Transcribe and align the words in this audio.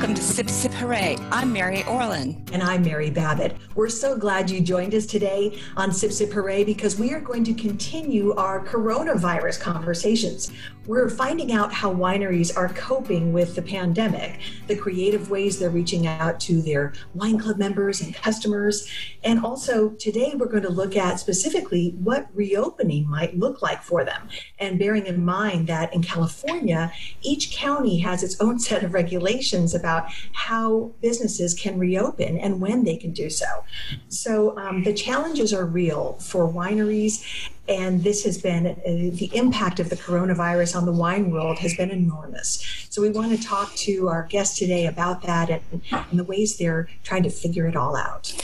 Welcome 0.00 0.16
to 0.16 0.22
Sip 0.22 0.48
Sip 0.48 0.72
Hooray. 0.72 1.18
I'm 1.30 1.52
Mary 1.52 1.84
Orlin. 1.84 2.42
And 2.54 2.62
I'm 2.62 2.80
Mary 2.80 3.10
Babbitt. 3.10 3.54
We're 3.74 3.90
so 3.90 4.16
glad 4.16 4.48
you 4.48 4.62
joined 4.62 4.94
us 4.94 5.04
today 5.04 5.60
on 5.76 5.92
Sip 5.92 6.10
Sip 6.10 6.32
Hooray 6.32 6.64
because 6.64 6.98
we 6.98 7.12
are 7.12 7.20
going 7.20 7.44
to 7.44 7.52
continue 7.52 8.32
our 8.36 8.64
coronavirus 8.64 9.60
conversations. 9.60 10.52
We're 10.86 11.10
finding 11.10 11.52
out 11.52 11.74
how 11.74 11.92
wineries 11.92 12.56
are 12.56 12.70
coping 12.70 13.34
with 13.34 13.54
the 13.54 13.60
pandemic, 13.60 14.40
the 14.66 14.76
creative 14.76 15.30
ways 15.30 15.58
they're 15.58 15.68
reaching 15.68 16.06
out 16.06 16.40
to 16.40 16.62
their 16.62 16.94
wine 17.14 17.38
club 17.38 17.58
members 17.58 18.00
and 18.00 18.14
customers. 18.14 18.90
And 19.22 19.44
also, 19.44 19.90
today 19.90 20.32
we're 20.34 20.46
going 20.46 20.62
to 20.62 20.70
look 20.70 20.96
at 20.96 21.20
specifically 21.20 21.94
what 22.02 22.28
reopening 22.32 23.08
might 23.10 23.38
look 23.38 23.60
like 23.60 23.82
for 23.82 24.04
them. 24.04 24.28
And 24.58 24.78
bearing 24.78 25.06
in 25.06 25.22
mind 25.22 25.66
that 25.66 25.92
in 25.92 26.02
California, 26.02 26.92
each 27.20 27.54
county 27.54 27.98
has 27.98 28.22
its 28.22 28.40
own 28.40 28.58
set 28.70 28.82
of 28.82 28.94
regulations 28.94 29.74
about 29.74 30.10
how 30.32 30.92
businesses 31.02 31.52
can 31.52 31.78
reopen 31.78 32.38
and 32.38 32.60
when 32.60 32.84
they 32.84 32.96
can 32.96 33.12
do 33.12 33.28
so. 33.28 33.46
So 34.08 34.56
um, 34.56 34.82
the 34.84 34.94
challenges 34.94 35.52
are 35.52 35.66
real 35.66 36.14
for 36.14 36.50
wineries 36.50 37.50
and 37.70 38.02
this 38.02 38.24
has 38.24 38.36
been 38.36 38.66
uh, 38.66 38.74
the 38.84 39.30
impact 39.32 39.78
of 39.78 39.88
the 39.88 39.96
coronavirus 39.96 40.76
on 40.76 40.84
the 40.86 40.92
wine 40.92 41.30
world 41.30 41.58
has 41.60 41.74
been 41.76 41.90
enormous. 41.90 42.88
So 42.90 43.00
we 43.00 43.10
want 43.10 43.30
to 43.30 43.40
talk 43.40 43.72
to 43.76 44.08
our 44.08 44.24
guests 44.24 44.58
today 44.58 44.86
about 44.86 45.22
that 45.22 45.48
and, 45.48 45.80
and 45.92 46.18
the 46.18 46.24
ways 46.24 46.58
they're 46.58 46.88
trying 47.04 47.22
to 47.22 47.30
figure 47.30 47.68
it 47.68 47.76
all 47.76 47.94
out. 47.94 48.34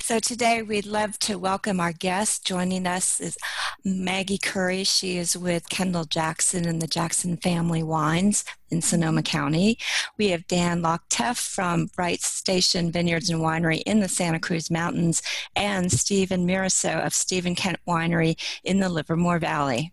So 0.00 0.20
today 0.20 0.62
we'd 0.62 0.86
love 0.86 1.18
to 1.18 1.36
welcome 1.36 1.80
our 1.80 1.92
guest. 1.92 2.46
Joining 2.46 2.86
us 2.86 3.18
is 3.18 3.36
Maggie 3.84 4.38
Curry. 4.38 4.84
She 4.84 5.16
is 5.16 5.36
with 5.36 5.68
Kendall 5.68 6.04
Jackson 6.04 6.64
and 6.64 6.80
the 6.80 6.86
Jackson 6.86 7.38
Family 7.38 7.82
Wines 7.82 8.44
in 8.70 8.82
Sonoma 8.82 9.24
County. 9.24 9.78
We 10.16 10.28
have 10.28 10.46
Dan 10.46 10.80
Lokteff 10.80 11.36
from 11.36 11.88
Wright 11.98 12.22
Station 12.22 12.92
Vineyards 12.92 13.30
and 13.30 13.40
Winery 13.40 13.82
in 13.84 13.98
the 13.98 14.08
Santa 14.08 14.38
Cruz 14.38 14.70
Mountains 14.70 15.22
and 15.56 15.90
Steven 15.90 16.46
Mirassou 16.46 17.04
of 17.04 17.12
Steven 17.12 17.56
Kent 17.56 17.78
Winery 17.84 18.40
in 18.62 18.78
the 18.78 18.88
Livermore 18.88 19.40
Valley. 19.40 19.92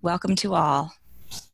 Welcome 0.00 0.36
to 0.36 0.54
all. 0.54 0.94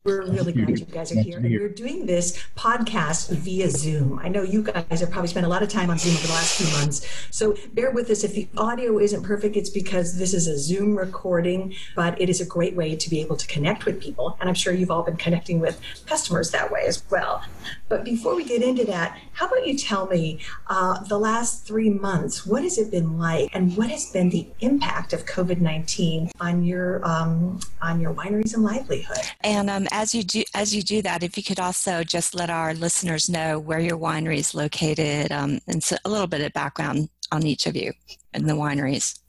We're 0.05 0.21
really 0.21 0.53
glad 0.53 0.79
you 0.79 0.85
guys 0.85 1.11
are 1.11 1.19
here. 1.19 1.39
And 1.39 1.49
we're 1.49 1.67
doing 1.67 2.05
this 2.05 2.41
podcast 2.55 3.31
via 3.31 3.69
Zoom. 3.69 4.17
I 4.19 4.29
know 4.29 4.43
you 4.43 4.63
guys 4.63 5.01
have 5.01 5.11
probably 5.11 5.27
spent 5.27 5.45
a 5.45 5.49
lot 5.49 5.61
of 5.61 5.67
time 5.67 5.89
on 5.89 5.97
Zoom 5.97 6.15
over 6.15 6.27
the 6.27 6.31
last 6.31 6.57
few 6.57 6.79
months. 6.79 7.05
So 7.31 7.57
bear 7.73 7.91
with 7.91 8.09
us. 8.09 8.23
If 8.23 8.33
the 8.33 8.47
audio 8.55 8.97
isn't 8.97 9.23
perfect, 9.23 9.57
it's 9.57 9.69
because 9.69 10.17
this 10.17 10.33
is 10.33 10.47
a 10.47 10.57
Zoom 10.57 10.95
recording, 10.95 11.73
but 11.97 12.19
it 12.21 12.29
is 12.29 12.39
a 12.39 12.45
great 12.45 12.77
way 12.77 12.95
to 12.95 13.09
be 13.09 13.19
able 13.19 13.35
to 13.35 13.45
connect 13.47 13.83
with 13.83 14.01
people. 14.01 14.37
And 14.39 14.47
I'm 14.47 14.55
sure 14.55 14.71
you've 14.71 14.89
all 14.89 15.03
been 15.03 15.17
connecting 15.17 15.59
with 15.59 15.81
customers 16.05 16.51
that 16.51 16.71
way 16.71 16.85
as 16.87 17.03
well. 17.11 17.43
But 17.89 18.05
before 18.05 18.35
we 18.35 18.45
get 18.45 18.63
into 18.63 18.85
that, 18.85 19.19
how 19.33 19.47
about 19.47 19.67
you 19.67 19.77
tell 19.77 20.07
me 20.07 20.39
uh, 20.67 21.03
the 21.03 21.19
last 21.19 21.67
three 21.67 21.89
months, 21.89 22.45
what 22.45 22.63
has 22.63 22.77
it 22.77 22.89
been 22.89 23.17
like 23.17 23.49
and 23.53 23.75
what 23.75 23.89
has 23.89 24.09
been 24.11 24.29
the 24.29 24.47
impact 24.61 25.11
of 25.11 25.25
COVID 25.25 25.59
19 25.59 26.31
on 26.39 26.63
your, 26.63 27.05
um, 27.05 27.59
on 27.81 27.99
your 27.99 28.13
wineries 28.13 28.53
and 28.53 28.63
livelihood? 28.63 29.17
And 29.41 29.69
um, 29.69 29.88
as 29.91 30.13
you 30.13 30.23
do 30.23 30.43
as 30.53 30.75
you 30.75 30.81
do 30.81 31.01
that, 31.01 31.23
if 31.23 31.37
you 31.37 31.43
could 31.43 31.59
also 31.59 32.03
just 32.03 32.35
let 32.35 32.49
our 32.49 32.73
listeners 32.73 33.29
know 33.29 33.59
where 33.59 33.79
your 33.79 33.97
winery 33.97 34.37
is 34.37 34.53
located 34.53 35.31
um, 35.31 35.59
and 35.67 35.83
so 35.83 35.97
a 36.05 36.09
little 36.09 36.27
bit 36.27 36.41
of 36.41 36.53
background 36.53 37.09
on 37.31 37.45
each 37.45 37.67
of 37.67 37.75
you 37.75 37.93
and 38.33 38.47
the 38.47 38.53
wineries. 38.53 39.19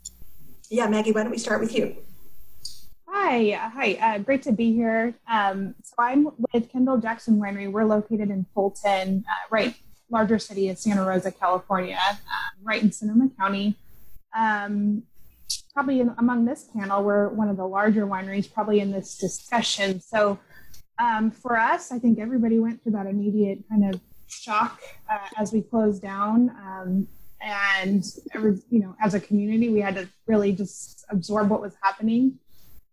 Yeah, 0.71 0.87
Maggie, 0.87 1.13
why 1.13 1.23
don't 1.23 1.33
we 1.33 1.39
start 1.39 1.61
with 1.61 1.75
you? 1.75 1.97
Hi, 3.09 3.51
hi, 3.75 3.99
uh, 4.01 4.19
great 4.19 4.43
to 4.43 4.53
be 4.53 4.73
here. 4.73 5.15
Um, 5.29 5.75
so 5.83 5.95
I'm 5.99 6.29
with 6.53 6.71
Kendall 6.71 6.99
Jackson 6.99 7.41
Winery. 7.41 7.71
We're 7.71 7.85
located 7.85 8.31
in 8.31 8.47
Fulton, 8.55 9.25
uh, 9.29 9.49
right, 9.51 9.75
larger 10.11 10.39
city 10.39 10.69
of 10.69 10.79
Santa 10.79 11.05
Rosa, 11.05 11.33
California, 11.33 11.99
uh, 12.01 12.15
right 12.63 12.83
in 12.83 12.93
Sonoma 12.93 13.31
County. 13.37 13.77
Um, 14.37 15.03
probably 15.75 16.01
in, 16.01 16.15
among 16.19 16.45
this 16.45 16.69
panel, 16.73 17.03
we're 17.03 17.29
one 17.29 17.49
of 17.49 17.57
the 17.57 17.67
larger 17.67 18.07
wineries, 18.07 18.53
probably 18.53 18.81
in 18.81 18.93
this 18.93 19.17
discussion. 19.17 20.01
So 20.01 20.39
um, 21.01 21.31
for 21.31 21.59
us, 21.59 21.91
I 21.91 21.99
think 21.99 22.19
everybody 22.19 22.59
went 22.59 22.83
through 22.83 22.93
that 22.93 23.07
immediate 23.07 23.65
kind 23.69 23.95
of 23.95 24.01
shock 24.29 24.81
uh, 25.11 25.19
as 25.39 25.53
we 25.53 25.63
closed 25.63 26.03
down. 26.03 26.51
Um, 26.51 27.09
and 27.41 28.05
was, 28.35 28.65
you 28.69 28.81
know, 28.81 28.95
as 29.01 29.15
a 29.15 29.21
community, 29.21 29.71
we 29.71 29.81
had 29.81 29.95
to 29.95 30.09
really 30.27 30.53
just 30.53 31.07
absorb 31.09 31.49
what 31.49 31.63
was 31.63 31.75
happening. 31.83 32.39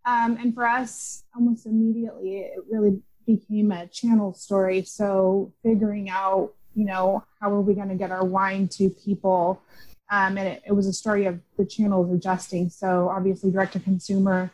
Um, 0.05 0.37
and 0.41 0.53
for 0.53 0.65
us, 0.65 1.23
almost 1.35 1.65
immediately, 1.65 2.39
it 2.39 2.63
really 2.71 3.01
became 3.25 3.73
a 3.73 3.87
channel 3.87 4.33
story. 4.33 4.83
So 4.83 5.51
figuring 5.63 6.09
out, 6.09 6.53
you 6.75 6.85
know, 6.85 7.25
how 7.41 7.51
are 7.51 7.59
we 7.59 7.73
going 7.73 7.89
to 7.89 7.95
get 7.95 8.11
our 8.11 8.23
wine 8.23 8.69
to 8.69 8.89
people? 8.89 9.61
Um, 10.09 10.37
and 10.37 10.47
it, 10.47 10.63
it, 10.67 10.71
was 10.71 10.87
a 10.87 10.93
story 10.93 11.25
of 11.25 11.41
the 11.57 11.65
channels 11.65 12.09
adjusting. 12.13 12.69
So 12.69 13.09
obviously, 13.09 13.51
direct 13.51 13.73
to 13.73 13.81
consumer 13.81 14.49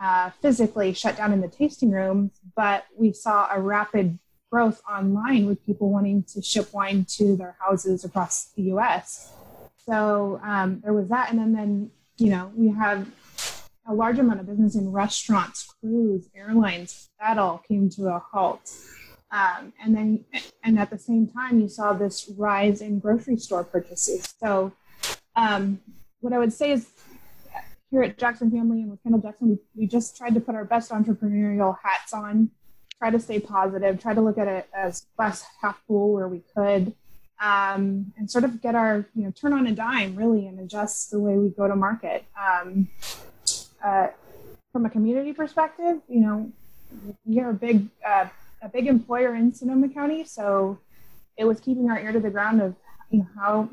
uh, 0.00 0.30
physically 0.42 0.92
shut 0.92 1.16
down 1.16 1.32
in 1.32 1.40
the 1.40 1.48
tasting 1.48 1.90
rooms, 1.90 2.32
but 2.56 2.84
we 2.96 3.12
saw 3.12 3.48
a 3.52 3.60
rapid 3.60 4.18
growth 4.50 4.82
online 4.90 5.46
with 5.46 5.64
people 5.64 5.90
wanting 5.90 6.24
to 6.24 6.42
ship 6.42 6.72
wine 6.72 7.04
to 7.08 7.36
their 7.36 7.56
houses 7.60 8.04
across 8.04 8.46
the 8.56 8.62
U.S. 8.62 9.32
So 9.86 10.40
um, 10.42 10.80
there 10.82 10.92
was 10.92 11.08
that, 11.08 11.30
and 11.30 11.38
then 11.38 11.52
then 11.52 11.90
you 12.18 12.30
know 12.30 12.52
we 12.54 12.68
have 12.70 13.08
a 13.86 13.94
large 13.94 14.18
amount 14.18 14.40
of 14.40 14.46
business 14.46 14.74
in 14.74 14.90
restaurants, 14.92 15.66
cruise, 15.80 16.28
airlines. 16.34 17.10
That 17.20 17.38
all 17.38 17.58
came 17.58 17.90
to 17.90 18.08
a 18.08 18.18
halt. 18.18 18.72
Um, 19.32 19.72
and 19.82 19.94
then, 19.94 20.24
and 20.64 20.78
at 20.78 20.90
the 20.90 20.98
same 20.98 21.28
time, 21.28 21.60
you 21.60 21.68
saw 21.68 21.92
this 21.92 22.30
rise 22.36 22.80
in 22.80 22.98
grocery 22.98 23.36
store 23.36 23.62
purchases. 23.62 24.34
So, 24.40 24.72
um, 25.36 25.80
what 26.20 26.32
I 26.32 26.38
would 26.38 26.52
say 26.52 26.72
is 26.72 26.88
here 27.90 28.02
at 28.02 28.18
Jackson 28.18 28.50
Family 28.50 28.82
and 28.82 28.90
with 28.90 29.02
Kendall 29.02 29.20
Jackson, 29.20 29.48
we, 29.48 29.58
we 29.74 29.86
just 29.86 30.16
tried 30.16 30.34
to 30.34 30.40
put 30.40 30.54
our 30.54 30.64
best 30.64 30.90
entrepreneurial 30.90 31.76
hats 31.82 32.12
on, 32.12 32.50
try 32.98 33.10
to 33.10 33.18
stay 33.18 33.40
positive, 33.40 34.00
try 34.00 34.14
to 34.14 34.20
look 34.20 34.38
at 34.38 34.46
it 34.46 34.68
as 34.72 35.06
glass 35.16 35.44
half 35.60 35.80
full 35.86 36.12
where 36.12 36.28
we 36.28 36.42
could, 36.54 36.94
um, 37.40 38.12
and 38.16 38.30
sort 38.30 38.44
of 38.44 38.62
get 38.62 38.74
our, 38.74 39.08
you 39.14 39.24
know, 39.24 39.32
turn 39.32 39.52
on 39.52 39.66
a 39.66 39.72
dime 39.72 40.14
really 40.14 40.46
and 40.46 40.60
adjust 40.60 41.10
the 41.10 41.18
way 41.18 41.36
we 41.36 41.48
go 41.48 41.66
to 41.66 41.74
market. 41.74 42.24
Um, 42.40 42.88
uh, 43.84 44.08
from 44.72 44.86
a 44.86 44.90
community 44.90 45.32
perspective, 45.32 46.00
you 46.08 46.20
know, 46.20 46.52
we 47.24 47.40
are 47.40 47.50
a 47.50 47.54
big, 47.54 47.88
uh, 48.06 48.28
a 48.62 48.68
big 48.68 48.86
employer 48.86 49.34
in 49.34 49.52
Sonoma 49.52 49.88
County, 49.88 50.24
so 50.24 50.78
it 51.36 51.44
was 51.44 51.58
keeping 51.58 51.90
our 51.90 51.98
ear 51.98 52.12
to 52.12 52.20
the 52.20 52.30
ground 52.30 52.60
of, 52.60 52.76
you 53.10 53.20
know, 53.20 53.28
how, 53.34 53.68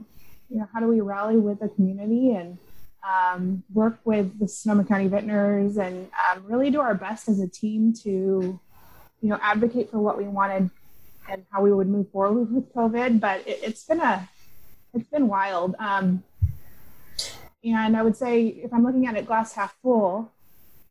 you 0.49 0.57
know, 0.57 0.67
how 0.73 0.79
do 0.79 0.87
we 0.87 1.01
rally 1.01 1.37
with 1.37 1.59
the 1.59 1.67
community 1.67 2.33
and 2.33 2.57
um, 3.03 3.63
work 3.73 3.99
with 4.05 4.39
the 4.39 4.47
Sonoma 4.47 4.83
County 4.83 5.07
vintners 5.07 5.77
and 5.77 6.09
um, 6.29 6.43
really 6.45 6.69
do 6.69 6.81
our 6.81 6.95
best 6.95 7.29
as 7.29 7.39
a 7.39 7.47
team 7.47 7.93
to, 8.03 8.09
you 9.21 9.29
know, 9.29 9.39
advocate 9.41 9.89
for 9.91 9.99
what 9.99 10.17
we 10.17 10.25
wanted 10.25 10.69
and 11.29 11.45
how 11.51 11.61
we 11.61 11.73
would 11.73 11.87
move 11.87 12.09
forward 12.11 12.51
with 12.51 12.73
COVID. 12.73 13.19
But 13.19 13.47
it, 13.47 13.63
has 13.63 13.83
been 13.83 13.99
a, 13.99 14.29
it's 14.93 15.09
been 15.09 15.27
wild. 15.27 15.75
Um, 15.79 16.23
and 17.63 17.97
I 17.97 18.03
would 18.03 18.15
say 18.15 18.47
if 18.47 18.73
I'm 18.73 18.83
looking 18.83 19.07
at 19.07 19.15
it 19.15 19.25
glass 19.25 19.53
half 19.53 19.75
full, 19.81 20.31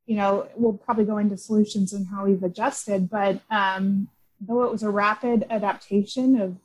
you 0.06 0.16
know, 0.16 0.48
we'll 0.56 0.74
probably 0.74 1.04
go 1.04 1.18
into 1.18 1.36
solutions 1.36 1.92
and 1.92 2.06
how 2.06 2.26
we've 2.26 2.42
adjusted. 2.42 3.10
But 3.10 3.40
um, 3.50 4.08
though 4.40 4.64
it 4.64 4.72
was 4.72 4.82
a 4.82 4.90
rapid 4.90 5.46
adaptation 5.50 6.40
of, 6.40 6.56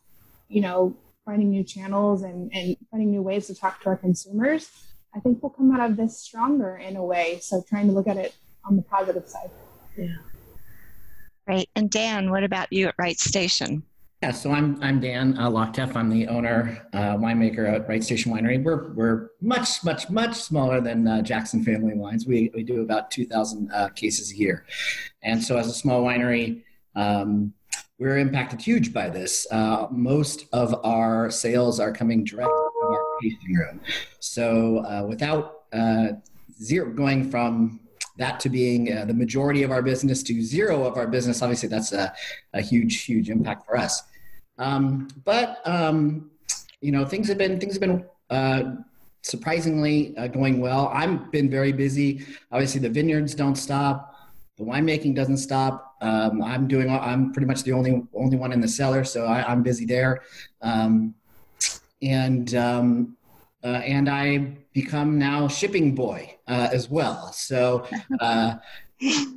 you 0.47 0.61
know, 0.61 0.95
finding 1.25 1.49
new 1.49 1.63
channels 1.63 2.23
and, 2.23 2.51
and 2.53 2.75
finding 2.89 3.11
new 3.11 3.21
ways 3.21 3.47
to 3.47 3.55
talk 3.55 3.81
to 3.81 3.89
our 3.89 3.97
consumers, 3.97 4.69
I 5.13 5.19
think 5.19 5.41
we'll 5.41 5.49
come 5.49 5.73
out 5.75 5.89
of 5.89 5.97
this 5.97 6.17
stronger 6.17 6.77
in 6.77 6.95
a 6.95 7.03
way. 7.03 7.39
So 7.41 7.63
trying 7.67 7.87
to 7.87 7.93
look 7.93 8.07
at 8.07 8.17
it 8.17 8.35
on 8.65 8.75
the 8.75 8.81
positive 8.81 9.27
side. 9.27 9.49
Yeah. 9.97 10.15
Great. 11.45 11.69
And 11.75 11.89
Dan, 11.89 12.31
what 12.31 12.43
about 12.43 12.71
you 12.71 12.87
at 12.87 12.95
Wright 12.97 13.19
Station? 13.19 13.83
Yeah, 14.23 14.31
so 14.31 14.51
I'm 14.51 14.81
I'm 14.83 14.99
Dan 14.99 15.35
uh, 15.39 15.49
Lokteff. 15.49 15.95
I'm 15.95 16.07
the 16.07 16.27
owner, 16.27 16.87
uh, 16.93 17.17
winemaker 17.17 17.67
at 17.67 17.89
Wright 17.89 18.03
Station 18.03 18.31
Winery. 18.31 18.63
We're 18.63 18.93
we're 18.93 19.29
much 19.41 19.83
much 19.83 20.11
much 20.11 20.35
smaller 20.35 20.79
than 20.79 21.07
uh, 21.07 21.23
Jackson 21.23 21.63
Family 21.63 21.95
Wines. 21.95 22.27
We 22.27 22.51
we 22.53 22.61
do 22.61 22.83
about 22.83 23.09
2,000 23.09 23.71
uh, 23.71 23.89
cases 23.89 24.31
a 24.31 24.35
year, 24.35 24.67
and 25.23 25.43
so 25.43 25.57
as 25.57 25.65
a 25.65 25.73
small 25.73 26.03
winery, 26.03 26.61
um, 26.95 27.51
we're 27.97 28.19
impacted 28.19 28.61
huge 28.61 28.93
by 28.93 29.09
this. 29.09 29.47
Uh, 29.49 29.87
most 29.89 30.45
of 30.53 30.79
our 30.85 31.31
sales 31.31 31.79
are 31.79 31.91
coming 31.91 32.23
direct 32.23 32.51
So 34.19 34.79
uh, 34.85 35.05
without 35.07 35.63
uh, 35.73 36.07
zero 36.61 36.91
going 36.91 37.29
from 37.29 37.79
that 38.17 38.39
to 38.41 38.49
being 38.49 38.95
uh, 38.95 39.05
the 39.05 39.13
majority 39.13 39.63
of 39.63 39.71
our 39.71 39.81
business 39.81 40.21
to 40.23 40.41
zero 40.41 40.85
of 40.85 40.97
our 40.97 41.07
business, 41.07 41.41
obviously 41.41 41.69
that's 41.69 41.91
a, 41.91 42.13
a 42.53 42.61
huge, 42.61 43.03
huge 43.03 43.29
impact 43.29 43.65
for 43.65 43.77
us. 43.77 44.03
Um, 44.57 45.07
but 45.23 45.61
um, 45.65 46.29
you 46.81 46.91
know, 46.91 47.05
things 47.05 47.27
have 47.27 47.37
been 47.37 47.59
things 47.59 47.73
have 47.73 47.81
been 47.81 48.05
uh, 48.29 48.75
surprisingly 49.21 50.15
uh, 50.17 50.27
going 50.27 50.59
well. 50.59 50.89
I've 50.93 51.31
been 51.31 51.49
very 51.49 51.71
busy. 51.71 52.25
Obviously, 52.51 52.81
the 52.81 52.89
vineyards 52.89 53.35
don't 53.35 53.55
stop. 53.55 54.15
The 54.57 54.63
winemaking 54.63 55.15
doesn't 55.15 55.37
stop. 55.37 55.95
Um, 56.01 56.43
I'm 56.43 56.67
doing. 56.67 56.89
I'm 56.89 57.31
pretty 57.31 57.47
much 57.47 57.63
the 57.63 57.71
only 57.71 58.03
only 58.13 58.37
one 58.37 58.51
in 58.51 58.61
the 58.61 58.67
cellar, 58.67 59.03
so 59.03 59.25
I, 59.25 59.51
am 59.51 59.63
busy 59.63 59.85
there. 59.85 60.21
Um, 60.61 61.15
and 62.01 62.55
um, 62.55 63.17
uh, 63.63 63.67
and 63.67 64.09
I 64.09 64.57
become 64.73 65.17
now 65.19 65.47
shipping 65.47 65.93
boy 65.93 66.35
uh, 66.47 66.69
as 66.71 66.89
well. 66.89 67.31
So 67.33 67.85
uh, 68.19 68.55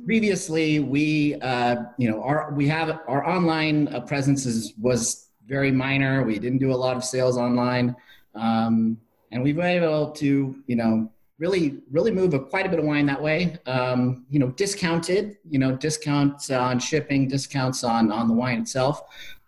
previously, 0.05 0.79
we 0.79 1.35
uh, 1.35 1.77
you 1.97 2.09
know 2.09 2.21
our 2.23 2.51
we 2.53 2.67
have 2.67 2.99
our 3.07 3.27
online 3.27 3.87
uh, 3.89 4.01
presence 4.01 4.45
is, 4.45 4.73
was 4.79 5.29
very 5.47 5.71
minor. 5.71 6.23
We 6.23 6.39
didn't 6.39 6.59
do 6.59 6.71
a 6.71 6.75
lot 6.75 6.97
of 6.97 7.03
sales 7.03 7.37
online, 7.37 7.95
um, 8.33 8.99
and 9.31 9.43
we've 9.43 9.55
been 9.55 9.65
able 9.65 10.11
to 10.11 10.55
you 10.65 10.75
know 10.75 11.11
really 11.37 11.81
really 11.91 12.11
move 12.11 12.33
a, 12.33 12.39
quite 12.39 12.65
a 12.65 12.69
bit 12.69 12.79
of 12.79 12.85
wine 12.85 13.05
that 13.05 13.21
way. 13.21 13.57
Um, 13.65 14.25
you 14.29 14.39
know, 14.39 14.49
discounted. 14.51 15.37
You 15.47 15.59
know, 15.59 15.75
discounts 15.75 16.49
on 16.49 16.79
shipping, 16.79 17.27
discounts 17.27 17.83
on 17.83 18.11
on 18.11 18.27
the 18.27 18.33
wine 18.33 18.61
itself. 18.61 19.01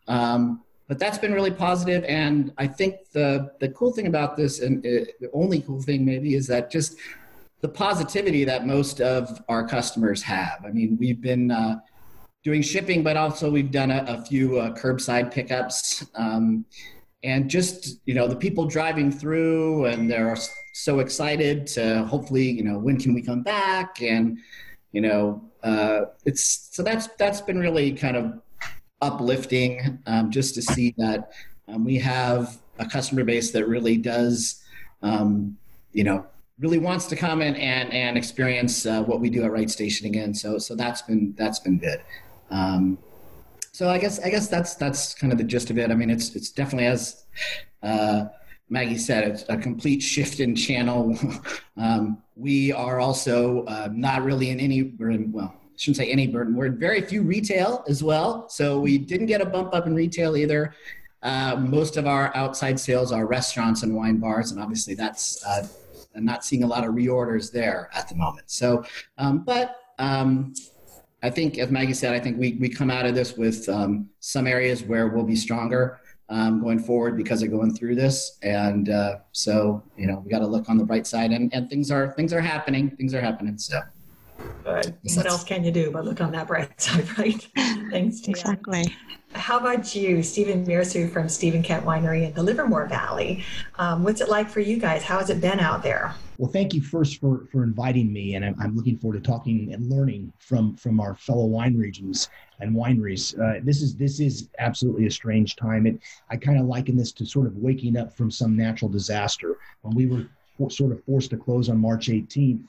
Um, 0.07 0.63
but 0.87 0.99
that's 0.99 1.17
been 1.17 1.33
really 1.33 1.51
positive 1.51 2.03
and 2.05 2.53
i 2.57 2.65
think 2.65 2.95
the 3.11 3.51
the 3.59 3.69
cool 3.69 3.91
thing 3.91 4.07
about 4.07 4.37
this 4.37 4.61
and 4.61 4.85
uh, 4.85 5.05
the 5.19 5.29
only 5.33 5.61
cool 5.61 5.81
thing 5.81 6.05
maybe 6.05 6.35
is 6.35 6.47
that 6.47 6.71
just 6.71 6.97
the 7.61 7.67
positivity 7.67 8.43
that 8.43 8.67
most 8.67 9.01
of 9.01 9.41
our 9.49 9.67
customers 9.67 10.21
have. 10.21 10.63
I 10.65 10.69
mean 10.69 10.97
we've 10.99 11.21
been 11.21 11.51
uh, 11.51 11.79
doing 12.43 12.61
shipping 12.61 13.03
but 13.03 13.17
also 13.17 13.49
we've 13.49 13.71
done 13.71 13.91
a, 13.91 14.05
a 14.07 14.21
few 14.25 14.59
uh, 14.59 14.73
curbside 14.75 15.31
pickups 15.31 16.05
um, 16.15 16.65
and 17.23 17.49
just 17.49 17.99
you 18.05 18.13
know 18.13 18.27
the 18.27 18.35
people 18.35 18.65
driving 18.65 19.11
through 19.11 19.85
and 19.85 20.09
they're 20.09 20.37
so 20.73 20.99
excited 20.99 21.65
to 21.67 22.03
hopefully 22.05 22.49
you 22.49 22.63
know 22.63 22.77
when 22.77 22.99
can 22.99 23.13
we 23.13 23.21
come 23.21 23.41
back? 23.41 24.01
And 24.01 24.37
you 24.91 25.01
know 25.01 25.43
uh, 25.63 26.01
it's 26.25 26.69
so 26.71 26.83
that's 26.83 27.07
that's 27.17 27.41
been 27.41 27.59
really 27.59 27.91
kind 27.91 28.15
of 28.15 28.39
uplifting 29.01 29.99
um, 30.07 30.31
just 30.31 30.55
to 30.55 30.61
see 30.61 30.93
that 30.97 31.31
um, 31.67 31.83
we 31.83 31.97
have 31.97 32.57
a 32.79 32.85
customer 32.85 33.23
base 33.23 33.51
that 33.51 33.67
really 33.67 33.97
does, 33.97 34.63
um, 35.01 35.57
you 35.91 36.03
know, 36.03 36.25
really 36.59 36.77
wants 36.77 37.05
to 37.07 37.15
come 37.15 37.41
in 37.41 37.55
and, 37.55 37.91
and 37.93 38.17
experience 38.17 38.85
uh, 38.85 39.03
what 39.03 39.19
we 39.19 39.29
do 39.29 39.43
at 39.43 39.51
Wright 39.51 39.69
Station 39.69 40.07
again. 40.07 40.33
So 40.33 40.57
so 40.57 40.75
that's 40.75 41.01
been 41.01 41.33
that's 41.37 41.59
been 41.59 41.77
good. 41.77 42.01
Um, 42.49 42.97
so 43.71 43.89
I 43.89 43.99
guess 43.99 44.19
I 44.19 44.29
guess 44.29 44.47
that's 44.47 44.75
that's 44.75 45.13
kind 45.13 45.31
of 45.31 45.37
the 45.37 45.43
gist 45.43 45.69
of 45.69 45.77
it. 45.77 45.91
I 45.91 45.95
mean, 45.95 46.09
it's 46.09 46.35
it's 46.35 46.49
definitely 46.49 46.87
as 46.87 47.25
uh, 47.83 48.25
Maggie 48.69 48.97
said, 48.97 49.23
it's 49.23 49.45
a 49.49 49.57
complete 49.57 50.01
shift 50.01 50.39
in 50.39 50.55
channel. 50.55 51.17
Um, 51.79 52.23
we 52.35 52.71
are 52.71 52.99
also 52.99 53.63
uh, 53.65 53.89
not 53.93 54.23
really 54.23 54.49
in 54.49 54.59
any 54.59 54.95
well 54.97 55.53
shouldn't 55.77 55.97
say 55.97 56.11
any 56.11 56.27
burden. 56.27 56.55
We're 56.55 56.69
very 56.69 57.01
few 57.01 57.21
retail 57.21 57.83
as 57.87 58.03
well. 58.03 58.49
So 58.49 58.79
we 58.79 58.97
didn't 58.97 59.27
get 59.27 59.41
a 59.41 59.45
bump 59.45 59.73
up 59.73 59.87
in 59.87 59.95
retail 59.95 60.35
either. 60.35 60.73
Uh, 61.23 61.55
most 61.57 61.97
of 61.97 62.07
our 62.07 62.35
outside 62.35 62.79
sales 62.79 63.11
are 63.11 63.25
restaurants 63.25 63.83
and 63.83 63.95
wine 63.95 64.17
bars, 64.17 64.51
and 64.51 64.61
obviously 64.61 64.93
that's 64.93 65.43
uh, 65.45 65.67
I'm 66.15 66.25
not 66.25 66.43
seeing 66.43 66.63
a 66.63 66.67
lot 66.67 66.85
of 66.85 66.93
reorders 66.93 67.51
there 67.51 67.89
at 67.93 68.09
the 68.09 68.15
moment. 68.15 68.49
So, 68.49 68.83
um, 69.17 69.43
but 69.43 69.77
um, 69.99 70.53
I 71.23 71.29
think, 71.29 71.57
as 71.57 71.69
Maggie 71.71 71.93
said, 71.93 72.13
I 72.13 72.19
think 72.19 72.37
we 72.37 72.53
we 72.59 72.69
come 72.69 72.91
out 72.91 73.05
of 73.05 73.15
this 73.15 73.35
with 73.35 73.67
um, 73.69 74.09
some 74.19 74.47
areas 74.47 74.83
where 74.83 75.07
we'll 75.07 75.23
be 75.23 75.35
stronger 75.35 75.99
um, 76.29 76.61
going 76.61 76.79
forward 76.79 77.17
because 77.17 77.41
of 77.41 77.51
going 77.51 77.73
through 77.73 77.95
this, 77.95 78.37
and 78.43 78.89
uh, 78.89 79.17
so 79.31 79.83
you 79.97 80.05
know 80.07 80.21
we 80.23 80.29
got 80.31 80.39
to 80.39 80.47
look 80.47 80.69
on 80.69 80.77
the 80.77 80.85
bright 80.85 81.07
side, 81.07 81.31
and, 81.31 81.53
and 81.53 81.69
things 81.69 81.89
are 81.89 82.11
things 82.11 82.31
are 82.31 82.41
happening, 82.41 82.91
things 82.91 83.13
are 83.13 83.21
happening. 83.21 83.57
So. 83.57 83.81
But 84.63 84.93
what 85.15 85.25
else 85.25 85.43
can 85.43 85.63
you 85.63 85.71
do 85.71 85.91
but 85.91 86.05
look 86.05 86.19
on 86.21 86.31
that 86.33 86.47
bright 86.47 86.79
side, 86.81 87.17
right? 87.17 87.47
Thanks, 87.89 88.21
Tia. 88.21 88.31
Exactly. 88.31 88.93
How 89.33 89.59
about 89.59 89.93
you, 89.93 90.23
Steven 90.23 90.65
Mirassou 90.65 91.11
from 91.11 91.29
Steven 91.29 91.61
Kent 91.61 91.85
Winery 91.85 92.27
in 92.27 92.33
the 92.33 92.43
Livermore 92.43 92.87
Valley? 92.87 93.43
Um, 93.77 94.03
what's 94.03 94.21
it 94.21 94.29
like 94.29 94.49
for 94.49 94.61
you 94.61 94.77
guys? 94.77 95.03
How 95.03 95.19
has 95.19 95.29
it 95.29 95.41
been 95.41 95.59
out 95.59 95.83
there? 95.83 96.15
Well, 96.37 96.51
thank 96.51 96.73
you 96.73 96.81
first 96.81 97.19
for, 97.19 97.45
for 97.51 97.63
inviting 97.63 98.11
me, 98.13 98.35
and 98.35 98.45
I'm, 98.45 98.55
I'm 98.59 98.75
looking 98.75 98.97
forward 98.97 99.23
to 99.23 99.29
talking 99.29 99.73
and 99.73 99.89
learning 99.89 100.31
from 100.37 100.75
from 100.75 100.99
our 100.99 101.15
fellow 101.15 101.45
wine 101.45 101.75
regions 101.75 102.29
and 102.59 102.75
wineries. 102.75 103.37
Uh, 103.39 103.59
this 103.63 103.81
is 103.81 103.95
this 103.95 104.19
is 104.19 104.49
absolutely 104.59 105.07
a 105.07 105.11
strange 105.11 105.55
time. 105.55 105.87
It 105.87 105.99
I 106.29 106.37
kind 106.37 106.59
of 106.59 106.65
liken 106.65 106.95
this 106.95 107.11
to 107.13 107.25
sort 107.25 107.47
of 107.47 107.55
waking 107.57 107.97
up 107.97 108.15
from 108.15 108.29
some 108.29 108.55
natural 108.55 108.89
disaster 108.89 109.57
when 109.81 109.95
we 109.95 110.05
were 110.05 110.27
sort 110.69 110.91
of 110.91 111.03
forced 111.03 111.29
to 111.29 111.37
close 111.37 111.69
on 111.69 111.77
March 111.77 112.07
18th 112.07 112.59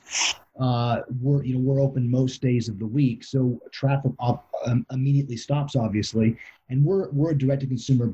uh, 0.58 1.02
we're 1.20 1.44
you 1.44 1.54
know 1.54 1.60
we're 1.60 1.80
open 1.80 2.10
most 2.10 2.42
days 2.42 2.68
of 2.68 2.78
the 2.78 2.86
week, 2.86 3.22
so 3.22 3.60
traffic 3.70 4.12
op, 4.18 4.50
um, 4.66 4.84
immediately 4.90 5.36
stops, 5.36 5.76
obviously, 5.76 6.36
and 6.68 6.84
we're 6.84 7.08
we're 7.10 7.30
a 7.30 7.38
direct 7.38 7.60
to 7.60 7.66
consumer 7.66 8.12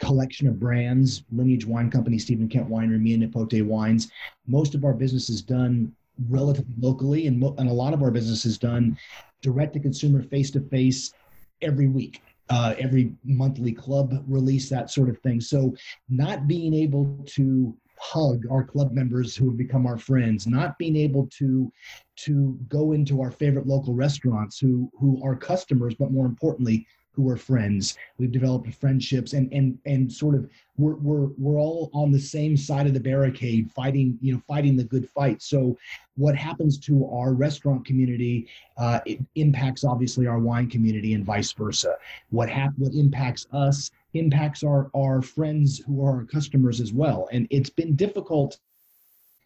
collection 0.00 0.48
of 0.48 0.58
brands, 0.58 1.22
Lineage 1.30 1.66
Wine 1.66 1.90
Company, 1.90 2.18
Steven 2.18 2.48
Kent 2.48 2.68
Winery, 2.68 3.00
Mia 3.00 3.16
Nipote 3.16 3.64
Wines. 3.64 4.10
Most 4.46 4.74
of 4.74 4.84
our 4.84 4.92
business 4.92 5.30
is 5.30 5.40
done 5.40 5.94
relatively 6.28 6.74
locally, 6.80 7.28
and, 7.28 7.38
mo- 7.38 7.54
and 7.58 7.68
a 7.68 7.72
lot 7.72 7.94
of 7.94 8.02
our 8.02 8.10
business 8.10 8.44
is 8.44 8.58
done 8.58 8.98
direct 9.40 9.74
to 9.74 9.80
consumer, 9.80 10.22
face 10.22 10.50
to 10.50 10.60
face, 10.60 11.14
every 11.62 11.86
week. 11.86 12.22
Uh, 12.50 12.74
every 12.78 13.10
monthly 13.24 13.72
club 13.72 14.22
release, 14.28 14.68
that 14.68 14.90
sort 14.90 15.08
of 15.08 15.18
thing. 15.20 15.40
So, 15.40 15.74
not 16.10 16.46
being 16.46 16.74
able 16.74 17.06
to 17.28 17.74
hug 17.98 18.44
our 18.50 18.64
club 18.64 18.92
members 18.92 19.36
who 19.36 19.48
have 19.48 19.56
become 19.56 19.86
our 19.86 19.98
friends, 19.98 20.46
not 20.46 20.78
being 20.78 20.96
able 20.96 21.26
to 21.38 21.72
to 22.16 22.58
go 22.68 22.92
into 22.92 23.20
our 23.20 23.30
favorite 23.30 23.66
local 23.66 23.94
restaurants 23.94 24.58
who 24.58 24.90
who 24.98 25.22
are 25.24 25.36
customers, 25.36 25.94
but 25.94 26.12
more 26.12 26.26
importantly, 26.26 26.86
who 27.14 27.28
are 27.30 27.36
friends. 27.36 27.96
We've 28.18 28.32
developed 28.32 28.72
friendships 28.74 29.32
and 29.32 29.52
and 29.52 29.78
and 29.86 30.12
sort 30.12 30.34
of 30.34 30.50
we're 30.76 30.96
we're 30.96 31.28
we're 31.38 31.58
all 31.58 31.90
on 31.94 32.10
the 32.10 32.18
same 32.18 32.56
side 32.56 32.86
of 32.86 32.94
the 32.94 33.00
barricade 33.00 33.70
fighting, 33.70 34.18
you 34.20 34.34
know, 34.34 34.42
fighting 34.48 34.76
the 34.76 34.84
good 34.84 35.08
fight. 35.08 35.40
So 35.40 35.78
what 36.16 36.36
happens 36.36 36.78
to 36.80 37.08
our 37.10 37.32
restaurant 37.32 37.86
community 37.86 38.48
uh, 38.76 39.00
impacts 39.36 39.84
obviously 39.84 40.26
our 40.26 40.38
wine 40.38 40.68
community 40.68 41.14
and 41.14 41.24
vice 41.24 41.52
versa. 41.52 41.96
What 42.30 42.48
hap- 42.48 42.76
what 42.78 42.94
impacts 42.94 43.46
us 43.52 43.90
impacts 44.14 44.62
our 44.62 44.90
our 44.94 45.22
friends 45.22 45.78
who 45.78 46.04
are 46.04 46.18
our 46.18 46.24
customers 46.24 46.80
as 46.80 46.92
well. 46.92 47.28
And 47.32 47.46
it's 47.50 47.70
been 47.70 47.96
difficult 47.96 48.58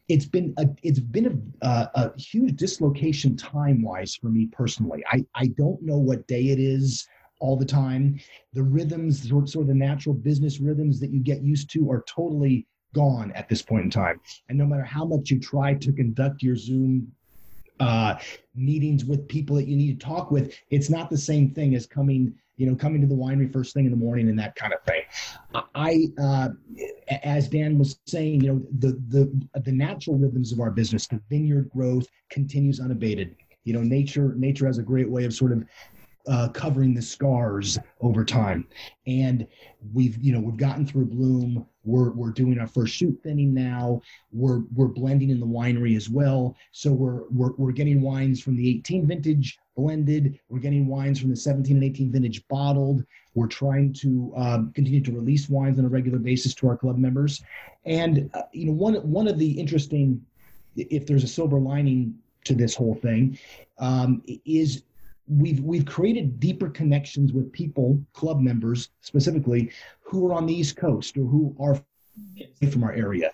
it's 0.08 0.24
been 0.24 0.54
a 0.56 0.66
it's 0.82 1.00
been 1.00 1.52
a, 1.62 1.66
a, 1.66 1.90
a 1.94 2.18
huge 2.18 2.56
dislocation 2.56 3.36
time 3.36 3.82
wise 3.82 4.14
for 4.14 4.28
me 4.28 4.46
personally. 4.46 5.04
I 5.10 5.24
I 5.34 5.48
don't 5.48 5.82
know 5.82 5.98
what 5.98 6.26
day 6.26 6.48
it 6.48 6.58
is 6.58 7.06
all 7.40 7.56
the 7.56 7.64
time. 7.64 8.18
The 8.52 8.62
rhythms, 8.62 9.28
sort, 9.28 9.48
sort 9.48 9.64
of 9.64 9.68
the 9.68 9.74
natural 9.74 10.14
business 10.14 10.60
rhythms 10.60 10.98
that 11.00 11.10
you 11.10 11.20
get 11.20 11.42
used 11.42 11.70
to, 11.70 11.90
are 11.90 12.02
totally 12.08 12.66
gone 12.94 13.32
at 13.32 13.48
this 13.48 13.62
point 13.62 13.84
in 13.84 13.90
time. 13.90 14.20
And 14.48 14.58
no 14.58 14.66
matter 14.66 14.82
how 14.82 15.04
much 15.04 15.30
you 15.30 15.38
try 15.38 15.74
to 15.74 15.92
conduct 15.92 16.42
your 16.42 16.56
Zoom 16.56 17.12
uh, 17.80 18.16
meetings 18.56 19.04
with 19.04 19.28
people 19.28 19.54
that 19.56 19.68
you 19.68 19.76
need 19.76 20.00
to 20.00 20.06
talk 20.06 20.30
with, 20.30 20.54
it's 20.70 20.90
not 20.90 21.10
the 21.10 21.18
same 21.18 21.50
thing 21.50 21.74
as 21.74 21.86
coming, 21.86 22.34
you 22.58 22.66
know, 22.66 22.74
coming 22.74 23.00
to 23.00 23.06
the 23.06 23.14
winery 23.14 23.50
first 23.50 23.72
thing 23.72 23.86
in 23.86 23.90
the 23.90 23.96
morning 23.96 24.28
and 24.28 24.38
that 24.38 24.54
kind 24.56 24.74
of 24.74 24.82
thing. 24.82 25.02
I, 25.74 26.08
uh, 26.20 26.48
as 27.22 27.48
Dan 27.48 27.78
was 27.78 28.00
saying, 28.06 28.42
you 28.42 28.52
know, 28.52 28.62
the 28.80 29.00
the 29.08 29.60
the 29.60 29.72
natural 29.72 30.18
rhythms 30.18 30.52
of 30.52 30.60
our 30.60 30.70
business, 30.70 31.06
the 31.06 31.20
vineyard 31.30 31.70
growth 31.70 32.06
continues 32.30 32.80
unabated. 32.80 33.36
You 33.64 33.74
know, 33.74 33.82
nature 33.82 34.34
nature 34.36 34.66
has 34.66 34.78
a 34.78 34.82
great 34.82 35.08
way 35.08 35.24
of 35.24 35.32
sort 35.32 35.52
of 35.52 35.64
uh, 36.28 36.48
covering 36.48 36.94
the 36.94 37.02
scars 37.02 37.78
over 38.00 38.24
time. 38.24 38.66
And 39.06 39.46
we've, 39.94 40.18
you 40.18 40.32
know, 40.32 40.40
we've 40.40 40.56
gotten 40.56 40.86
through 40.86 41.06
bloom. 41.06 41.66
We're, 41.84 42.10
we're 42.10 42.32
doing 42.32 42.58
our 42.58 42.66
first 42.66 42.94
shoot 42.94 43.18
thinning 43.22 43.54
now. 43.54 44.02
We're, 44.30 44.60
we're 44.74 44.88
blending 44.88 45.30
in 45.30 45.40
the 45.40 45.46
winery 45.46 45.96
as 45.96 46.10
well. 46.10 46.56
So 46.72 46.92
we're, 46.92 47.22
we're, 47.30 47.52
we're 47.56 47.72
getting 47.72 48.02
wines 48.02 48.42
from 48.42 48.56
the 48.56 48.68
18 48.68 49.06
vintage 49.06 49.58
blended. 49.74 50.38
We're 50.50 50.58
getting 50.58 50.86
wines 50.86 51.20
from 51.20 51.30
the 51.30 51.36
17 51.36 51.76
and 51.76 51.84
18 51.84 52.12
vintage 52.12 52.46
bottled. 52.48 53.04
We're 53.34 53.46
trying 53.46 53.94
to 53.94 54.32
um, 54.36 54.72
continue 54.74 55.00
to 55.02 55.12
release 55.12 55.48
wines 55.48 55.78
on 55.78 55.86
a 55.86 55.88
regular 55.88 56.18
basis 56.18 56.54
to 56.56 56.68
our 56.68 56.76
club 56.76 56.98
members. 56.98 57.42
And, 57.86 58.30
uh, 58.34 58.42
you 58.52 58.66
know, 58.66 58.72
one, 58.72 58.96
one 58.96 59.28
of 59.28 59.38
the 59.38 59.50
interesting, 59.52 60.22
if 60.76 61.06
there's 61.06 61.24
a 61.24 61.28
silver 61.28 61.58
lining 61.58 62.18
to 62.44 62.54
this 62.54 62.74
whole 62.74 62.96
thing, 62.96 63.38
um, 63.78 64.22
is 64.44 64.82
we've 65.28 65.60
we've 65.60 65.86
created 65.86 66.40
deeper 66.40 66.68
connections 66.68 67.32
with 67.32 67.52
people, 67.52 68.00
club 68.12 68.40
members 68.40 68.90
specifically, 69.00 69.70
who 70.02 70.26
are 70.28 70.34
on 70.34 70.46
the 70.46 70.54
East 70.54 70.76
Coast 70.76 71.16
or 71.16 71.24
who 71.24 71.54
are 71.60 71.80
from 72.70 72.84
our 72.84 72.92
area. 72.92 73.30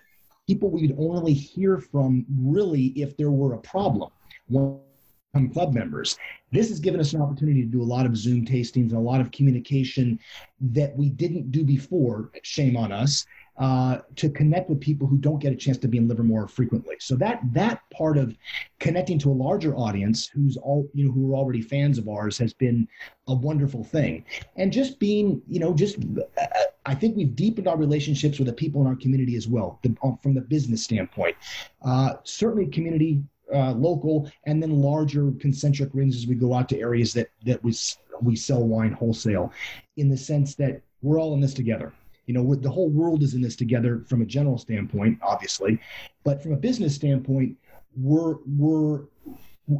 People 0.47 0.71
we'd 0.71 0.95
only 0.99 1.33
hear 1.33 1.79
from 1.79 2.27
really 2.39 2.87
if 2.97 3.17
there 3.17 3.31
were 3.31 3.55
a 3.55 3.59
problem. 3.59 4.11
From 4.53 5.51
club 5.53 5.75
members. 5.75 6.17
This 6.53 6.69
has 6.69 6.79
given 6.79 7.01
us 7.01 7.13
an 7.13 7.21
opportunity 7.21 7.63
to 7.63 7.67
do 7.67 7.83
a 7.83 7.85
lot 7.85 8.07
of 8.07 8.17
Zoom 8.17 8.45
tastings 8.45 8.91
and 8.91 8.93
a 8.93 9.01
lot 9.01 9.21
of 9.21 9.33
communication 9.33 10.21
that 10.61 10.97
we 10.97 11.09
didn't 11.09 11.51
do 11.51 11.65
before. 11.65 12.31
Shame 12.43 12.77
on 12.77 12.93
us. 12.93 13.27
Uh, 13.57 13.99
to 14.17 14.29
connect 14.29 14.69
with 14.69 14.81
people 14.81 15.07
who 15.07 15.17
don't 15.17 15.39
get 15.39 15.53
a 15.53 15.57
chance 15.57 15.79
to 15.79 15.89
be 15.89 15.99
in 15.99 16.09
Livermore 16.09 16.49
frequently. 16.49 16.97
So 16.99 17.15
that 17.17 17.41
that 17.53 17.83
part 17.91 18.19
of 18.19 18.37
connecting 18.81 19.19
to 19.21 19.31
a 19.31 19.33
larger 19.33 19.77
audience 19.77 20.27
who's 20.27 20.57
all 20.57 20.89
you 20.93 21.07
know 21.07 21.13
who 21.13 21.33
are 21.33 21.37
already 21.37 21.63
fans 21.63 21.99
of 21.99 22.09
ours 22.09 22.37
has 22.39 22.53
been 22.53 22.89
a 23.29 23.35
wonderful 23.35 23.85
thing. 23.85 24.25
And 24.57 24.73
just 24.73 24.99
being 24.99 25.41
you 25.47 25.61
know 25.61 25.73
just 25.73 25.99
uh, 26.41 26.47
I 26.87 26.95
think 26.95 27.17
we've 27.17 27.37
deepened 27.37 27.69
our 27.69 27.77
relationships 27.77 28.39
with 28.39 28.49
the 28.49 28.53
people 28.53 28.81
in 28.81 28.89
our 28.89 28.97
community 28.97 29.37
as 29.37 29.47
well 29.47 29.79
the, 29.83 29.95
uh, 30.03 30.17
from 30.23 30.35
the 30.35 30.41
business 30.41 30.83
standpoint. 30.83 31.37
Uh, 31.85 32.15
certainly, 32.25 32.67
community. 32.67 33.23
Uh, 33.55 33.73
local 33.73 34.29
and 34.47 34.61
then 34.61 34.81
larger 34.81 35.31
concentric 35.39 35.91
rings 35.93 36.17
as 36.17 36.27
we 36.27 36.35
go 36.35 36.55
out 36.55 36.67
to 36.67 36.81
areas 36.81 37.13
that 37.13 37.29
that 37.45 37.63
we 37.63 37.75
we 38.23 38.35
sell 38.35 38.67
wine 38.67 38.91
wholesale 38.91 39.53
in 39.99 40.09
the 40.09 40.17
sense 40.17 40.55
that 40.55 40.81
we're 41.03 41.21
all 41.21 41.35
in 41.35 41.41
this 41.41 41.53
together 41.53 41.93
you 42.27 42.35
know 42.35 42.55
the 42.55 42.71
whole 42.71 42.91
world 42.91 43.23
is 43.23 43.35
in 43.35 43.43
this 43.43 43.57
together 43.57 44.05
from 44.09 44.23
a 44.23 44.25
general 44.25 44.59
standpoint 44.59 45.19
obviously 45.23 45.81
but 46.25 46.43
from 46.43 46.53
a 46.53 46.57
business 46.57 46.95
standpoint 46.95 47.57
we're 47.97 48.37
we're 48.47 49.05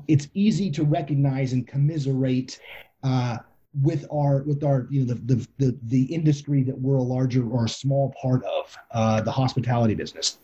it's 0.09 0.29
easy 0.35 0.71
to 0.71 0.85
recognize 0.85 1.53
and 1.53 1.67
commiserate 1.67 2.59
uh, 3.03 3.39
with 3.83 4.07
our 4.13 4.43
with 4.45 4.63
our 4.63 4.87
you 4.91 5.05
know 5.05 5.15
the, 5.15 5.35
the, 5.35 5.49
the 5.59 5.79
the 5.85 6.03
industry 6.05 6.63
that 6.63 6.79
we're 6.79 6.97
a 6.97 7.03
larger 7.03 7.49
or 7.49 7.65
a 7.65 7.69
small 7.69 8.15
part 8.21 8.43
of 8.45 8.77
uh, 8.93 9.21
the 9.21 9.33
hospitality 9.33 9.95
business. 9.95 10.39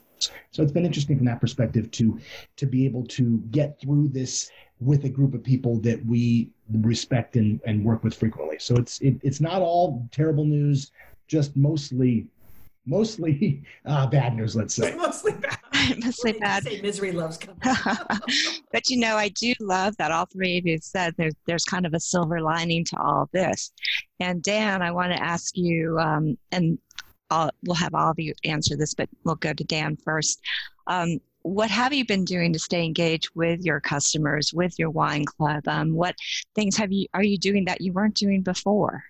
So 0.50 0.62
it's 0.62 0.72
been 0.72 0.84
interesting 0.84 1.16
from 1.16 1.26
that 1.26 1.40
perspective 1.40 1.90
to 1.92 2.18
to 2.56 2.66
be 2.66 2.84
able 2.84 3.04
to 3.06 3.38
get 3.50 3.80
through 3.80 4.08
this 4.08 4.50
with 4.80 5.04
a 5.04 5.08
group 5.08 5.34
of 5.34 5.44
people 5.44 5.78
that 5.80 6.04
we 6.04 6.50
respect 6.70 7.36
and, 7.36 7.60
and 7.66 7.84
work 7.84 8.02
with 8.02 8.14
frequently. 8.14 8.58
So 8.58 8.76
it's 8.76 9.00
it, 9.00 9.16
it's 9.22 9.40
not 9.40 9.62
all 9.62 10.08
terrible 10.10 10.44
news 10.44 10.90
just 11.30 11.56
mostly 11.56 12.26
mostly 12.86 13.62
uh, 13.86 14.06
bad 14.08 14.36
news 14.36 14.56
let's 14.56 14.74
say. 14.74 14.94
Mostly 14.96 15.32
bad 15.32 15.56
mostly 16.04 16.32
bad. 16.32 16.64
say 16.64 16.80
misery 16.82 17.12
loves 17.12 17.38
company? 17.38 17.74
But 18.72 18.90
you 18.90 18.98
know 18.98 19.16
i 19.16 19.28
do 19.28 19.54
love 19.60 19.96
that 19.96 20.10
all 20.10 20.26
three 20.26 20.58
of 20.58 20.66
you 20.66 20.78
said 20.82 21.14
there's 21.16 21.34
there's 21.46 21.64
kind 21.64 21.86
of 21.86 21.94
a 21.94 22.00
silver 22.00 22.40
lining 22.40 22.84
to 22.86 23.00
all 23.00 23.22
of 23.22 23.30
this. 23.32 23.72
And 24.18 24.42
dan 24.42 24.82
i 24.82 24.90
want 24.90 25.12
to 25.12 25.22
ask 25.22 25.56
you 25.56 25.98
um, 25.98 26.36
and 26.52 26.78
I'll, 27.30 27.50
we'll 27.62 27.76
have 27.76 27.94
all 27.94 28.10
of 28.10 28.18
you 28.18 28.34
answer 28.44 28.76
this 28.76 28.94
but 28.94 29.08
we'll 29.24 29.36
go 29.36 29.52
to 29.52 29.64
dan 29.64 29.96
first. 29.96 30.40
Um, 30.88 31.20
what 31.42 31.70
have 31.70 31.94
you 31.94 32.04
been 32.04 32.24
doing 32.24 32.52
to 32.52 32.58
stay 32.58 32.84
engaged 32.84 33.30
with 33.34 33.60
your 33.64 33.80
customers 33.80 34.52
with 34.52 34.78
your 34.78 34.90
wine 34.90 35.24
club? 35.24 35.66
Um, 35.66 35.94
what 35.94 36.14
things 36.54 36.76
have 36.76 36.92
you 36.92 37.06
are 37.14 37.22
you 37.22 37.38
doing 37.38 37.64
that 37.66 37.80
you 37.80 37.92
weren't 37.92 38.16
doing 38.16 38.42
before 38.42 39.04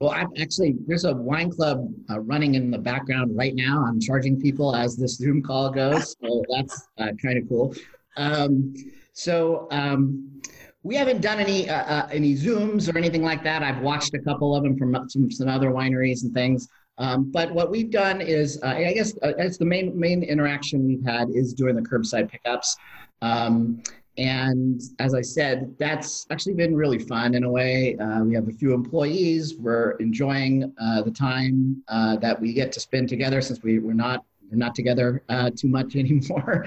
well, 0.00 0.10
I'm 0.10 0.28
actually 0.40 0.76
there's 0.86 1.04
a 1.04 1.14
wine 1.14 1.50
club 1.50 1.88
uh, 2.10 2.20
running 2.20 2.56
in 2.56 2.70
the 2.70 2.78
background 2.78 3.36
right 3.36 3.54
now. 3.54 3.84
I'm 3.86 4.00
charging 4.00 4.40
people 4.40 4.74
as 4.74 4.96
this 4.96 5.16
Zoom 5.16 5.42
call 5.42 5.70
goes, 5.70 6.16
so 6.20 6.42
that's 6.56 6.88
uh, 6.98 7.12
kind 7.22 7.38
of 7.38 7.48
cool. 7.48 7.74
Um, 8.16 8.74
so 9.12 9.68
um, 9.70 10.40
we 10.82 10.96
haven't 10.96 11.20
done 11.20 11.38
any 11.38 11.68
uh, 11.68 11.84
uh, 11.84 12.08
any 12.10 12.34
Zooms 12.34 12.92
or 12.92 12.98
anything 12.98 13.22
like 13.22 13.44
that. 13.44 13.62
I've 13.62 13.82
watched 13.82 14.14
a 14.14 14.18
couple 14.18 14.54
of 14.54 14.64
them 14.64 14.76
from 14.76 15.08
some, 15.08 15.30
some 15.30 15.48
other 15.48 15.70
wineries 15.70 16.24
and 16.24 16.34
things. 16.34 16.68
Um, 16.98 17.32
but 17.32 17.52
what 17.52 17.70
we've 17.70 17.90
done 17.90 18.20
is, 18.20 18.60
uh, 18.62 18.68
I 18.68 18.92
guess, 18.92 19.14
uh, 19.22 19.32
it's 19.38 19.58
the 19.58 19.64
main 19.64 19.98
main 19.98 20.22
interaction 20.22 20.86
we've 20.86 21.04
had 21.04 21.28
is 21.30 21.54
doing 21.54 21.76
the 21.76 21.82
curbside 21.82 22.30
pickups. 22.30 22.76
Um, 23.22 23.82
and 24.16 24.80
as 25.00 25.14
I 25.14 25.22
said, 25.22 25.74
that's 25.78 26.26
actually 26.30 26.54
been 26.54 26.74
really 26.74 26.98
fun 26.98 27.34
in 27.34 27.44
a 27.44 27.50
way. 27.50 27.96
Uh, 27.98 28.22
we 28.22 28.34
have 28.34 28.48
a 28.48 28.52
few 28.52 28.72
employees. 28.72 29.56
We're 29.56 29.92
enjoying 29.92 30.72
uh, 30.80 31.02
the 31.02 31.10
time 31.10 31.82
uh, 31.88 32.16
that 32.16 32.40
we 32.40 32.52
get 32.52 32.70
to 32.72 32.80
spend 32.80 33.08
together 33.08 33.40
since 33.40 33.62
we, 33.62 33.80
we're 33.80 33.92
not 33.92 34.24
we're 34.50 34.58
not 34.58 34.74
together 34.74 35.22
uh, 35.28 35.50
too 35.56 35.68
much 35.68 35.96
anymore. 35.96 36.66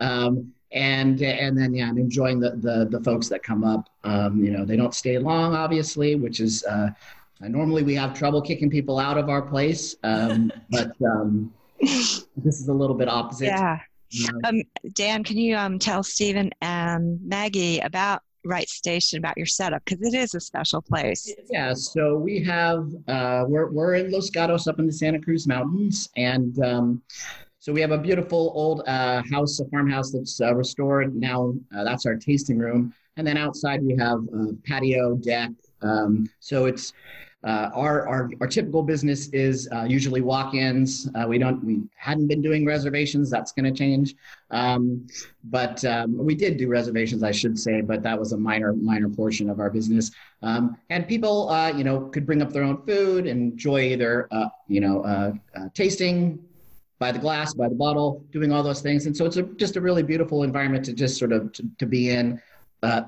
um, 0.00 0.52
and 0.72 1.20
and 1.22 1.56
then 1.56 1.74
yeah, 1.74 1.88
I'm 1.88 1.98
enjoying 1.98 2.40
the 2.40 2.50
the, 2.50 2.88
the 2.90 3.02
folks 3.04 3.28
that 3.28 3.42
come 3.42 3.62
up. 3.62 3.88
Um, 4.04 4.42
you 4.42 4.50
know, 4.50 4.64
they 4.64 4.76
don't 4.76 4.94
stay 4.94 5.18
long, 5.18 5.54
obviously, 5.54 6.14
which 6.14 6.40
is 6.40 6.64
uh, 6.64 6.90
normally 7.40 7.82
we 7.82 7.94
have 7.94 8.14
trouble 8.14 8.40
kicking 8.40 8.70
people 8.70 8.98
out 8.98 9.18
of 9.18 9.28
our 9.28 9.42
place, 9.42 9.96
um, 10.02 10.50
but 10.70 10.92
um, 11.02 11.52
this 11.80 12.26
is 12.60 12.68
a 12.68 12.72
little 12.72 12.96
bit 12.96 13.08
opposite. 13.08 13.46
Yeah. 13.46 13.80
Um, 14.44 14.62
Dan, 14.94 15.24
can 15.24 15.36
you 15.36 15.56
um, 15.56 15.78
tell 15.78 16.02
Stephen 16.02 16.50
and 16.60 17.18
Maggie 17.22 17.80
about 17.80 18.22
Wright 18.46 18.68
Station 18.68 19.18
about 19.18 19.36
your 19.36 19.46
setup 19.46 19.84
because 19.84 20.00
it 20.02 20.14
is 20.16 20.34
a 20.34 20.40
special 20.40 20.80
place. 20.80 21.32
Yeah, 21.50 21.74
so 21.74 22.16
we 22.16 22.42
have 22.44 22.88
uh, 23.08 23.44
we're 23.46 23.70
we're 23.70 23.94
in 23.94 24.10
Los 24.10 24.30
Gatos 24.30 24.66
up 24.66 24.78
in 24.78 24.86
the 24.86 24.92
Santa 24.92 25.20
Cruz 25.20 25.46
Mountains, 25.46 26.08
and 26.16 26.58
um, 26.64 27.02
so 27.58 27.72
we 27.72 27.80
have 27.80 27.90
a 27.90 27.98
beautiful 27.98 28.52
old 28.54 28.82
uh, 28.86 29.22
house, 29.30 29.60
a 29.60 29.64
farmhouse 29.66 30.12
that's 30.12 30.40
uh, 30.40 30.54
restored 30.54 31.14
now. 31.14 31.54
Uh, 31.76 31.84
that's 31.84 32.06
our 32.06 32.16
tasting 32.16 32.58
room, 32.58 32.94
and 33.16 33.26
then 33.26 33.36
outside 33.36 33.82
we 33.82 33.96
have 33.96 34.20
a 34.32 34.54
patio 34.64 35.16
deck. 35.16 35.50
Um, 35.82 36.28
so 36.40 36.66
it's 36.66 36.92
uh, 37.46 37.70
our, 37.74 38.08
our, 38.08 38.28
our 38.40 38.46
typical 38.48 38.82
business 38.82 39.28
is 39.28 39.68
uh, 39.72 39.84
usually 39.84 40.20
walk-ins. 40.20 41.08
Uh, 41.14 41.26
we 41.28 41.38
don't 41.38 41.64
we 41.64 41.80
hadn't 41.96 42.26
been 42.26 42.42
doing 42.42 42.66
reservations. 42.66 43.30
That's 43.30 43.52
going 43.52 43.64
to 43.64 43.70
change, 43.70 44.16
um, 44.50 45.06
but 45.44 45.84
um, 45.84 46.18
we 46.18 46.34
did 46.34 46.56
do 46.56 46.66
reservations, 46.66 47.22
I 47.22 47.30
should 47.30 47.56
say. 47.56 47.82
But 47.82 48.02
that 48.02 48.18
was 48.18 48.32
a 48.32 48.36
minor 48.36 48.72
minor 48.72 49.08
portion 49.08 49.48
of 49.48 49.60
our 49.60 49.70
business. 49.70 50.10
Um, 50.42 50.76
and 50.90 51.06
people, 51.06 51.48
uh, 51.48 51.70
you 51.70 51.84
know, 51.84 52.00
could 52.08 52.26
bring 52.26 52.42
up 52.42 52.52
their 52.52 52.64
own 52.64 52.84
food, 52.84 53.28
enjoy 53.28 53.82
either 53.92 54.26
uh, 54.32 54.48
you 54.66 54.80
know 54.80 55.02
uh, 55.04 55.32
tasting 55.72 56.44
by 56.98 57.12
the 57.12 57.18
glass, 57.20 57.54
by 57.54 57.68
the 57.68 57.76
bottle, 57.76 58.24
doing 58.32 58.50
all 58.50 58.64
those 58.64 58.80
things. 58.80 59.06
And 59.06 59.16
so 59.16 59.24
it's 59.24 59.36
a, 59.36 59.42
just 59.42 59.76
a 59.76 59.80
really 59.80 60.02
beautiful 60.02 60.42
environment 60.42 60.84
to 60.86 60.92
just 60.92 61.16
sort 61.16 61.30
of 61.30 61.52
to, 61.52 61.62
to 61.78 61.86
be 61.86 62.10
in. 62.10 62.42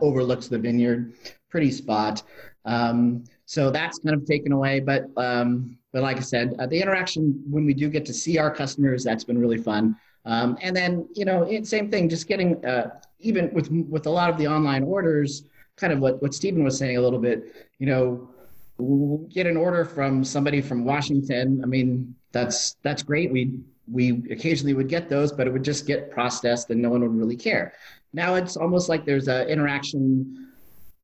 overlooks 0.00 0.46
the 0.46 0.58
vineyard, 0.58 1.14
pretty 1.50 1.72
spot. 1.72 2.22
Um, 2.64 3.24
so 3.48 3.70
that's 3.70 3.98
kind 4.00 4.14
of 4.14 4.26
taken 4.26 4.52
away. 4.52 4.78
But 4.78 5.06
um, 5.16 5.78
but 5.94 6.02
like 6.02 6.18
I 6.18 6.20
said, 6.20 6.54
uh, 6.58 6.66
the 6.66 6.78
interaction 6.78 7.42
when 7.48 7.64
we 7.64 7.72
do 7.72 7.88
get 7.88 8.04
to 8.04 8.12
see 8.12 8.36
our 8.36 8.54
customers, 8.54 9.02
that's 9.02 9.24
been 9.24 9.38
really 9.38 9.56
fun. 9.56 9.96
Um, 10.26 10.58
and 10.60 10.76
then 10.76 11.08
you 11.14 11.24
know, 11.24 11.44
it, 11.44 11.66
same 11.66 11.90
thing, 11.90 12.10
just 12.10 12.28
getting 12.28 12.62
uh, 12.62 13.00
even 13.20 13.50
with 13.54 13.70
with 13.70 14.04
a 14.04 14.10
lot 14.10 14.28
of 14.28 14.36
the 14.36 14.46
online 14.46 14.82
orders, 14.82 15.44
kind 15.76 15.94
of 15.94 15.98
what 15.98 16.20
what 16.20 16.34
Stephen 16.34 16.62
was 16.62 16.76
saying 16.76 16.98
a 16.98 17.00
little 17.00 17.18
bit. 17.18 17.70
You 17.78 17.86
know, 17.86 18.28
we'll 18.76 19.26
get 19.28 19.46
an 19.46 19.56
order 19.56 19.86
from 19.86 20.24
somebody 20.24 20.60
from 20.60 20.84
Washington. 20.84 21.62
I 21.62 21.66
mean, 21.66 22.14
that's 22.32 22.76
that's 22.82 23.02
great. 23.02 23.32
We 23.32 23.60
we 23.90 24.24
occasionally 24.30 24.74
would 24.74 24.90
get 24.90 25.08
those, 25.08 25.32
but 25.32 25.46
it 25.46 25.54
would 25.54 25.64
just 25.64 25.86
get 25.86 26.10
processed 26.10 26.68
and 26.68 26.82
no 26.82 26.90
one 26.90 27.00
would 27.00 27.16
really 27.16 27.36
care. 27.36 27.72
Now 28.12 28.34
it's 28.34 28.58
almost 28.58 28.90
like 28.90 29.06
there's 29.06 29.26
an 29.26 29.48
interaction 29.48 30.47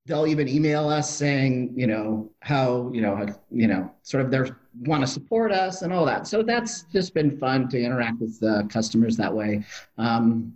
they'll 0.07 0.27
even 0.27 0.49
email 0.49 0.89
us 0.89 1.11
saying, 1.11 1.73
you 1.75 1.87
know, 1.87 2.31
how, 2.41 2.91
you 2.93 3.01
know, 3.01 3.27
you 3.51 3.67
know, 3.67 3.91
sort 4.03 4.23
of 4.25 4.31
they 4.31 4.41
want 4.83 5.03
to 5.03 5.07
support 5.07 5.51
us 5.51 5.83
and 5.83 5.93
all 5.93 6.05
that. 6.05 6.27
So 6.27 6.43
that's 6.43 6.83
just 6.93 7.15
been 7.15 7.39
fun 7.39 7.69
to 7.71 7.81
interact 7.81 8.21
with 8.21 8.43
uh, 8.43 8.65
customers 8.69 9.17
that 9.17 9.33
way. 9.33 9.65
Um, 9.97 10.53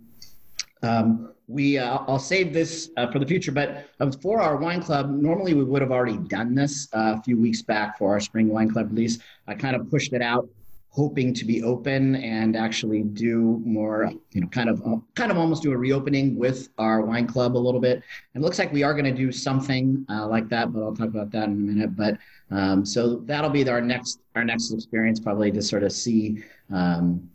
um, 0.83 1.33
we, 1.47 1.79
uh, 1.79 1.97
I'll 2.07 2.19
save 2.19 2.53
this 2.53 2.91
uh, 2.95 3.11
for 3.11 3.17
the 3.17 3.25
future, 3.25 3.51
but 3.51 3.87
uh, 3.99 4.11
for 4.21 4.39
our 4.39 4.57
wine 4.57 4.83
club, 4.83 5.09
normally 5.09 5.55
we 5.55 5.63
would 5.63 5.81
have 5.81 5.91
already 5.91 6.17
done 6.17 6.53
this 6.53 6.87
uh, 6.93 7.15
a 7.17 7.23
few 7.23 7.39
weeks 7.39 7.63
back 7.63 7.97
for 7.97 8.11
our 8.11 8.19
spring 8.19 8.49
wine 8.49 8.69
club 8.69 8.91
release. 8.91 9.17
I 9.47 9.55
kind 9.55 9.75
of 9.75 9.89
pushed 9.89 10.13
it 10.13 10.21
out 10.21 10.47
hoping 10.91 11.33
to 11.33 11.45
be 11.45 11.61
open 11.63 12.15
and 12.15 12.55
actually 12.55 13.03
do 13.03 13.61
more, 13.63 14.11
you 14.31 14.41
know, 14.41 14.47
kind 14.47 14.69
of 14.69 14.81
kind 15.15 15.31
of 15.31 15.37
almost 15.37 15.61
do 15.61 15.71
a 15.71 15.77
reopening 15.77 16.35
with 16.35 16.69
our 16.77 17.01
wine 17.01 17.27
club 17.27 17.55
a 17.55 17.57
little 17.57 17.79
bit. 17.79 18.01
It 18.35 18.41
looks 18.41 18.57
like 18.57 18.73
we 18.73 18.83
are 18.83 18.93
going 18.93 19.05
to 19.05 19.13
do 19.13 19.31
something 19.31 20.05
uh, 20.09 20.27
like 20.27 20.49
that, 20.49 20.73
but 20.73 20.81
I'll 20.81 20.95
talk 20.95 21.07
about 21.07 21.31
that 21.31 21.45
in 21.45 21.53
a 21.53 21.55
minute. 21.55 21.95
But 21.95 22.17
um, 22.51 22.85
so 22.85 23.17
that'll 23.17 23.51
be 23.51 23.67
our 23.69 23.81
next 23.81 24.19
our 24.35 24.43
next 24.43 24.71
experience, 24.71 25.19
probably 25.19 25.51
to 25.51 25.61
sort 25.61 25.83
of 25.83 25.91
see 25.91 26.43
um, 26.71 27.29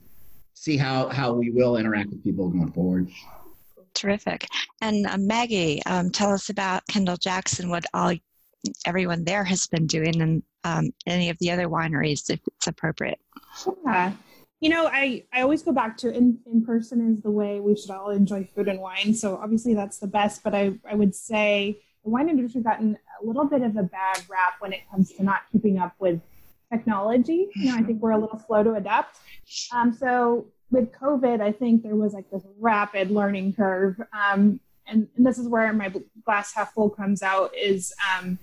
see 0.54 0.76
how 0.76 1.08
how 1.08 1.32
we 1.32 1.50
will 1.50 1.76
interact 1.76 2.10
with 2.10 2.24
people 2.24 2.48
going 2.48 2.72
forward. 2.72 3.08
Terrific. 3.94 4.48
And 4.80 5.06
uh, 5.06 5.16
Maggie, 5.18 5.80
um, 5.86 6.10
tell 6.10 6.32
us 6.32 6.50
about 6.50 6.84
Kendall 6.88 7.16
Jackson. 7.16 7.70
What 7.70 7.84
all 7.94 8.12
everyone 8.86 9.24
there 9.24 9.44
has 9.44 9.66
been 9.66 9.86
doing, 9.86 10.20
and 10.20 10.42
um, 10.64 10.90
any 11.06 11.30
of 11.30 11.38
the 11.38 11.50
other 11.50 11.68
wineries, 11.68 12.30
if 12.30 12.40
it's 12.46 12.66
appropriate. 12.66 13.20
Yeah. 13.84 14.12
You 14.60 14.70
know, 14.70 14.86
I, 14.86 15.24
I 15.32 15.42
always 15.42 15.62
go 15.62 15.72
back 15.72 15.96
to 15.98 16.10
in, 16.10 16.38
in 16.50 16.64
person 16.64 17.12
is 17.12 17.20
the 17.20 17.30
way 17.30 17.60
we 17.60 17.76
should 17.76 17.90
all 17.90 18.10
enjoy 18.10 18.48
food 18.54 18.68
and 18.68 18.80
wine. 18.80 19.12
So 19.12 19.36
obviously 19.36 19.74
that's 19.74 19.98
the 19.98 20.06
best, 20.06 20.42
but 20.42 20.54
I, 20.54 20.72
I 20.90 20.94
would 20.94 21.14
say 21.14 21.82
the 22.02 22.10
wine 22.10 22.30
industry 22.30 22.62
gotten 22.62 22.96
a 23.22 23.26
little 23.26 23.44
bit 23.44 23.62
of 23.62 23.76
a 23.76 23.82
bad 23.82 24.22
rap 24.28 24.54
when 24.60 24.72
it 24.72 24.80
comes 24.90 25.12
to 25.12 25.22
not 25.22 25.42
keeping 25.52 25.78
up 25.78 25.94
with 25.98 26.20
technology. 26.72 27.48
You 27.56 27.72
know, 27.72 27.76
I 27.76 27.82
think 27.82 28.00
we're 28.00 28.12
a 28.12 28.18
little 28.18 28.38
slow 28.38 28.62
to 28.62 28.74
adapt. 28.74 29.18
Um, 29.72 29.92
so 29.92 30.46
with 30.70 30.92
COVID, 30.92 31.40
I 31.40 31.52
think 31.52 31.82
there 31.82 31.96
was 31.96 32.14
like 32.14 32.30
this 32.30 32.42
rapid 32.58 33.10
learning 33.10 33.54
curve. 33.54 34.00
Um, 34.12 34.60
and, 34.86 35.08
and, 35.16 35.26
this 35.26 35.38
is 35.38 35.48
where 35.48 35.72
my 35.72 35.92
glass 36.24 36.52
half 36.54 36.74
full 36.74 36.90
comes 36.90 37.22
out 37.22 37.54
is 37.56 37.92
um, 38.18 38.38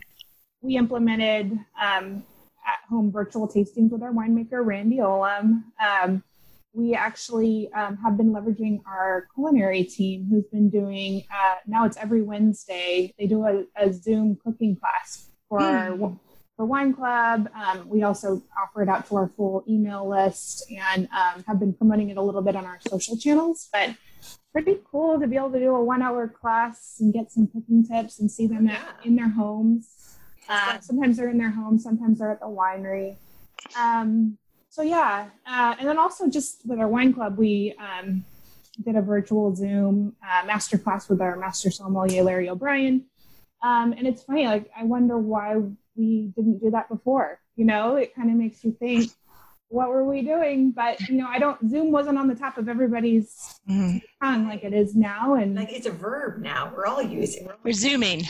we 0.61 0.77
implemented 0.77 1.51
um, 1.81 2.23
at-home 2.65 3.11
virtual 3.11 3.47
tastings 3.47 3.89
with 3.89 4.03
our 4.03 4.11
winemaker 4.11 4.65
Randy 4.65 4.97
Ullom. 4.97 5.63
Um, 5.83 6.23
we 6.73 6.93
actually 6.93 7.69
um, 7.73 7.97
have 7.97 8.15
been 8.15 8.31
leveraging 8.31 8.81
our 8.85 9.27
culinary 9.35 9.83
team, 9.83 10.27
who's 10.29 10.45
been 10.45 10.69
doing 10.69 11.23
uh, 11.29 11.55
now 11.67 11.85
it's 11.85 11.97
every 11.97 12.21
Wednesday. 12.21 13.13
They 13.19 13.27
do 13.27 13.45
a, 13.45 13.65
a 13.75 13.91
Zoom 13.91 14.37
cooking 14.43 14.77
class 14.77 15.27
for 15.49 15.59
mm. 15.59 16.19
for 16.55 16.65
Wine 16.65 16.93
Club. 16.93 17.49
Um, 17.53 17.89
we 17.89 18.03
also 18.03 18.41
offer 18.57 18.83
it 18.83 18.87
out 18.87 19.07
to 19.09 19.17
our 19.17 19.27
full 19.27 19.65
email 19.67 20.07
list 20.07 20.71
and 20.71 21.09
um, 21.11 21.43
have 21.45 21.59
been 21.59 21.73
promoting 21.73 22.09
it 22.09 22.17
a 22.17 22.21
little 22.21 22.41
bit 22.41 22.55
on 22.55 22.65
our 22.65 22.79
social 22.87 23.17
channels, 23.17 23.67
but 23.73 23.95
pretty 24.53 24.77
cool 24.89 25.19
to 25.19 25.27
be 25.27 25.35
able 25.35 25.51
to 25.51 25.59
do 25.59 25.75
a 25.75 25.83
one 25.83 26.01
hour 26.01 26.27
class 26.27 26.97
and 26.99 27.13
get 27.13 27.31
some 27.31 27.47
cooking 27.47 27.85
tips 27.85 28.19
and 28.19 28.29
see 28.29 28.47
them 28.47 28.69
at, 28.69 28.99
in 29.03 29.15
their 29.15 29.29
homes. 29.29 30.00
Uh, 30.51 30.79
sometimes 30.79 31.17
they're 31.17 31.29
in 31.29 31.37
their 31.37 31.51
home, 31.51 31.79
sometimes 31.79 32.19
they're 32.19 32.31
at 32.31 32.39
the 32.39 32.45
winery. 32.45 33.15
Um, 33.77 34.37
so 34.69 34.81
yeah, 34.81 35.29
uh, 35.45 35.75
and 35.79 35.87
then 35.87 35.97
also 35.97 36.29
just 36.29 36.61
with 36.65 36.79
our 36.79 36.87
wine 36.87 37.13
club, 37.13 37.37
we 37.37 37.75
um, 37.79 38.23
did 38.83 38.95
a 38.95 39.01
virtual 39.01 39.55
Zoom 39.55 40.15
uh, 40.27 40.45
master 40.45 40.77
class 40.77 41.09
with 41.09 41.21
our 41.21 41.35
master 41.35 41.71
sommelier 41.71 42.23
Larry 42.23 42.49
O'Brien. 42.49 43.05
Um, 43.63 43.93
and 43.93 44.07
it's 44.07 44.23
funny, 44.23 44.47
like 44.47 44.69
I 44.77 44.83
wonder 44.83 45.17
why 45.17 45.57
we 45.95 46.31
didn't 46.35 46.59
do 46.59 46.71
that 46.71 46.89
before. 46.89 47.39
You 47.55 47.65
know, 47.65 47.95
it 47.95 48.15
kind 48.15 48.29
of 48.29 48.37
makes 48.37 48.63
you 48.63 48.71
think 48.71 49.11
what 49.71 49.89
were 49.89 50.03
we 50.03 50.21
doing? 50.21 50.71
But 50.71 50.99
you 51.07 51.15
know, 51.15 51.27
I 51.27 51.39
don't. 51.39 51.57
Zoom 51.69 51.91
wasn't 51.91 52.17
on 52.17 52.27
the 52.27 52.35
top 52.35 52.57
of 52.57 52.67
everybody's 52.67 53.59
mm-hmm. 53.69 53.97
tongue 54.21 54.47
like 54.47 54.63
it 54.63 54.73
is 54.73 54.95
now, 54.95 55.35
and 55.35 55.55
like 55.55 55.71
it's 55.71 55.87
a 55.87 55.91
verb 55.91 56.41
now. 56.41 56.71
We're 56.75 56.85
all 56.85 57.01
using. 57.01 57.45
We're, 57.45 57.55
we're 57.63 57.73
zooming. 57.73 58.23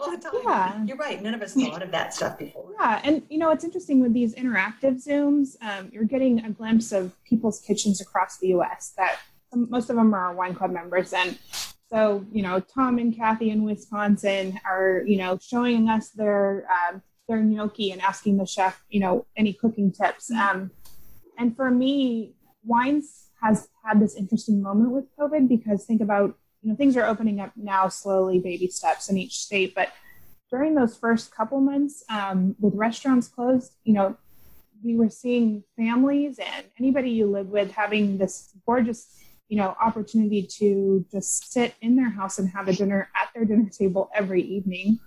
all. 0.00 0.18
Yeah, 0.44 0.84
you're 0.84 0.96
right. 0.96 1.22
None 1.22 1.34
of 1.34 1.42
us 1.42 1.54
thought 1.54 1.82
of 1.82 1.92
that 1.92 2.12
stuff 2.12 2.38
before. 2.38 2.72
Yeah, 2.78 3.00
and 3.04 3.22
you 3.30 3.38
know, 3.38 3.50
it's 3.50 3.64
interesting 3.64 4.00
with 4.00 4.12
these 4.12 4.34
interactive 4.34 5.04
zooms. 5.04 5.56
Um, 5.62 5.90
you're 5.92 6.04
getting 6.04 6.44
a 6.44 6.50
glimpse 6.50 6.92
of 6.92 7.12
people's 7.24 7.60
kitchens 7.60 8.00
across 8.00 8.38
the 8.38 8.48
U.S. 8.48 8.94
That 8.96 9.18
most 9.54 9.90
of 9.90 9.96
them 9.96 10.12
are 10.12 10.34
wine 10.34 10.54
club 10.54 10.72
members, 10.72 11.12
and 11.12 11.38
so 11.88 12.26
you 12.32 12.42
know, 12.42 12.60
Tom 12.60 12.98
and 12.98 13.16
Kathy 13.16 13.50
in 13.50 13.62
Wisconsin 13.62 14.58
are 14.64 15.04
you 15.06 15.18
know 15.18 15.38
showing 15.40 15.88
us 15.88 16.10
their 16.10 16.66
um, 16.90 17.02
their 17.28 17.42
gnocchi 17.42 17.90
and 17.90 18.00
asking 18.00 18.38
the 18.38 18.46
chef, 18.46 18.82
you 18.88 19.00
know, 19.00 19.26
any 19.36 19.52
cooking 19.52 19.92
tips. 19.92 20.30
Mm-hmm. 20.30 20.56
Um, 20.58 20.70
and 21.36 21.54
for 21.54 21.70
me, 21.70 22.34
wines 22.64 23.28
has 23.42 23.68
had 23.84 24.00
this 24.00 24.16
interesting 24.16 24.62
moment 24.62 24.90
with 24.90 25.04
COVID 25.16 25.48
because 25.48 25.84
think 25.84 26.00
about, 26.00 26.36
you 26.62 26.70
know, 26.70 26.76
things 26.76 26.96
are 26.96 27.06
opening 27.06 27.40
up 27.40 27.52
now 27.56 27.88
slowly, 27.88 28.40
baby 28.40 28.68
steps 28.68 29.08
in 29.08 29.16
each 29.16 29.38
state. 29.38 29.74
But 29.74 29.90
during 30.50 30.74
those 30.74 30.96
first 30.96 31.34
couple 31.34 31.60
months, 31.60 32.02
um, 32.08 32.56
with 32.58 32.74
restaurants 32.74 33.28
closed, 33.28 33.72
you 33.84 33.92
know, 33.92 34.16
we 34.82 34.96
were 34.96 35.10
seeing 35.10 35.62
families 35.76 36.38
and 36.38 36.66
anybody 36.78 37.10
you 37.10 37.26
live 37.26 37.48
with 37.48 37.70
having 37.72 38.18
this 38.18 38.52
gorgeous 38.64 39.14
you 39.48 39.56
know 39.56 39.74
opportunity 39.80 40.46
to 40.46 41.04
just 41.10 41.50
sit 41.50 41.74
in 41.80 41.96
their 41.96 42.10
house 42.10 42.38
and 42.38 42.48
have 42.50 42.68
a 42.68 42.72
dinner 42.72 43.08
at 43.16 43.28
their 43.34 43.44
dinner 43.44 43.68
table 43.70 44.10
every 44.14 44.42
evening 44.42 44.98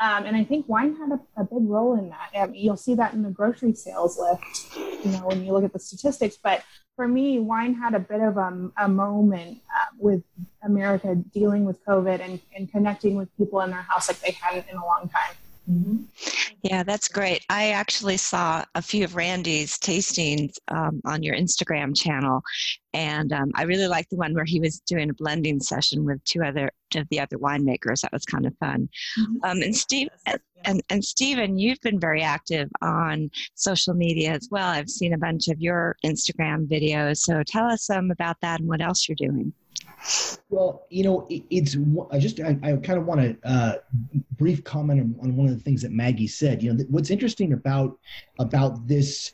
um, 0.00 0.24
and 0.24 0.34
I 0.34 0.44
think 0.44 0.66
wine 0.66 0.96
had 0.96 1.12
a, 1.12 1.20
a 1.36 1.44
big 1.44 1.68
role 1.68 1.98
in 1.98 2.08
that. 2.08 2.50
Mean, 2.50 2.64
you'll 2.64 2.78
see 2.78 2.94
that 2.94 3.12
in 3.12 3.22
the 3.22 3.28
grocery 3.28 3.74
sales 3.74 4.18
lift, 4.18 4.74
you 5.04 5.12
know, 5.12 5.26
when 5.26 5.44
you 5.44 5.52
look 5.52 5.62
at 5.62 5.74
the 5.74 5.78
statistics. 5.78 6.38
But 6.42 6.62
for 6.96 7.06
me, 7.06 7.38
wine 7.38 7.74
had 7.74 7.94
a 7.94 8.00
bit 8.00 8.20
of 8.20 8.38
a, 8.38 8.70
a 8.78 8.88
moment 8.88 9.60
uh, 9.68 9.86
with 9.98 10.22
America 10.62 11.14
dealing 11.14 11.66
with 11.66 11.84
COVID 11.84 12.20
and, 12.20 12.40
and 12.56 12.70
connecting 12.72 13.14
with 13.14 13.28
people 13.36 13.60
in 13.60 13.70
their 13.70 13.82
house 13.82 14.08
like 14.08 14.20
they 14.20 14.32
hadn't 14.32 14.68
in 14.70 14.76
a 14.76 14.84
long 14.84 15.02
time. 15.02 15.36
Mm-hmm. 15.68 16.04
Yeah, 16.62 16.82
that's 16.82 17.08
great. 17.08 17.44
I 17.48 17.70
actually 17.70 18.16
saw 18.16 18.64
a 18.74 18.82
few 18.82 19.04
of 19.04 19.14
Randy's 19.14 19.78
tastings 19.78 20.54
um, 20.68 21.00
on 21.04 21.22
your 21.22 21.34
Instagram 21.34 21.96
channel, 21.96 22.42
and 22.92 23.32
um, 23.32 23.50
I 23.54 23.62
really 23.62 23.86
liked 23.86 24.10
the 24.10 24.16
one 24.16 24.34
where 24.34 24.44
he 24.44 24.60
was 24.60 24.80
doing 24.80 25.10
a 25.10 25.14
blending 25.14 25.60
session 25.60 26.04
with 26.04 26.22
two 26.24 26.42
other 26.42 26.70
of 26.96 27.08
the 27.10 27.20
other 27.20 27.38
winemakers. 27.38 28.00
That 28.00 28.12
was 28.12 28.24
kind 28.24 28.46
of 28.46 28.56
fun. 28.58 28.88
Mm-hmm. 29.18 29.36
Um, 29.44 29.62
and 29.62 29.74
Steve 29.74 30.08
and 30.64 30.82
and 30.90 31.04
Stephen, 31.04 31.58
you've 31.58 31.80
been 31.80 32.00
very 32.00 32.22
active 32.22 32.68
on 32.82 33.30
social 33.54 33.94
media 33.94 34.32
as 34.32 34.48
well. 34.50 34.68
I've 34.68 34.90
seen 34.90 35.14
a 35.14 35.18
bunch 35.18 35.48
of 35.48 35.60
your 35.60 35.96
Instagram 36.04 36.66
videos. 36.66 37.18
So 37.18 37.42
tell 37.46 37.66
us 37.66 37.84
some 37.86 38.10
about 38.10 38.36
that 38.42 38.60
and 38.60 38.68
what 38.68 38.80
else 38.82 39.08
you're 39.08 39.16
doing. 39.16 39.52
Well, 40.48 40.86
you 40.90 41.04
know, 41.04 41.26
it, 41.30 41.44
it's 41.50 41.76
I 42.10 42.18
just 42.18 42.40
I, 42.40 42.58
I 42.62 42.76
kind 42.76 42.98
of 42.98 43.06
want 43.06 43.20
to 43.20 43.48
uh, 43.48 43.74
brief 44.36 44.64
comment 44.64 45.00
on, 45.00 45.16
on, 45.22 45.36
one 45.36 45.48
of 45.48 45.54
the 45.56 45.62
things 45.62 45.82
that 45.82 45.92
Maggie 45.92 46.26
said. 46.26 46.62
You 46.62 46.72
know, 46.72 46.84
what's 46.88 47.10
interesting 47.10 47.52
about 47.52 47.98
about 48.38 48.86
this 48.88 49.32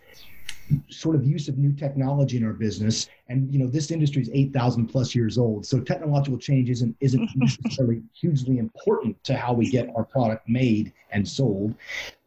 sort 0.90 1.16
of 1.16 1.24
use 1.24 1.48
of 1.48 1.58
new 1.58 1.72
technology 1.72 2.36
in 2.36 2.44
our 2.44 2.52
business 2.52 3.08
and 3.28 3.52
you 3.52 3.58
know 3.58 3.66
this 3.66 3.90
industry 3.90 4.22
is 4.22 4.30
8000 4.32 4.86
plus 4.86 5.14
years 5.14 5.38
old 5.38 5.66
so 5.66 5.80
technological 5.80 6.38
change 6.38 6.70
isn't 6.70 6.96
isn't 7.00 7.28
necessarily 7.36 8.02
hugely 8.12 8.58
important 8.58 9.22
to 9.24 9.36
how 9.36 9.52
we 9.52 9.70
get 9.70 9.88
our 9.96 10.04
product 10.04 10.48
made 10.48 10.92
and 11.10 11.26
sold 11.26 11.74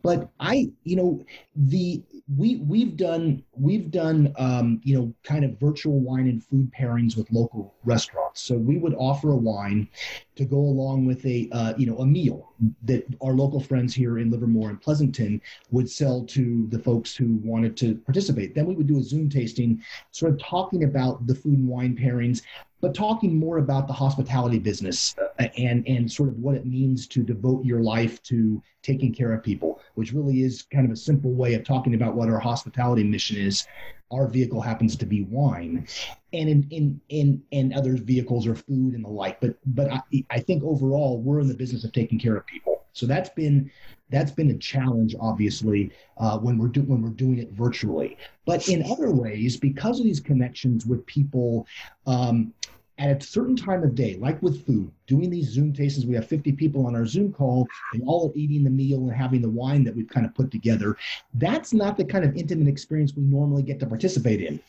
but 0.01 0.29
i 0.39 0.69
you 0.83 0.95
know 0.95 1.23
the 1.55 2.01
we 2.37 2.57
we've 2.57 2.95
done 2.95 3.43
we've 3.53 3.89
done 3.89 4.33
um, 4.37 4.79
you 4.83 4.95
know 4.95 5.13
kind 5.23 5.43
of 5.43 5.59
virtual 5.59 5.99
wine 5.99 6.27
and 6.27 6.43
food 6.43 6.71
pairings 6.77 7.17
with 7.17 7.31
local 7.31 7.73
restaurants. 7.83 8.41
So 8.41 8.55
we 8.55 8.77
would 8.77 8.93
offer 8.95 9.31
a 9.31 9.35
wine 9.35 9.87
to 10.35 10.45
go 10.45 10.57
along 10.57 11.05
with 11.05 11.25
a 11.25 11.49
uh, 11.51 11.73
you 11.77 11.87
know 11.87 11.97
a 11.97 12.05
meal 12.05 12.53
that 12.83 13.05
our 13.21 13.33
local 13.33 13.59
friends 13.59 13.95
here 13.95 14.19
in 14.19 14.29
Livermore 14.29 14.69
and 14.69 14.79
Pleasanton 14.79 15.41
would 15.71 15.89
sell 15.89 16.23
to 16.25 16.67
the 16.67 16.77
folks 16.77 17.15
who 17.15 17.39
wanted 17.43 17.75
to 17.77 17.95
participate. 17.95 18.53
Then 18.53 18.65
we 18.65 18.75
would 18.75 18.87
do 18.87 18.99
a 18.99 19.03
Zoom 19.03 19.29
tasting, 19.29 19.83
sort 20.11 20.33
of 20.33 20.39
talking 20.39 20.83
about 20.89 21.25
the 21.27 21.35
food 21.35 21.57
and 21.57 21.67
wine 21.67 21.95
pairings, 21.95 22.41
but 22.81 22.93
talking 22.93 23.37
more 23.37 23.57
about 23.57 23.87
the 23.87 23.93
hospitality 23.93 24.59
business 24.59 25.15
uh, 25.39 25.47
and 25.57 25.87
and 25.87 26.11
sort 26.11 26.29
of 26.29 26.37
what 26.39 26.55
it 26.55 26.65
means 26.65 27.07
to 27.07 27.23
devote 27.23 27.63
your 27.65 27.81
life 27.81 28.21
to 28.23 28.61
taking 28.81 29.13
care 29.13 29.33
of 29.33 29.43
people, 29.43 29.81
which 29.95 30.13
really 30.13 30.43
is 30.43 30.63
kind 30.63 30.85
of 30.85 30.91
a 30.91 30.95
simple 30.95 31.31
way 31.31 31.53
of 31.53 31.63
talking 31.63 31.93
about 31.93 32.15
what 32.15 32.29
our 32.29 32.39
hospitality 32.39 33.03
mission 33.03 33.37
is. 33.37 33.67
Our 34.11 34.27
vehicle 34.27 34.61
happens 34.61 34.95
to 34.97 35.05
be 35.05 35.23
wine, 35.23 35.87
and 36.33 36.49
in 36.49 36.67
in 36.71 37.01
in, 37.09 37.43
in 37.51 37.73
other 37.73 37.95
vehicles 37.95 38.47
are 38.47 38.55
food 38.55 38.93
and 38.95 39.05
the 39.05 39.09
like. 39.09 39.39
But 39.39 39.55
but 39.67 39.91
I, 39.91 40.01
I 40.29 40.39
think 40.39 40.63
overall 40.63 41.21
we're 41.21 41.41
in 41.41 41.47
the 41.47 41.53
business 41.53 41.83
of 41.83 41.91
taking 41.91 42.19
care 42.19 42.35
of 42.35 42.45
people. 42.47 42.85
So 42.93 43.05
that's 43.05 43.29
been 43.29 43.71
that's 44.09 44.31
been 44.31 44.51
a 44.51 44.57
challenge, 44.57 45.15
obviously, 45.19 45.91
uh, 46.17 46.37
when 46.39 46.57
we're 46.57 46.67
do, 46.67 46.81
when 46.81 47.01
we're 47.01 47.09
doing 47.09 47.37
it 47.39 47.51
virtually. 47.51 48.17
But 48.45 48.67
in 48.67 48.83
other 48.91 49.11
ways, 49.11 49.57
because 49.57 49.99
of 49.99 50.05
these 50.05 50.19
connections 50.19 50.85
with 50.85 51.05
people, 51.05 51.67
um, 52.07 52.53
at 52.99 53.23
a 53.23 53.25
certain 53.25 53.55
time 53.55 53.81
of 53.83 53.95
day, 53.95 54.17
like 54.19 54.41
with 54.43 54.65
food, 54.65 54.91
doing 55.07 55.29
these 55.29 55.47
Zoom 55.47 55.71
tastings, 55.71 56.05
we 56.05 56.15
have 56.15 56.27
50 56.27 56.51
people 56.51 56.85
on 56.85 56.95
our 56.95 57.05
Zoom 57.05 57.31
call, 57.31 57.65
they 57.93 58.01
all 58.01 58.27
are 58.29 58.37
eating 58.37 58.63
the 58.63 58.69
meal 58.69 58.99
and 58.99 59.11
having 59.11 59.41
the 59.41 59.49
wine 59.49 59.85
that 59.85 59.95
we've 59.95 60.09
kind 60.09 60.25
of 60.25 60.35
put 60.35 60.51
together. 60.51 60.97
That's 61.33 61.73
not 61.73 61.95
the 61.95 62.03
kind 62.03 62.25
of 62.25 62.35
intimate 62.35 62.67
experience 62.67 63.15
we 63.15 63.23
normally 63.23 63.63
get 63.63 63.79
to 63.79 63.87
participate 63.87 64.41
in. 64.41 64.59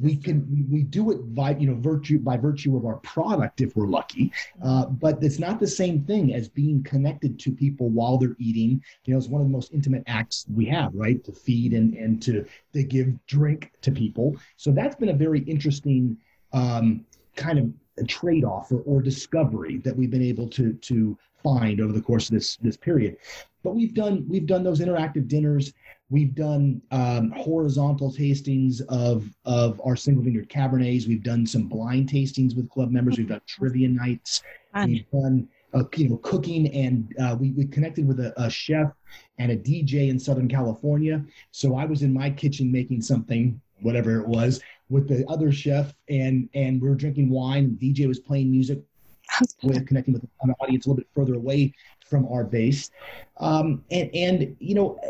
We 0.00 0.16
can 0.16 0.66
we 0.70 0.82
do 0.82 1.10
it 1.10 1.34
by 1.34 1.56
you 1.56 1.68
know 1.68 1.74
virtue 1.74 2.18
by 2.18 2.38
virtue 2.38 2.74
of 2.76 2.86
our 2.86 2.96
product 2.96 3.60
if 3.60 3.76
we're 3.76 3.86
lucky, 3.86 4.32
uh, 4.62 4.86
but 4.86 5.22
it's 5.22 5.38
not 5.38 5.60
the 5.60 5.66
same 5.66 6.04
thing 6.04 6.34
as 6.34 6.48
being 6.48 6.82
connected 6.82 7.38
to 7.40 7.52
people 7.52 7.90
while 7.90 8.16
they're 8.16 8.36
eating. 8.38 8.82
You 9.04 9.12
know, 9.12 9.18
it's 9.18 9.28
one 9.28 9.42
of 9.42 9.46
the 9.46 9.52
most 9.52 9.74
intimate 9.74 10.04
acts 10.06 10.46
we 10.52 10.64
have, 10.66 10.94
right? 10.94 11.22
To 11.24 11.32
feed 11.32 11.74
and 11.74 11.94
and 11.94 12.22
to 12.22 12.46
to 12.72 12.82
give 12.82 13.14
drink 13.26 13.72
to 13.82 13.92
people. 13.92 14.36
So 14.56 14.72
that's 14.72 14.96
been 14.96 15.10
a 15.10 15.14
very 15.14 15.40
interesting. 15.40 16.16
Um, 16.52 17.04
kind 17.34 17.58
of 17.58 17.72
a 17.98 18.04
trade-off 18.04 18.72
or, 18.72 18.80
or 18.80 19.00
discovery 19.00 19.78
that 19.78 19.96
we've 19.96 20.10
been 20.10 20.22
able 20.22 20.48
to 20.48 20.72
to 20.74 21.16
find 21.42 21.80
over 21.80 21.92
the 21.92 22.00
course 22.00 22.28
of 22.28 22.34
this 22.34 22.56
this 22.56 22.76
period. 22.76 23.16
But 23.62 23.74
we've 23.74 23.94
done 23.94 24.24
we've 24.28 24.46
done 24.46 24.64
those 24.64 24.80
interactive 24.80 25.28
dinners. 25.28 25.72
We've 26.10 26.34
done 26.34 26.82
um, 26.90 27.30
horizontal 27.30 28.12
tastings 28.12 28.80
of 28.88 29.28
of 29.44 29.80
our 29.84 29.96
single 29.96 30.24
vineyard 30.24 30.48
cabernets. 30.48 31.06
We've 31.06 31.22
done 31.22 31.46
some 31.46 31.68
blind 31.68 32.10
tastings 32.10 32.56
with 32.56 32.68
club 32.68 32.90
members. 32.90 33.18
We've 33.18 33.28
done 33.28 33.40
trivia 33.46 33.88
nights. 33.88 34.42
We've 34.86 35.10
done 35.10 35.48
uh, 35.72 35.84
you 35.96 36.08
know 36.10 36.16
cooking, 36.18 36.68
and 36.74 37.14
uh, 37.20 37.36
we 37.38 37.52
we 37.52 37.66
connected 37.66 38.06
with 38.06 38.20
a, 38.20 38.32
a 38.40 38.50
chef 38.50 38.92
and 39.38 39.52
a 39.52 39.56
DJ 39.56 40.08
in 40.08 40.18
Southern 40.18 40.48
California. 40.48 41.24
So 41.50 41.76
I 41.76 41.84
was 41.84 42.02
in 42.02 42.12
my 42.12 42.30
kitchen 42.30 42.70
making 42.70 43.02
something, 43.02 43.60
whatever 43.80 44.20
it 44.20 44.26
was, 44.26 44.60
with 44.88 45.08
the 45.08 45.24
other 45.28 45.52
chef, 45.52 45.94
and 46.08 46.48
and 46.54 46.80
we 46.80 46.88
were 46.88 46.94
drinking 46.94 47.30
wine. 47.30 47.64
And 47.64 47.78
DJ 47.78 48.06
was 48.06 48.18
playing 48.18 48.50
music. 48.50 48.80
We're 49.62 49.80
connecting 49.80 50.14
with 50.14 50.24
an 50.42 50.54
audience 50.60 50.86
a 50.86 50.90
little 50.90 51.02
bit 51.02 51.08
further 51.14 51.34
away 51.34 51.72
from 52.06 52.26
our 52.28 52.44
base, 52.44 52.90
um, 53.38 53.82
and 53.90 54.10
and 54.14 54.56
you 54.60 54.74
know, 54.74 55.00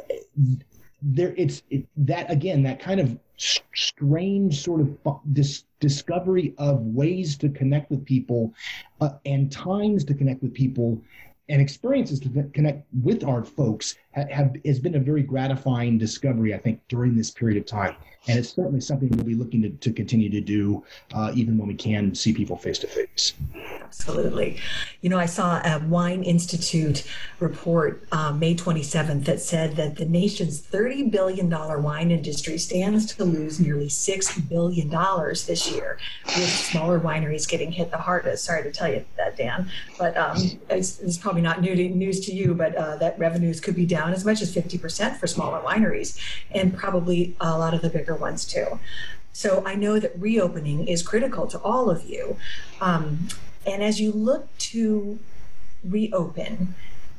there 1.03 1.35
it's 1.37 1.63
it, 1.71 1.87
that 1.97 2.31
again 2.31 2.63
that 2.63 2.81
kind 2.81 3.01
of 3.01 3.19
strange 3.37 4.63
sort 4.63 4.81
of 4.81 4.97
dis- 5.33 5.65
discovery 5.81 6.55
of 6.59 6.81
ways 6.81 7.37
to 7.37 7.49
connect 7.49 7.91
with 7.91 8.05
people 8.05 8.55
uh, 9.01 9.11
and 9.27 9.51
times 9.51 10.05
to 10.05 10.15
connect 10.15 10.43
with 10.43 10.55
people 10.55 11.01
and 11.49 11.61
experiences 11.61 12.21
to 12.21 12.29
connect 12.55 12.87
with 13.03 13.25
our 13.25 13.45
folks 13.45 13.97
have, 14.15 14.57
has 14.65 14.79
been 14.79 14.95
a 14.95 15.01
very 15.01 15.23
gratifying 15.23 15.99
discovery, 15.99 16.55
I 16.55 16.59
think, 16.59 16.81
during 16.89 17.17
this 17.17 17.31
period 17.31 17.59
of 17.59 17.67
time. 17.67 17.97
And 18.27 18.39
it's 18.39 18.55
certainly 18.55 18.81
something 18.81 19.11
we'll 19.11 19.25
be 19.25 19.35
looking 19.35 19.63
to, 19.63 19.71
to 19.71 19.93
continue 19.93 20.31
to 20.31 20.41
do, 20.41 20.83
uh, 21.13 21.33
even 21.35 21.59
when 21.59 21.69
we 21.69 21.75
can 21.75 22.15
see 22.15 22.33
people 22.33 22.57
face 22.57 22.79
to 22.79 22.87
face. 22.87 23.35
Absolutely. 23.83 24.59
You 25.03 25.11
know, 25.11 25.19
I 25.19 25.27
saw 25.27 25.61
a 25.63 25.79
Wine 25.87 26.23
Institute 26.23 27.07
report 27.39 28.07
uh, 28.13 28.33
May 28.33 28.55
27th 28.55 29.25
that 29.27 29.41
said 29.41 29.77
that 29.77 29.97
the 29.97 30.07
nation's 30.07 30.63
$30 30.63 31.11
billion 31.11 31.51
wine 31.51 32.11
industry 32.11 32.57
stands 32.57 33.15
to 33.15 33.25
lose 33.25 33.61
nearly 33.61 33.89
$6 33.89 34.49
billion 34.49 34.89
this 34.89 35.71
year, 35.71 35.99
with 36.27 36.49
smaller 36.49 36.99
wineries 36.99 37.49
getting 37.49 37.71
hit 37.71 37.91
the 37.91 37.99
hardest. 37.99 38.45
Sorry 38.45 38.63
to 38.63 38.73
tell 38.73 38.91
you 38.91 39.05
that, 39.17 39.37
Dan, 39.37 39.71
but 39.99 40.17
um, 40.17 40.39
it's, 40.71 40.99
it's, 41.01 41.19
probably 41.19 41.43
not 41.43 41.61
new 41.61 41.75
to, 41.75 41.89
news 41.91 42.21
to 42.27 42.35
you, 42.35 42.55
but 42.55 42.75
uh, 42.75 42.97
that 42.97 43.19
revenues 43.19 43.61
could 43.61 43.77
be 43.77 43.87
down 43.87 44.04
as 44.13 44.25
much 44.25 44.43
as 44.43 44.55
50% 44.55 45.17
for 45.17 45.27
smaller 45.27 45.61
wineries, 45.61 46.19
and 46.51 46.77
probably 46.77 47.37
a 47.41 47.59
lot 47.59 47.75
of 47.75 47.83
the 47.83 47.89
bigger 47.89 48.15
ones 48.15 48.45
too. 48.45 48.79
So 49.33 49.65
I 49.67 49.75
know 49.75 49.99
that 49.99 50.19
reopening 50.19 50.87
is 50.87 51.03
critical 51.03 51.47
to 51.49 51.59
all 51.59 51.91
of 51.91 52.05
you. 52.05 52.37
Um, 52.81 53.29
and 53.67 53.83
as 53.83 54.01
you 54.01 54.13
look 54.13 54.57
to 54.59 55.19
reopen, 55.83 56.75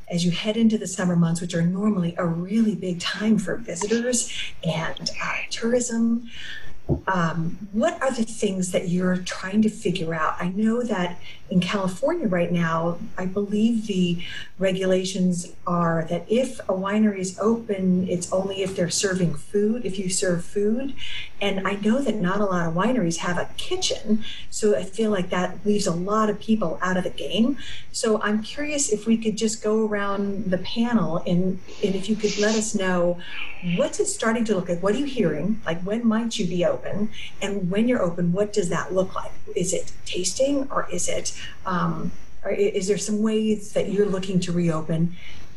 as 0.08 0.24
you 0.24 0.30
head 0.30 0.56
into 0.56 0.78
the 0.78 0.86
summer 0.86 1.16
months, 1.16 1.40
which 1.40 1.54
are 1.54 1.62
normally 1.62 2.14
a 2.16 2.24
really 2.24 2.74
big 2.74 3.00
time 3.00 3.38
for 3.38 3.56
visitors 3.56 4.32
and 4.64 5.10
uh, 5.22 5.36
tourism, 5.50 6.30
um, 7.08 7.68
what 7.72 8.00
are 8.00 8.12
the 8.12 8.22
things 8.22 8.70
that 8.70 8.88
you're 8.88 9.16
trying 9.18 9.62
to 9.62 9.68
figure 9.68 10.14
out? 10.14 10.36
I 10.40 10.48
know 10.48 10.82
that 10.82 11.18
in 11.48 11.60
California 11.60 12.26
right 12.26 12.50
now, 12.50 12.98
I 13.16 13.26
believe 13.26 13.86
the 13.86 14.22
regulations 14.58 15.52
are 15.66 16.04
that 16.08 16.24
if 16.28 16.58
a 16.60 16.72
winery 16.72 17.18
is 17.18 17.38
open, 17.38 18.08
it's 18.08 18.32
only 18.32 18.62
if 18.62 18.74
they're 18.74 18.90
serving 18.90 19.34
food, 19.34 19.84
if 19.84 19.98
you 19.98 20.08
serve 20.08 20.44
food. 20.44 20.94
And 21.40 21.66
I 21.66 21.74
know 21.74 22.00
that 22.00 22.16
not 22.16 22.40
a 22.40 22.44
lot 22.44 22.66
of 22.66 22.74
wineries 22.74 23.18
have 23.18 23.38
a 23.38 23.48
kitchen. 23.56 24.24
So 24.50 24.76
I 24.76 24.82
feel 24.82 25.10
like 25.10 25.30
that 25.30 25.64
leaves 25.64 25.86
a 25.86 25.92
lot 25.92 26.30
of 26.30 26.40
people 26.40 26.78
out 26.82 26.96
of 26.96 27.04
the 27.04 27.10
game. 27.10 27.58
So 27.92 28.20
I'm 28.22 28.42
curious 28.42 28.90
if 28.90 29.06
we 29.06 29.16
could 29.16 29.36
just 29.36 29.62
go 29.62 29.86
around 29.86 30.50
the 30.50 30.58
panel 30.58 31.18
and, 31.18 31.60
and 31.84 31.94
if 31.94 32.08
you 32.08 32.16
could 32.16 32.36
let 32.38 32.56
us 32.56 32.74
know 32.74 33.18
what's 33.76 34.00
it 34.00 34.06
starting 34.06 34.44
to 34.44 34.54
look 34.54 34.68
like? 34.68 34.82
What 34.82 34.94
are 34.94 34.98
you 34.98 35.06
hearing? 35.06 35.60
Like 35.64 35.80
when 35.82 36.06
might 36.06 36.38
you 36.38 36.46
be 36.46 36.64
open? 36.64 37.10
And 37.40 37.70
when 37.70 37.88
you're 37.88 38.02
open, 38.02 38.32
what 38.32 38.52
does 38.52 38.68
that 38.68 38.92
look 38.92 39.14
like? 39.14 39.32
Is 39.54 39.72
it 39.72 39.92
tasting 40.04 40.68
or 40.70 40.88
is 40.90 41.08
it 41.08 41.35
um, 41.64 42.12
is 42.50 42.86
there 42.86 42.98
some 42.98 43.22
ways 43.22 43.72
that 43.72 43.90
you're 43.90 44.06
looking 44.06 44.40
to 44.40 44.52
reopen? 44.52 45.16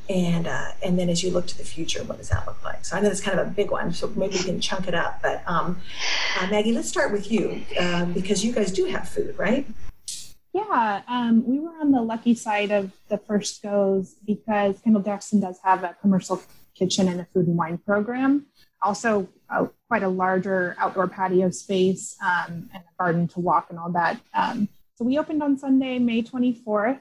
And 0.09 0.47
uh, 0.47 0.71
and 0.83 0.97
then 0.97 1.07
as 1.07 1.23
you 1.23 1.29
look 1.29 1.45
to 1.47 1.57
the 1.57 1.63
future, 1.63 2.03
what 2.03 2.17
does 2.17 2.29
that 2.29 2.47
look 2.47 2.63
like? 2.65 2.83
So 2.83 2.97
I 2.97 2.99
know 2.99 3.09
that's 3.09 3.21
kind 3.21 3.39
of 3.39 3.47
a 3.47 3.51
big 3.51 3.69
one, 3.69 3.93
so 3.93 4.07
maybe 4.15 4.37
we 4.37 4.43
can 4.43 4.59
chunk 4.59 4.87
it 4.87 4.95
up. 4.95 5.21
But 5.21 5.43
um, 5.45 5.79
uh, 6.39 6.47
Maggie, 6.49 6.71
let's 6.71 6.89
start 6.89 7.11
with 7.11 7.31
you 7.31 7.61
um, 7.79 8.13
because 8.13 8.43
you 8.43 8.51
guys 8.51 8.71
do 8.71 8.85
have 8.85 9.07
food, 9.07 9.37
right? 9.37 9.67
Yeah, 10.51 11.03
um, 11.07 11.45
we 11.45 11.59
were 11.59 11.73
on 11.79 11.91
the 11.91 12.01
lucky 12.01 12.33
side 12.33 12.71
of 12.71 12.91
the 13.07 13.19
first 13.19 13.61
goes 13.61 14.15
because 14.25 14.79
Kendall 14.81 15.03
Jackson 15.03 15.39
does 15.39 15.59
have 15.63 15.83
a 15.83 15.95
commercial 16.01 16.41
kitchen 16.73 17.07
and 17.07 17.21
a 17.21 17.25
food 17.25 17.45
and 17.45 17.55
wine 17.55 17.77
program. 17.77 18.47
Also, 18.81 19.27
uh, 19.49 19.67
quite 19.87 20.01
a 20.03 20.09
larger 20.09 20.75
outdoor 20.79 21.07
patio 21.07 21.51
space 21.51 22.17
um, 22.23 22.69
and 22.73 22.83
a 22.83 23.03
garden 23.03 23.27
to 23.27 23.39
walk 23.39 23.67
and 23.69 23.77
all 23.77 23.91
that. 23.91 24.19
Um, 24.33 24.69
so 24.99 25.05
we 25.05 25.17
opened 25.17 25.41
on 25.41 25.57
Sunday, 25.57 25.97
May 25.97 26.21
24th. 26.21 26.99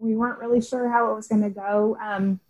We 0.00 0.16
weren't 0.16 0.40
really 0.40 0.60
sure 0.60 0.90
how 0.90 1.12
it 1.12 1.14
was 1.14 1.28
going 1.28 1.42
to 1.42 1.50
go. 1.50 1.96
Um, 2.02 2.40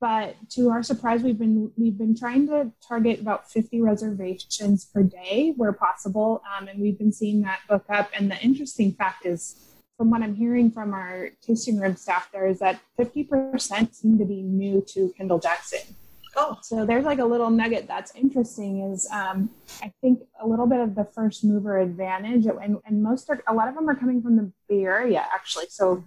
but 0.00 0.34
to 0.50 0.70
our 0.70 0.82
surprise, 0.82 1.22
we've 1.22 1.38
been 1.38 1.70
we've 1.76 1.96
been 1.96 2.16
trying 2.16 2.48
to 2.48 2.72
target 2.86 3.20
about 3.20 3.48
50 3.48 3.80
reservations 3.80 4.84
per 4.84 5.04
day 5.04 5.52
where 5.56 5.72
possible, 5.72 6.42
um, 6.58 6.66
and 6.66 6.80
we've 6.80 6.98
been 6.98 7.12
seeing 7.12 7.42
that 7.42 7.60
book 7.68 7.84
up. 7.88 8.10
And 8.12 8.28
the 8.28 8.40
interesting 8.40 8.90
fact 8.90 9.26
is, 9.26 9.76
from 9.96 10.10
what 10.10 10.22
I'm 10.22 10.34
hearing 10.34 10.72
from 10.72 10.92
our 10.92 11.30
tasting 11.40 11.78
room 11.78 11.94
staff, 11.94 12.32
there 12.32 12.48
is 12.48 12.58
that 12.58 12.80
50% 12.98 13.94
seem 13.94 14.18
to 14.18 14.24
be 14.24 14.42
new 14.42 14.84
to 14.88 15.14
Kendall 15.16 15.38
Jackson. 15.38 15.94
Oh. 16.36 16.58
So 16.62 16.86
there's 16.86 17.04
like 17.04 17.18
a 17.18 17.24
little 17.24 17.50
nugget 17.50 17.86
that's 17.88 18.14
interesting 18.14 18.92
is 18.92 19.08
um, 19.10 19.50
I 19.82 19.92
think 20.00 20.22
a 20.40 20.46
little 20.46 20.66
bit 20.66 20.80
of 20.80 20.94
the 20.94 21.04
first 21.04 21.44
mover 21.44 21.78
advantage 21.78 22.46
and, 22.46 22.78
and 22.84 23.02
most 23.02 23.28
are 23.30 23.42
a 23.48 23.54
lot 23.54 23.68
of 23.68 23.74
them 23.74 23.88
are 23.88 23.94
coming 23.94 24.22
from 24.22 24.36
the 24.36 24.52
Bay 24.68 24.84
Area 24.84 25.26
actually. 25.34 25.66
So 25.68 26.04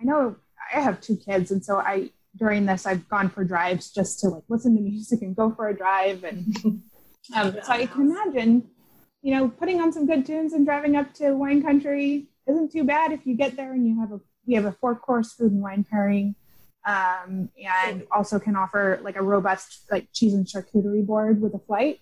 I 0.00 0.04
know 0.04 0.36
I 0.74 0.80
have 0.80 1.00
two 1.00 1.16
kids 1.16 1.50
and 1.50 1.64
so 1.64 1.76
I 1.76 2.10
during 2.36 2.66
this 2.66 2.86
I've 2.86 3.08
gone 3.08 3.28
for 3.28 3.44
drives 3.44 3.90
just 3.90 4.20
to 4.20 4.28
like 4.28 4.44
listen 4.48 4.74
to 4.76 4.82
music 4.90 5.22
and 5.22 5.36
go 5.36 5.50
for 5.50 5.68
a 5.68 5.76
drive 5.76 6.24
and 6.24 6.56
um, 7.34 7.56
so 7.62 7.72
I 7.72 7.86
can 7.86 8.10
imagine 8.10 8.68
you 9.22 9.34
know 9.34 9.48
putting 9.48 9.80
on 9.80 9.92
some 9.92 10.06
good 10.06 10.24
tunes 10.24 10.52
and 10.52 10.64
driving 10.64 10.96
up 10.96 11.12
to 11.14 11.32
wine 11.32 11.62
country 11.62 12.26
isn't 12.46 12.72
too 12.72 12.84
bad 12.84 13.12
if 13.12 13.26
you 13.26 13.36
get 13.36 13.56
there 13.56 13.72
and 13.72 13.86
you 13.86 14.00
have 14.00 14.12
a 14.12 14.20
we 14.46 14.54
have 14.54 14.64
a 14.64 14.72
four 14.72 14.94
course 14.94 15.32
food 15.32 15.52
and 15.52 15.62
wine 15.62 15.84
pairing 15.88 16.34
um, 16.86 17.50
and 17.62 18.06
also 18.10 18.38
can 18.38 18.56
offer 18.56 19.00
like 19.02 19.16
a 19.16 19.22
robust 19.22 19.84
like 19.90 20.06
cheese 20.12 20.34
and 20.34 20.46
charcuterie 20.46 21.04
board 21.04 21.42
with 21.42 21.54
a 21.54 21.58
flight. 21.58 22.00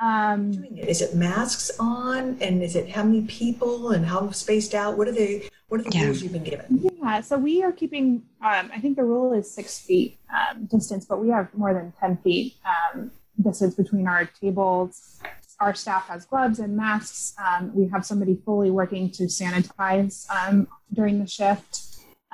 Um, 0.00 0.64
is 0.76 1.02
it 1.02 1.14
masks 1.14 1.70
on, 1.78 2.38
and 2.40 2.62
is 2.62 2.74
it 2.74 2.90
how 2.90 3.04
many 3.04 3.22
people 3.22 3.90
and 3.90 4.04
how 4.04 4.30
spaced 4.32 4.74
out? 4.74 4.98
What 4.98 5.06
are 5.06 5.12
they? 5.12 5.48
What 5.68 5.80
are 5.80 5.84
the 5.84 5.96
yeah. 5.96 6.04
rules 6.06 6.22
you've 6.22 6.32
been 6.32 6.42
given? 6.42 6.90
Yeah, 7.00 7.20
so 7.20 7.38
we 7.38 7.62
are 7.62 7.70
keeping. 7.70 8.22
Um, 8.42 8.70
I 8.74 8.80
think 8.80 8.96
the 8.96 9.04
rule 9.04 9.32
is 9.32 9.48
six 9.48 9.78
feet 9.78 10.18
um, 10.34 10.64
distance, 10.66 11.04
but 11.04 11.20
we 11.20 11.28
have 11.28 11.54
more 11.54 11.72
than 11.72 11.92
ten 12.00 12.16
feet 12.18 12.54
um, 12.66 13.12
distance 13.40 13.74
between 13.74 14.08
our 14.08 14.24
tables. 14.24 15.20
Our 15.60 15.74
staff 15.74 16.08
has 16.08 16.26
gloves 16.26 16.58
and 16.58 16.76
masks. 16.76 17.34
Um, 17.38 17.72
we 17.74 17.86
have 17.88 18.04
somebody 18.04 18.36
fully 18.44 18.72
working 18.72 19.10
to 19.12 19.24
sanitize 19.24 20.28
um, 20.28 20.66
during 20.92 21.20
the 21.20 21.28
shift. 21.28 21.83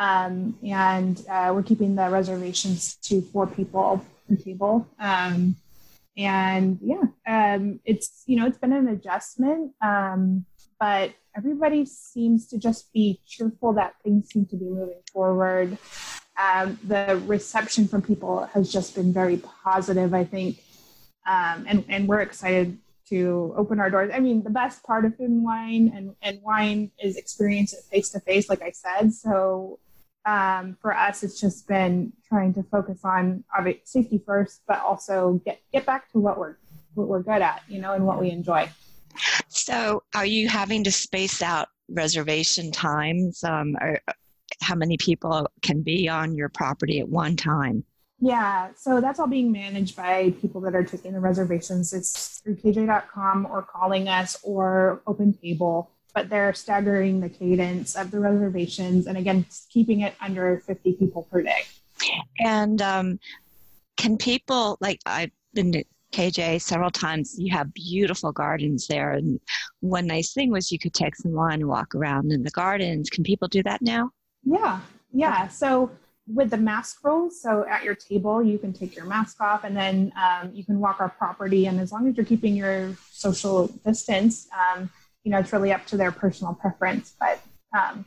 Um, 0.00 0.56
and 0.66 1.22
uh, 1.28 1.52
we're 1.54 1.62
keeping 1.62 1.94
the 1.94 2.08
reservations 2.08 2.96
to 3.02 3.20
four 3.20 3.46
people 3.46 4.02
per 4.26 4.34
table. 4.34 4.88
Um, 4.98 5.56
and 6.16 6.78
yeah, 6.80 7.02
um, 7.26 7.80
it's 7.84 8.22
you 8.26 8.36
know 8.36 8.46
it's 8.46 8.56
been 8.56 8.72
an 8.72 8.88
adjustment, 8.88 9.72
um, 9.82 10.46
but 10.80 11.12
everybody 11.36 11.84
seems 11.84 12.48
to 12.48 12.58
just 12.58 12.90
be 12.94 13.20
cheerful 13.26 13.74
that 13.74 13.94
things 14.02 14.30
seem 14.30 14.46
to 14.46 14.56
be 14.56 14.64
moving 14.64 15.02
forward. 15.12 15.76
Um, 16.38 16.78
the 16.82 17.22
reception 17.26 17.86
from 17.86 18.00
people 18.00 18.46
has 18.54 18.72
just 18.72 18.94
been 18.94 19.12
very 19.12 19.36
positive, 19.36 20.14
I 20.14 20.24
think, 20.24 20.62
um, 21.26 21.66
and 21.68 21.84
and 21.90 22.08
we're 22.08 22.20
excited 22.20 22.78
to 23.10 23.52
open 23.54 23.78
our 23.80 23.90
doors. 23.90 24.10
I 24.14 24.20
mean, 24.20 24.44
the 24.44 24.50
best 24.50 24.82
part 24.82 25.04
of 25.04 25.16
food 25.16 25.28
and 25.28 25.44
wine 25.44 25.92
and, 25.94 26.14
and 26.22 26.40
wine 26.42 26.90
is 27.02 27.16
experience 27.16 27.74
it 27.74 27.80
face 27.90 28.08
to 28.10 28.20
face, 28.20 28.48
like 28.48 28.62
I 28.62 28.70
said. 28.70 29.12
So 29.12 29.78
um, 30.26 30.76
for 30.80 30.94
us, 30.94 31.22
it's 31.22 31.40
just 31.40 31.66
been 31.66 32.12
trying 32.28 32.54
to 32.54 32.62
focus 32.64 33.00
on 33.04 33.44
safety 33.84 34.22
first, 34.24 34.62
but 34.66 34.80
also 34.80 35.40
get 35.44 35.60
get 35.72 35.86
back 35.86 36.10
to 36.12 36.18
what 36.18 36.38
we're 36.38 36.56
what 36.94 37.08
we're 37.08 37.22
good 37.22 37.42
at, 37.42 37.62
you 37.68 37.80
know, 37.80 37.92
and 37.92 38.06
what 38.06 38.20
we 38.20 38.30
enjoy. 38.30 38.68
So, 39.48 40.02
are 40.14 40.26
you 40.26 40.48
having 40.48 40.84
to 40.84 40.92
space 40.92 41.42
out 41.42 41.68
reservation 41.88 42.70
times? 42.70 43.42
Um, 43.44 43.76
or 43.80 44.00
how 44.60 44.74
many 44.74 44.96
people 44.96 45.48
can 45.62 45.82
be 45.82 46.08
on 46.08 46.34
your 46.34 46.48
property 46.48 47.00
at 47.00 47.08
one 47.08 47.36
time? 47.36 47.84
Yeah, 48.22 48.68
so 48.76 49.00
that's 49.00 49.18
all 49.18 49.26
being 49.26 49.50
managed 49.50 49.96
by 49.96 50.34
people 50.42 50.60
that 50.62 50.74
are 50.74 50.84
taking 50.84 51.12
the 51.12 51.20
reservations. 51.20 51.94
It's 51.94 52.40
through 52.40 52.56
kj.com 52.56 53.46
or 53.50 53.62
calling 53.62 54.08
us 54.08 54.38
or 54.42 55.02
Open 55.06 55.32
Table 55.32 55.90
but 56.10 56.28
they're 56.28 56.52
staggering 56.52 57.20
the 57.20 57.28
cadence 57.28 57.96
of 57.96 58.10
the 58.10 58.20
reservations 58.20 59.06
and 59.06 59.16
again 59.16 59.44
keeping 59.68 60.00
it 60.00 60.14
under 60.20 60.58
50 60.66 60.92
people 60.94 61.26
per 61.30 61.42
day. 61.42 61.62
And 62.38 62.80
um, 62.82 63.20
can 63.96 64.16
people 64.16 64.78
like 64.80 65.00
i've 65.06 65.30
been 65.54 65.72
to 65.72 65.84
kj 66.12 66.60
several 66.60 66.90
times. 66.90 67.36
You 67.38 67.52
have 67.52 67.72
beautiful 67.72 68.32
gardens 68.32 68.86
there. 68.88 69.12
And 69.12 69.38
one 69.80 70.06
nice 70.06 70.32
thing 70.32 70.50
was 70.50 70.72
you 70.72 70.78
could 70.78 70.94
take 70.94 71.14
some 71.14 71.32
wine 71.32 71.60
and 71.60 71.68
walk 71.68 71.94
around 71.94 72.32
in 72.32 72.42
the 72.42 72.50
gardens. 72.50 73.08
Can 73.10 73.22
people 73.24 73.48
do 73.48 73.62
that 73.62 73.80
now? 73.80 74.10
Yeah 74.44 74.80
yeah. 75.12 75.48
So 75.48 75.90
with 76.26 76.50
the 76.50 76.56
mask 76.56 77.02
rules 77.02 77.42
so 77.42 77.66
at 77.68 77.82
your 77.82 77.94
table 77.94 78.40
you 78.40 78.56
can 78.56 78.72
take 78.72 78.94
your 78.94 79.04
mask 79.04 79.40
off 79.40 79.64
and 79.64 79.76
then 79.76 80.12
um, 80.16 80.50
you 80.54 80.64
can 80.64 80.78
walk 80.78 81.00
our 81.00 81.08
property. 81.08 81.66
And 81.66 81.80
as 81.80 81.92
long 81.92 82.06
as 82.08 82.16
you're 82.16 82.26
keeping 82.26 82.54
your 82.54 82.94
social 83.10 83.66
distance 83.84 84.48
um, 84.56 84.90
you 85.24 85.30
know, 85.30 85.38
it's 85.38 85.52
really 85.52 85.72
up 85.72 85.86
to 85.86 85.96
their 85.96 86.12
personal 86.12 86.54
preference. 86.54 87.14
But 87.18 87.40
um, 87.76 88.04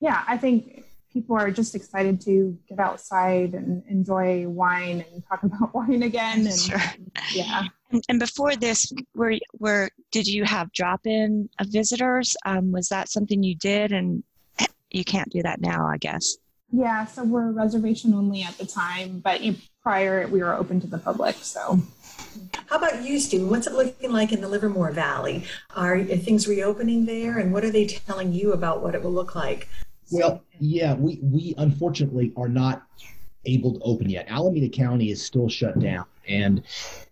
yeah, 0.00 0.24
I 0.26 0.36
think 0.36 0.84
people 1.12 1.36
are 1.36 1.50
just 1.50 1.74
excited 1.74 2.20
to 2.22 2.58
get 2.68 2.80
outside 2.80 3.54
and 3.54 3.82
enjoy 3.88 4.48
wine 4.48 5.04
and 5.12 5.22
talk 5.28 5.42
about 5.44 5.74
wine 5.74 6.02
again. 6.02 6.46
And 6.46 6.58
sure. 6.58 6.82
yeah. 7.32 7.64
And, 7.90 8.02
and 8.08 8.18
before 8.18 8.56
this, 8.56 8.92
were 9.14 9.34
were 9.58 9.88
did 10.10 10.26
you 10.26 10.44
have 10.44 10.72
drop 10.72 11.06
in 11.06 11.48
of 11.60 11.68
visitors? 11.68 12.36
Um, 12.44 12.72
was 12.72 12.88
that 12.88 13.08
something 13.08 13.42
you 13.42 13.54
did? 13.54 13.92
And 13.92 14.24
you 14.90 15.04
can't 15.04 15.30
do 15.30 15.42
that 15.42 15.60
now, 15.60 15.86
I 15.86 15.98
guess. 15.98 16.36
Yeah, 16.72 17.04
so 17.06 17.24
we're 17.24 17.52
reservation 17.52 18.14
only 18.14 18.42
at 18.42 18.58
the 18.58 18.66
time, 18.66 19.20
but 19.20 19.40
prior 19.82 20.26
we 20.26 20.40
were 20.40 20.54
open 20.54 20.80
to 20.80 20.86
the 20.86 20.98
public. 20.98 21.36
So, 21.36 21.78
how 22.66 22.76
about 22.76 23.02
you, 23.02 23.18
Stephen? 23.20 23.48
What's 23.50 23.66
it 23.66 23.74
looking 23.74 24.12
like 24.12 24.32
in 24.32 24.40
the 24.40 24.48
Livermore 24.48 24.90
Valley? 24.90 25.44
Are, 25.76 25.94
are 25.94 26.04
things 26.04 26.48
reopening 26.48 27.06
there, 27.06 27.38
and 27.38 27.52
what 27.52 27.64
are 27.64 27.70
they 27.70 27.86
telling 27.86 28.32
you 28.32 28.52
about 28.52 28.82
what 28.82 28.94
it 28.94 29.02
will 29.02 29.12
look 29.12 29.34
like? 29.34 29.68
Well, 30.10 30.42
yeah, 30.58 30.94
we 30.94 31.18
we 31.22 31.54
unfortunately 31.58 32.32
are 32.36 32.48
not 32.48 32.82
able 33.46 33.74
to 33.74 33.80
open 33.80 34.08
yet. 34.08 34.26
Alameda 34.28 34.68
County 34.68 35.10
is 35.10 35.22
still 35.22 35.48
shut 35.48 35.78
down, 35.78 36.06
and 36.28 36.62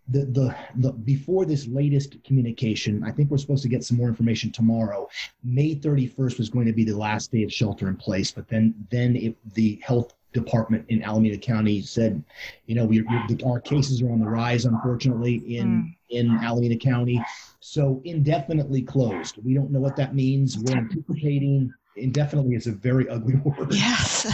the, 0.08 0.24
the 0.26 0.56
the 0.76 0.92
before 0.92 1.44
this 1.44 1.66
latest 1.66 2.16
communication, 2.24 3.02
I 3.04 3.12
think 3.12 3.30
we're 3.30 3.38
supposed 3.38 3.62
to 3.62 3.68
get 3.68 3.84
some 3.84 3.96
more 3.96 4.08
information 4.08 4.50
tomorrow. 4.50 5.08
May 5.44 5.74
31st 5.74 6.38
was 6.38 6.48
going 6.48 6.66
to 6.66 6.72
be 6.72 6.84
the 6.84 6.96
last 6.96 7.30
day 7.30 7.42
of 7.44 7.52
shelter 7.52 7.88
in 7.88 7.96
place, 7.96 8.30
but 8.30 8.48
then 8.48 8.74
then 8.90 9.34
the 9.54 9.80
health 9.82 10.14
department 10.32 10.84
in 10.88 11.02
Alameda 11.02 11.38
County 11.38 11.82
said, 11.82 12.22
you 12.66 12.74
know, 12.74 12.84
we, 12.84 13.02
we 13.02 13.42
our 13.44 13.60
cases 13.60 14.02
are 14.02 14.10
on 14.10 14.20
the 14.20 14.28
rise, 14.28 14.64
unfortunately, 14.64 15.36
in 15.56 15.66
mm. 15.66 15.96
in 16.10 16.30
Alameda 16.42 16.76
County. 16.76 17.22
So 17.60 18.00
indefinitely 18.04 18.82
closed. 18.82 19.38
We 19.44 19.54
don't 19.54 19.70
know 19.70 19.80
what 19.80 19.96
that 19.96 20.14
means. 20.14 20.58
We're 20.58 20.78
anticipating 20.78 21.72
indefinitely 21.96 22.56
is 22.56 22.66
a 22.66 22.72
very 22.72 23.08
ugly 23.08 23.34
word. 23.44 23.74
Yes. 23.74 24.26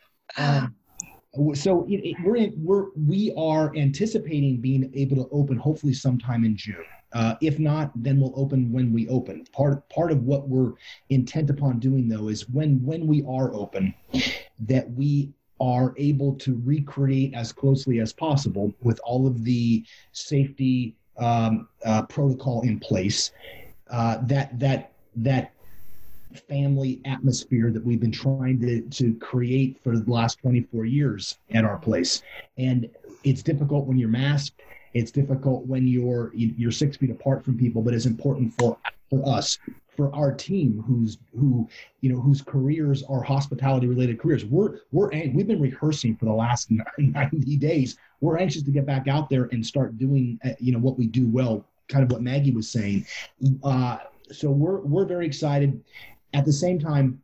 um, 0.36 0.74
so 1.54 1.86
it, 1.88 1.96
it, 2.04 2.16
we're 2.24 2.36
in, 2.36 2.52
we're 2.56 2.86
we 3.06 3.32
are 3.36 3.74
anticipating 3.76 4.60
being 4.60 4.90
able 4.94 5.16
to 5.16 5.30
open 5.30 5.56
hopefully 5.56 5.94
sometime 5.94 6.44
in 6.44 6.56
June. 6.56 6.84
Uh, 7.12 7.34
if 7.40 7.58
not, 7.58 7.90
then 7.96 8.20
we'll 8.20 8.32
open 8.36 8.72
when 8.72 8.92
we 8.92 9.08
open. 9.08 9.44
Part 9.52 9.88
part 9.90 10.10
of 10.10 10.24
what 10.24 10.48
we're 10.48 10.72
intent 11.08 11.50
upon 11.50 11.78
doing 11.78 12.08
though 12.08 12.28
is 12.28 12.48
when 12.48 12.84
when 12.84 13.06
we 13.06 13.24
are 13.28 13.52
open, 13.52 13.94
that 14.60 14.90
we 14.92 15.32
are 15.60 15.94
able 15.98 16.34
to 16.34 16.60
recreate 16.64 17.34
as 17.34 17.52
closely 17.52 18.00
as 18.00 18.12
possible 18.12 18.72
with 18.82 18.98
all 19.04 19.26
of 19.26 19.44
the 19.44 19.84
safety 20.12 20.94
um, 21.18 21.68
uh, 21.84 22.02
protocol 22.02 22.62
in 22.62 22.80
place. 22.80 23.32
Uh, 23.90 24.18
that 24.22 24.58
that 24.58 24.92
that 25.16 25.52
family 26.48 27.00
atmosphere 27.04 27.70
that 27.70 27.84
we've 27.84 28.00
been 28.00 28.12
trying 28.12 28.60
to, 28.60 28.82
to 28.82 29.14
create 29.14 29.76
for 29.82 29.96
the 29.96 30.10
last 30.10 30.38
24 30.40 30.84
years 30.84 31.38
at 31.52 31.64
our 31.64 31.76
place. 31.76 32.22
And 32.56 32.88
it's 33.24 33.42
difficult 33.42 33.86
when 33.86 33.98
you're 33.98 34.08
masked. 34.08 34.62
It's 34.94 35.10
difficult 35.10 35.66
when 35.66 35.86
you're 35.86 36.32
you're 36.34 36.72
six 36.72 36.96
feet 36.96 37.10
apart 37.10 37.44
from 37.44 37.56
people, 37.56 37.82
but 37.82 37.94
it's 37.94 38.06
important 38.06 38.52
for 38.58 38.76
for 39.08 39.28
us, 39.28 39.58
for 40.00 40.14
our 40.16 40.32
team, 40.32 40.82
who's 40.86 41.18
who 41.38 41.68
you 42.00 42.10
know 42.10 42.18
whose 42.18 42.40
careers 42.40 43.02
are 43.02 43.22
hospitality 43.22 43.86
related 43.86 44.18
careers. 44.18 44.46
We're 44.46 44.78
we're 44.92 45.10
we've 45.34 45.46
been 45.46 45.60
rehearsing 45.60 46.16
for 46.16 46.24
the 46.24 46.32
last 46.32 46.72
90 46.98 47.56
days. 47.58 47.98
We're 48.22 48.38
anxious 48.38 48.62
to 48.62 48.70
get 48.70 48.86
back 48.86 49.08
out 49.08 49.28
there 49.28 49.50
and 49.52 49.64
start 49.64 49.98
doing 49.98 50.38
uh, 50.42 50.52
you 50.58 50.72
know 50.72 50.78
what 50.78 50.96
we 50.96 51.06
do 51.06 51.28
well. 51.28 51.66
Kind 51.88 52.02
of 52.02 52.10
what 52.10 52.22
Maggie 52.22 52.52
was 52.52 52.70
saying. 52.70 53.04
Uh, 53.62 53.98
so 54.32 54.50
we're 54.50 54.80
we're 54.80 55.04
very 55.04 55.26
excited. 55.26 55.78
At 56.32 56.46
the 56.46 56.52
same 56.52 56.78
time, 56.78 57.20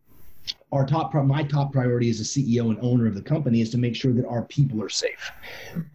our 0.73 0.85
top 0.85 1.15
my 1.15 1.43
top 1.45 1.73
priority 1.73 2.11
as 2.11 2.21
a 2.21 2.25
CEO 2.25 2.69
and 2.69 2.79
owner 2.83 3.07
of 3.07 3.15
the 3.15 3.23
company 3.23 3.62
is 3.62 3.71
to 3.71 3.79
make 3.79 3.97
sure 3.97 4.12
that 4.12 4.27
our 4.27 4.43
people 4.43 4.83
are 4.83 4.91
safe. 4.91 5.31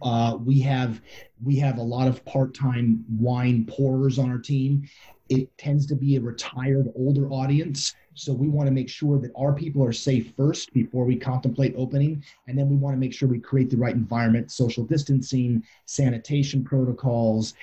Uh, 0.02 0.36
we 0.44 0.58
have 0.60 1.00
we 1.44 1.56
have 1.56 1.78
a 1.78 1.82
lot 1.82 2.08
of 2.08 2.24
part-time 2.24 3.04
wine 3.18 3.66
pourers 3.66 4.18
on 4.18 4.30
our 4.30 4.38
team. 4.38 4.88
It 5.28 5.56
tends 5.56 5.86
to 5.86 5.94
be 5.94 6.16
a 6.16 6.20
retired 6.20 6.92
older 6.94 7.28
audience, 7.30 7.94
so 8.14 8.32
we 8.32 8.48
want 8.48 8.66
to 8.66 8.72
make 8.72 8.88
sure 8.88 9.18
that 9.18 9.32
our 9.36 9.52
people 9.52 9.82
are 9.84 9.92
safe 9.92 10.34
first 10.36 10.72
before 10.72 11.04
we 11.04 11.16
contemplate 11.16 11.74
opening, 11.76 12.22
and 12.48 12.58
then 12.58 12.68
we 12.68 12.76
want 12.76 12.94
to 12.94 12.98
make 12.98 13.14
sure 13.14 13.28
we 13.28 13.38
create 13.38 13.70
the 13.70 13.76
right 13.76 13.94
environment, 13.94 14.50
social 14.50 14.84
distancing, 14.84 15.62
sanitation 15.86 16.62
protocols, 16.62 17.54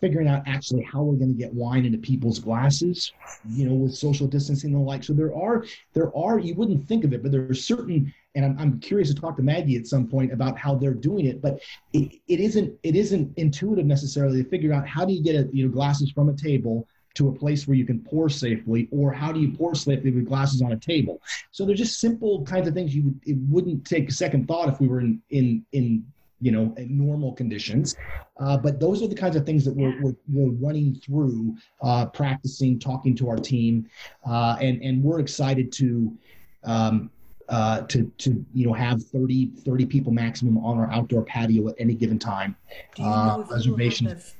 figuring 0.00 0.28
out 0.28 0.42
actually 0.46 0.82
how 0.82 1.02
we're 1.02 1.16
going 1.16 1.32
to 1.32 1.38
get 1.38 1.52
wine 1.52 1.84
into 1.84 1.98
people's 1.98 2.38
glasses, 2.38 3.12
you 3.48 3.68
know, 3.68 3.74
with 3.74 3.94
social 3.94 4.26
distancing 4.26 4.72
and 4.72 4.80
the 4.80 4.84
like. 4.84 5.02
So 5.02 5.12
there 5.12 5.34
are, 5.34 5.64
there 5.92 6.16
are, 6.16 6.38
you 6.38 6.54
wouldn't 6.54 6.86
think 6.86 7.04
of 7.04 7.12
it, 7.12 7.22
but 7.22 7.32
there 7.32 7.48
are 7.48 7.54
certain, 7.54 8.12
and 8.34 8.44
I'm, 8.44 8.58
I'm 8.58 8.80
curious 8.80 9.12
to 9.12 9.20
talk 9.20 9.36
to 9.36 9.42
Maggie 9.42 9.76
at 9.76 9.86
some 9.86 10.06
point 10.06 10.32
about 10.32 10.56
how 10.56 10.76
they're 10.76 10.94
doing 10.94 11.26
it, 11.26 11.42
but 11.42 11.60
it, 11.92 12.12
it 12.28 12.40
isn't, 12.40 12.72
it 12.82 12.94
isn't 12.94 13.36
intuitive 13.36 13.86
necessarily 13.86 14.42
to 14.42 14.48
figure 14.48 14.72
out 14.72 14.86
how 14.86 15.04
do 15.04 15.12
you 15.12 15.22
get 15.22 15.34
a, 15.34 15.48
you 15.52 15.66
know, 15.66 15.72
glasses 15.72 16.10
from 16.12 16.28
a 16.28 16.34
table 16.34 16.86
to 17.18 17.28
a 17.28 17.32
place 17.32 17.66
where 17.66 17.76
you 17.76 17.84
can 17.84 18.00
pour 18.00 18.28
safely, 18.28 18.88
or 18.90 19.12
how 19.12 19.32
do 19.32 19.40
you 19.40 19.50
pour 19.52 19.74
safely 19.74 20.10
with 20.10 20.26
glasses 20.26 20.62
on 20.62 20.72
a 20.72 20.76
table? 20.76 21.20
So 21.50 21.66
they're 21.66 21.74
just 21.74 22.00
simple 22.00 22.44
kinds 22.44 22.68
of 22.68 22.74
things 22.74 22.94
you 22.94 23.02
would, 23.04 23.20
it 23.26 23.36
wouldn't 23.48 23.84
take 23.84 24.08
a 24.08 24.12
second 24.12 24.46
thought 24.46 24.68
if 24.68 24.80
we 24.80 24.86
were 24.86 25.00
in, 25.00 25.20
in, 25.30 25.66
in 25.72 26.04
you 26.40 26.52
know, 26.52 26.72
normal 26.78 27.32
conditions. 27.32 27.96
Uh, 28.38 28.56
but 28.56 28.78
those 28.78 29.02
are 29.02 29.08
the 29.08 29.16
kinds 29.16 29.34
of 29.34 29.44
things 29.44 29.64
that 29.64 29.74
we're, 29.74 30.00
we're, 30.00 30.14
we're 30.32 30.52
running 30.52 30.94
through, 30.94 31.56
uh, 31.82 32.06
practicing, 32.06 32.78
talking 32.78 33.16
to 33.16 33.28
our 33.28 33.36
team, 33.36 33.90
uh, 34.24 34.56
and 34.60 34.80
and 34.82 35.02
we're 35.02 35.20
excited 35.20 35.72
to. 35.72 36.16
Um, 36.64 37.10
uh, 37.48 37.80
to 37.86 38.12
to 38.18 38.44
you 38.52 38.66
know 38.66 38.74
have 38.74 39.02
30 39.02 39.52
30 39.64 39.86
people 39.86 40.12
maximum 40.12 40.58
on 40.58 40.76
our 40.76 40.92
outdoor 40.92 41.22
patio 41.22 41.66
at 41.68 41.74
any 41.78 41.94
given 41.94 42.18
time. 42.18 42.54
Uh, 43.00 43.42
reservations. 43.50 44.34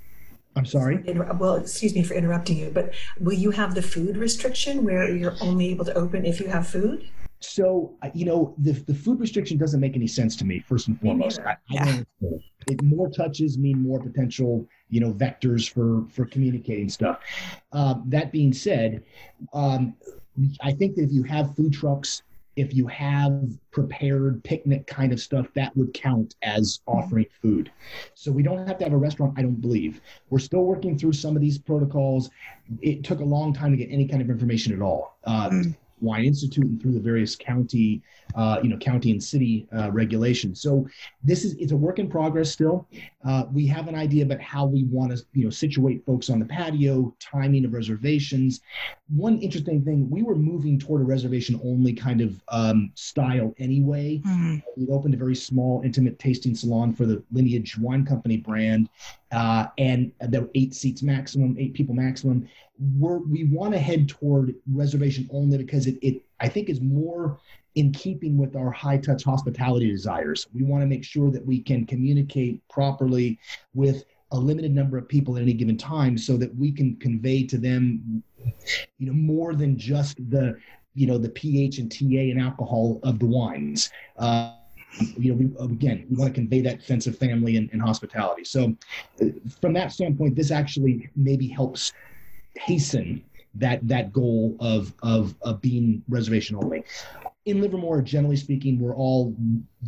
I'm 0.59 0.67
sorry. 0.67 1.03
Well, 1.39 1.55
excuse 1.55 1.95
me 1.95 2.03
for 2.03 2.15
interrupting 2.15 2.59
you, 2.59 2.71
but 2.71 2.93
will 3.21 3.35
you 3.35 3.53
have 3.53 3.77
the 3.77 3.83
food 3.83 4.17
restriction 4.17 4.85
where 4.85 5.09
you're 5.15 5.37
only 5.41 5.69
able 5.69 5.85
to 5.85 5.95
open 5.95 6.27
if 6.27 6.41
you 6.41 6.49
have 6.49 6.67
food? 6.67 7.09
So, 7.41 7.95
you 8.13 8.25
know, 8.25 8.57
the, 8.59 8.73
the 8.73 8.95
food 8.95 9.21
restriction 9.21 9.57
doesn't 9.57 9.79
make 9.79 9.95
any 9.95 10.09
sense 10.09 10.35
to 10.37 10.45
me, 10.45 10.59
first 10.59 10.89
and 10.89 11.01
foremost. 11.01 11.39
I, 11.47 11.57
I 11.79 12.05
it, 12.67 12.83
more 12.83 13.09
touches 13.09 13.57
mean 13.57 13.81
more 13.81 14.01
potential, 14.01 14.67
you 14.91 14.99
know, 14.99 15.13
vectors 15.13 15.71
for, 15.73 16.05
for 16.11 16.27
communicating 16.27 16.89
stuff. 16.89 17.21
Um, 17.73 18.03
that 18.07 18.33
being 18.33 18.53
said, 18.53 19.05
um, 19.53 19.95
I 20.61 20.73
think 20.73 20.97
that 20.97 21.05
if 21.05 21.13
you 21.13 21.23
have 21.23 21.55
food 21.55 21.73
trucks, 21.73 22.23
if 22.59 22.75
you 22.75 22.87
have 22.89 23.49
prepared 23.71 24.43
picnic 24.43 24.87
kind 24.87 25.13
of 25.13 25.21
stuff, 25.21 25.47
that 25.55 25.77
would 25.77 25.95
count 25.95 26.35
as 26.43 26.81
offering 26.87 27.27
food. 27.41 27.71
So 28.15 28.33
we 28.33 28.43
don't 28.43 28.67
have 28.67 28.79
to 28.79 28.85
have 28.85 28.93
a 28.93 28.97
restaurant, 28.97 29.35
I 29.37 29.43
don't 29.43 29.61
believe. 29.61 30.01
We're 30.31 30.41
still 30.41 30.65
working 30.65 30.99
through 30.99 31.13
some 31.13 31.37
of 31.37 31.41
these 31.41 31.57
protocols. 31.57 32.31
It 32.83 33.05
took 33.05 33.21
a 33.21 33.25
long 33.25 33.53
time 33.53 33.71
to 33.71 33.77
get 33.77 33.91
any 33.91 34.09
kind 34.09 34.21
of 34.21 34.29
information 34.29 34.75
at 34.75 34.83
all. 34.83 35.17
Uh, 35.25 35.51
mm 35.51 35.77
Wine 36.01 36.25
Institute 36.25 36.65
and 36.65 36.81
through 36.81 36.93
the 36.93 37.01
various 37.01 37.37
county, 37.37 38.03
uh, 38.35 38.61
you 38.63 38.69
know, 38.69 38.77
county 38.79 39.11
and 39.11 39.23
city 39.23 39.67
uh, 39.77 39.91
regulations. 39.91 40.61
So 40.61 40.87
this 41.23 41.45
is 41.45 41.55
it's 41.55 41.73
a 41.73 41.77
work 41.77 41.99
in 41.99 42.09
progress 42.09 42.51
still. 42.51 42.87
Uh, 43.27 43.45
we 43.53 43.67
have 43.67 43.89
an 43.89 43.95
idea 43.95 44.25
about 44.25 44.41
how 44.41 44.65
we 44.65 44.85
want 44.85 45.17
to, 45.17 45.25
you 45.33 45.45
know, 45.45 45.51
situate 45.51 46.05
folks 46.07 46.31
on 46.31 46.39
the 46.39 46.45
patio, 46.45 47.15
timing 47.21 47.65
of 47.65 47.73
reservations. 47.73 48.61
One 49.09 49.39
interesting 49.39 49.83
thing, 49.85 50.09
we 50.11 50.23
were 50.23 50.37
moving 50.37 50.79
toward 50.79 51.01
a 51.01 51.05
reservation 51.05 51.61
only 51.65 51.93
kind 51.93 52.21
of 52.21 52.41
um, 52.49 52.93
style 52.95 53.55
anyway. 53.59 54.23
Mm-hmm. 54.25 54.57
We 54.77 54.89
opened 54.89 55.15
a 55.15 55.17
very 55.17 55.35
small, 55.35 55.83
intimate 55.85 56.19
tasting 56.19 56.55
salon 56.55 56.95
for 56.95 57.07
the 57.07 57.23
Lineage 57.33 57.77
Wine 57.79 58.05
Company 58.05 58.37
brand, 58.37 58.89
uh, 59.33 59.67
and 59.79 60.13
there 60.21 60.43
were 60.43 60.51
eight 60.55 60.75
seats 60.75 61.03
maximum, 61.03 61.57
eight 61.59 61.75
people 61.75 61.95
maximum 61.95 62.49
we're, 62.79 63.19
we 63.19 63.45
want 63.45 63.75
to 63.75 63.79
head 63.79 64.09
toward 64.09 64.55
reservation 64.73 65.29
only 65.33 65.59
because 65.59 65.87
it, 65.87 65.99
it 66.03 66.23
I 66.41 66.49
think 66.49 66.69
is 66.69 66.81
more 66.81 67.39
in 67.75 67.93
keeping 67.93 68.37
with 68.37 68.57
our 68.57 68.71
high 68.71 68.99
touch 68.99 69.25
hospitality 69.25 69.91
desires. 69.91 70.47
We 70.53 70.63
want 70.63 70.83
to 70.83 70.87
make 70.87 71.05
sure 71.05 71.31
that 71.31 71.45
we 71.45 71.61
can 71.61 71.87
communicate 71.87 72.67
properly 72.69 73.39
with 73.75 74.05
a 74.31 74.39
limited 74.39 74.75
number 74.75 74.99
of 74.99 75.09
people 75.09 75.37
at 75.37 75.43
any 75.43 75.55
given 75.55 75.77
time 75.77 76.19
so 76.19 76.37
that 76.37 76.55
we 76.55 76.71
can 76.71 76.97
convey 76.97 77.45
to 77.45 77.57
them 77.57 78.23
you 78.99 79.07
know 79.07 79.13
more 79.13 79.55
than 79.55 79.77
just 79.77 80.17
the 80.31 80.57
you 80.95 81.07
know 81.07 81.19
the 81.19 81.29
pH 81.31 81.79
and 81.79 81.91
TA 81.91 82.31
and 82.31 82.41
alcohol 82.41 83.01
of 83.03 83.19
the 83.19 83.27
wines. 83.27 83.91
Uh, 84.17 84.53
you 85.17 85.35
know, 85.35 85.35
we, 85.35 85.65
again, 85.65 86.07
we 86.11 86.17
want 86.17 86.35
to 86.35 86.41
convey 86.41 86.61
that 86.63 86.83
sense 86.83 87.07
of 87.07 87.17
family 87.19 87.57
and, 87.57 87.69
and 87.73 87.81
hospitality. 87.81 88.45
So, 88.45 88.75
uh, 89.23 89.27
from 89.61 89.73
that 89.75 89.93
standpoint, 89.93 90.35
this 90.35 90.51
actually 90.51 91.11
maybe 91.17 91.47
helps 91.47 91.93
hasten 92.57 93.23
that 93.55 93.87
that 93.87 94.13
goal 94.13 94.57
of 94.61 94.93
of, 95.03 95.35
of 95.43 95.61
being 95.61 96.03
reservation 96.09 96.57
only. 96.57 96.85
In 97.49 97.63
Livermore, 97.63 98.03
generally 98.03 98.37
speaking, 98.37 98.79
we're 98.79 98.95
all 98.95 99.35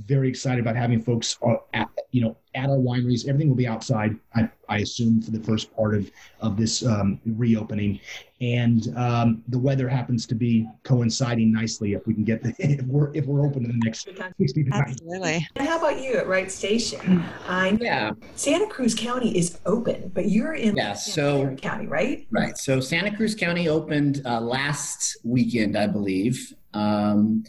very 0.07 0.31
excited 0.31 0.61
about 0.61 0.77
having 0.77 0.99
folks, 0.99 1.37
uh, 1.47 1.57
at, 1.75 1.91
you 2.11 2.23
know, 2.23 2.35
at 2.55 2.71
our 2.71 2.79
wineries. 2.79 3.29
Everything 3.29 3.51
will 3.51 3.57
be 3.57 3.67
outside, 3.67 4.17
I, 4.35 4.49
I 4.71 4.79
assume, 4.79 5.21
for 5.21 5.31
the 5.31 5.41
first 5.41 5.75
part 5.77 5.95
of 5.95 6.11
of 6.41 6.57
this 6.57 6.87
um, 6.87 7.21
reopening, 7.27 8.01
and 8.41 8.97
um, 8.97 9.45
the 9.49 9.59
weather 9.59 9.91
happens 9.91 10.25
to 10.29 10.35
be 10.35 10.67
coinciding 10.85 11.53
nicely 11.53 11.93
if 11.93 12.07
we 12.07 12.15
can 12.15 12.25
get 12.25 12.43
the, 12.43 12.55
if 12.59 12.87
we're 12.87 13.15
if 13.15 13.27
we're 13.27 13.47
open 13.47 13.67
in 13.67 13.79
the 13.79 13.85
next 13.85 14.09
60 14.39 14.65
to 14.65 14.71
Absolutely. 14.73 15.47
And 15.57 15.69
how 15.69 15.79
about 15.79 16.01
you 16.01 16.15
at 16.15 16.27
Wright 16.27 16.51
Station? 16.51 17.23
I 17.47 17.77
yeah. 17.79 18.13
Santa 18.37 18.69
Cruz 18.69 18.95
County 18.95 19.37
is 19.37 19.59
open, 19.67 20.11
but 20.15 20.31
you're 20.31 20.55
in 20.55 20.77
yeah, 20.77 20.95
so 20.95 21.55
County, 21.57 21.87
right? 21.87 22.27
Right. 22.31 22.57
So 22.57 22.81
Santa 22.81 23.15
Cruz 23.15 23.35
County 23.35 23.69
opened 23.69 24.23
uh, 24.25 24.41
last 24.41 25.19
weekend, 25.25 25.77
I 25.77 25.87
believe. 25.87 26.55
Um, 26.75 27.45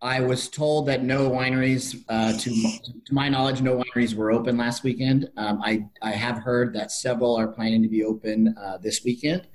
I 0.00 0.20
was 0.20 0.48
told 0.48 0.86
that 0.86 1.02
no 1.02 1.28
wineries, 1.28 2.04
uh, 2.08 2.32
to, 2.38 2.50
to 3.04 3.14
my 3.14 3.28
knowledge, 3.28 3.60
no 3.60 3.82
wineries 3.82 4.14
were 4.14 4.30
open 4.30 4.56
last 4.56 4.84
weekend. 4.84 5.28
Um, 5.36 5.60
I, 5.64 5.86
I 6.02 6.12
have 6.12 6.38
heard 6.38 6.72
that 6.74 6.92
several 6.92 7.36
are 7.36 7.48
planning 7.48 7.82
to 7.82 7.88
be 7.88 8.04
open 8.04 8.54
uh, 8.56 8.78
this 8.78 9.02
weekend. 9.04 9.48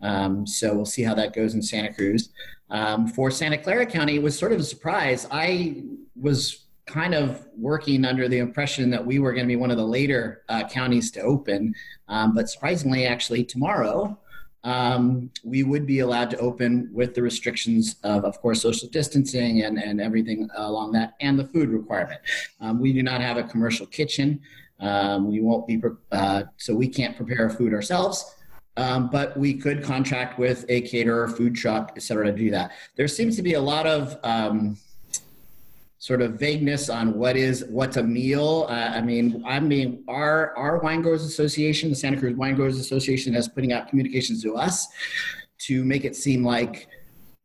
Um, 0.00 0.46
so 0.46 0.74
we'll 0.74 0.84
see 0.84 1.02
how 1.02 1.14
that 1.14 1.34
goes 1.34 1.54
in 1.54 1.62
Santa 1.62 1.92
Cruz. 1.92 2.30
Um, 2.70 3.08
for 3.08 3.32
Santa 3.32 3.58
Clara 3.58 3.84
County, 3.84 4.14
it 4.14 4.22
was 4.22 4.38
sort 4.38 4.52
of 4.52 4.60
a 4.60 4.64
surprise. 4.64 5.26
I 5.30 5.82
was 6.14 6.66
kind 6.86 7.14
of 7.14 7.46
working 7.56 8.04
under 8.04 8.28
the 8.28 8.38
impression 8.38 8.90
that 8.90 9.04
we 9.04 9.18
were 9.18 9.32
going 9.32 9.44
to 9.44 9.48
be 9.48 9.56
one 9.56 9.72
of 9.72 9.76
the 9.76 9.86
later 9.86 10.42
uh, 10.48 10.68
counties 10.68 11.10
to 11.12 11.20
open. 11.20 11.74
Um, 12.06 12.34
but 12.34 12.48
surprisingly, 12.48 13.06
actually, 13.06 13.42
tomorrow, 13.42 14.18
um, 14.64 15.30
we 15.44 15.62
would 15.62 15.86
be 15.86 16.00
allowed 16.00 16.30
to 16.30 16.38
open 16.38 16.90
with 16.92 17.14
the 17.14 17.22
restrictions 17.22 17.96
of, 18.02 18.24
of 18.24 18.40
course, 18.40 18.62
social 18.62 18.88
distancing 18.88 19.62
and, 19.62 19.78
and 19.78 20.00
everything 20.00 20.48
along 20.56 20.92
that, 20.92 21.14
and 21.20 21.38
the 21.38 21.46
food 21.46 21.70
requirement. 21.70 22.20
Um, 22.60 22.80
we 22.80 22.92
do 22.92 23.02
not 23.02 23.20
have 23.20 23.36
a 23.36 23.42
commercial 23.42 23.86
kitchen. 23.86 24.40
Um, 24.80 25.30
we 25.30 25.40
won't 25.40 25.66
be, 25.66 25.80
uh, 26.12 26.44
so 26.56 26.74
we 26.74 26.88
can't 26.88 27.16
prepare 27.16 27.48
food 27.50 27.72
ourselves. 27.72 28.36
Um, 28.76 29.10
but 29.10 29.36
we 29.36 29.54
could 29.54 29.82
contract 29.82 30.38
with 30.38 30.64
a 30.68 30.82
caterer, 30.82 31.28
food 31.28 31.54
truck, 31.54 31.92
et 31.96 32.02
cetera, 32.02 32.26
to 32.26 32.32
do 32.32 32.50
that. 32.50 32.72
There 32.96 33.08
seems 33.08 33.36
to 33.36 33.42
be 33.42 33.54
a 33.54 33.60
lot 33.60 33.86
of 33.86 34.16
um, 34.22 34.78
sort 36.00 36.22
of 36.22 36.32
vagueness 36.32 36.88
on 36.88 37.12
what 37.12 37.36
is 37.36 37.64
what's 37.68 37.98
a 37.98 38.02
meal. 38.02 38.66
Uh, 38.70 38.90
I 38.94 39.02
mean, 39.02 39.44
I 39.46 39.60
mean, 39.60 40.02
our 40.08 40.56
our 40.56 40.78
wine 40.78 41.02
growers 41.02 41.24
association, 41.24 41.90
the 41.90 41.94
Santa 41.94 42.18
Cruz 42.18 42.34
Wine 42.34 42.56
Growers 42.56 42.78
Association, 42.78 43.34
is 43.36 43.48
putting 43.48 43.72
out 43.72 43.88
communications 43.88 44.42
to 44.42 44.56
us 44.56 44.88
to 45.58 45.84
make 45.84 46.06
it 46.06 46.16
seem 46.16 46.42
like 46.42 46.88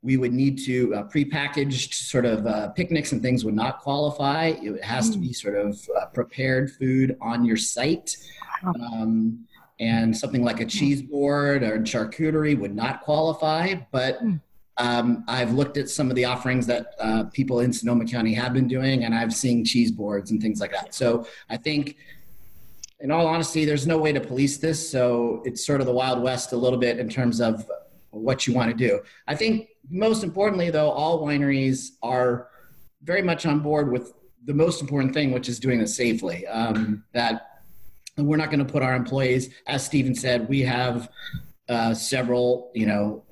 we 0.02 0.16
would 0.16 0.32
need 0.32 0.58
to 0.66 0.96
uh, 0.96 1.04
prepackaged 1.04 1.94
sort 1.94 2.26
of 2.26 2.48
uh, 2.48 2.70
picnics 2.70 3.12
and 3.12 3.22
things 3.22 3.44
would 3.44 3.56
not 3.56 3.82
qualify. 3.82 4.54
It 4.62 4.82
has 4.84 5.10
to 5.10 5.18
be 5.18 5.30
mm. 5.30 5.36
sort 5.36 5.58
of 5.58 5.78
uh, 6.00 6.06
prepared 6.08 6.72
food 6.72 7.18
on 7.22 7.44
your 7.44 7.58
site. 7.58 8.16
Um, 8.64 9.46
and 9.80 10.16
something 10.16 10.44
like 10.44 10.62
a 10.62 10.66
cheese 10.66 11.02
board 11.02 11.62
or 11.62 11.80
charcuterie 11.80 12.58
would 12.58 12.74
not 12.74 13.02
qualify, 13.02 13.74
but 13.92 14.24
mm. 14.24 14.40
Um, 14.78 15.24
I've 15.28 15.54
looked 15.54 15.78
at 15.78 15.90
some 15.90 16.10
of 16.10 16.16
the 16.16 16.26
offerings 16.26 16.68
that 16.68 16.94
uh, 17.00 17.24
people 17.32 17.62
in 17.62 17.72
Sonoma 17.72 18.06
County 18.06 18.34
have 18.34 18.54
been 18.54 18.68
doing, 18.68 19.06
and 19.06 19.16
I've 19.16 19.34
seen 19.34 19.64
cheese 19.64 19.92
boards 19.92 20.32
and 20.32 20.42
things 20.42 20.60
like 20.60 20.72
that. 20.72 20.94
So 20.94 21.28
I 21.50 21.58
think, 21.58 21.98
in 23.00 23.12
all 23.12 23.28
honesty, 23.28 23.66
there's 23.66 23.88
no 23.88 23.98
way 23.98 24.12
to 24.12 24.20
police 24.20 24.58
this. 24.58 24.90
So 24.90 25.42
it's 25.46 25.66
sort 25.66 25.80
of 25.82 25.88
the 25.88 25.94
Wild 25.94 26.22
West 26.22 26.52
a 26.52 26.58
little 26.58 26.80
bit 26.80 27.00
in 27.00 27.10
terms 27.10 27.40
of 27.40 27.70
what 28.12 28.48
you 28.48 28.54
want 28.54 28.72
to 28.72 28.78
do. 28.78 29.02
I 29.28 29.36
think 29.36 29.70
most 29.90 30.24
importantly, 30.24 30.70
though, 30.70 30.90
all 30.90 31.26
wineries 31.26 31.92
are 32.02 32.48
very 33.04 33.22
much 33.22 33.46
on 33.46 33.60
board 33.60 33.92
with 33.92 34.14
the 34.46 34.54
most 34.54 34.82
important 34.82 35.14
thing, 35.14 35.32
which 35.32 35.50
is 35.50 35.60
doing 35.60 35.80
it 35.80 35.88
safely. 35.88 36.48
Um, 36.48 37.04
that 37.14 37.62
we're 38.18 38.38
not 38.38 38.50
going 38.50 38.66
to 38.66 38.72
put 38.72 38.82
our 38.82 38.96
employees, 38.96 39.50
as 39.68 39.86
Steven 39.86 40.16
said, 40.16 40.48
we 40.48 40.62
have 40.62 41.10
uh, 41.68 41.94
several, 41.94 42.72
you 42.74 42.86
know, 42.86 43.24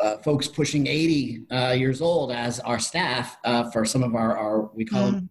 uh, 0.00 0.18
folks 0.18 0.48
pushing 0.48 0.86
80 0.86 1.46
uh, 1.50 1.74
years 1.76 2.00
old 2.00 2.32
as 2.32 2.60
our 2.60 2.78
staff 2.78 3.36
uh, 3.44 3.70
for 3.70 3.84
some 3.84 4.02
of 4.02 4.14
our, 4.14 4.36
our 4.36 4.70
we 4.74 4.84
call 4.84 5.08
mm. 5.08 5.12
them 5.12 5.30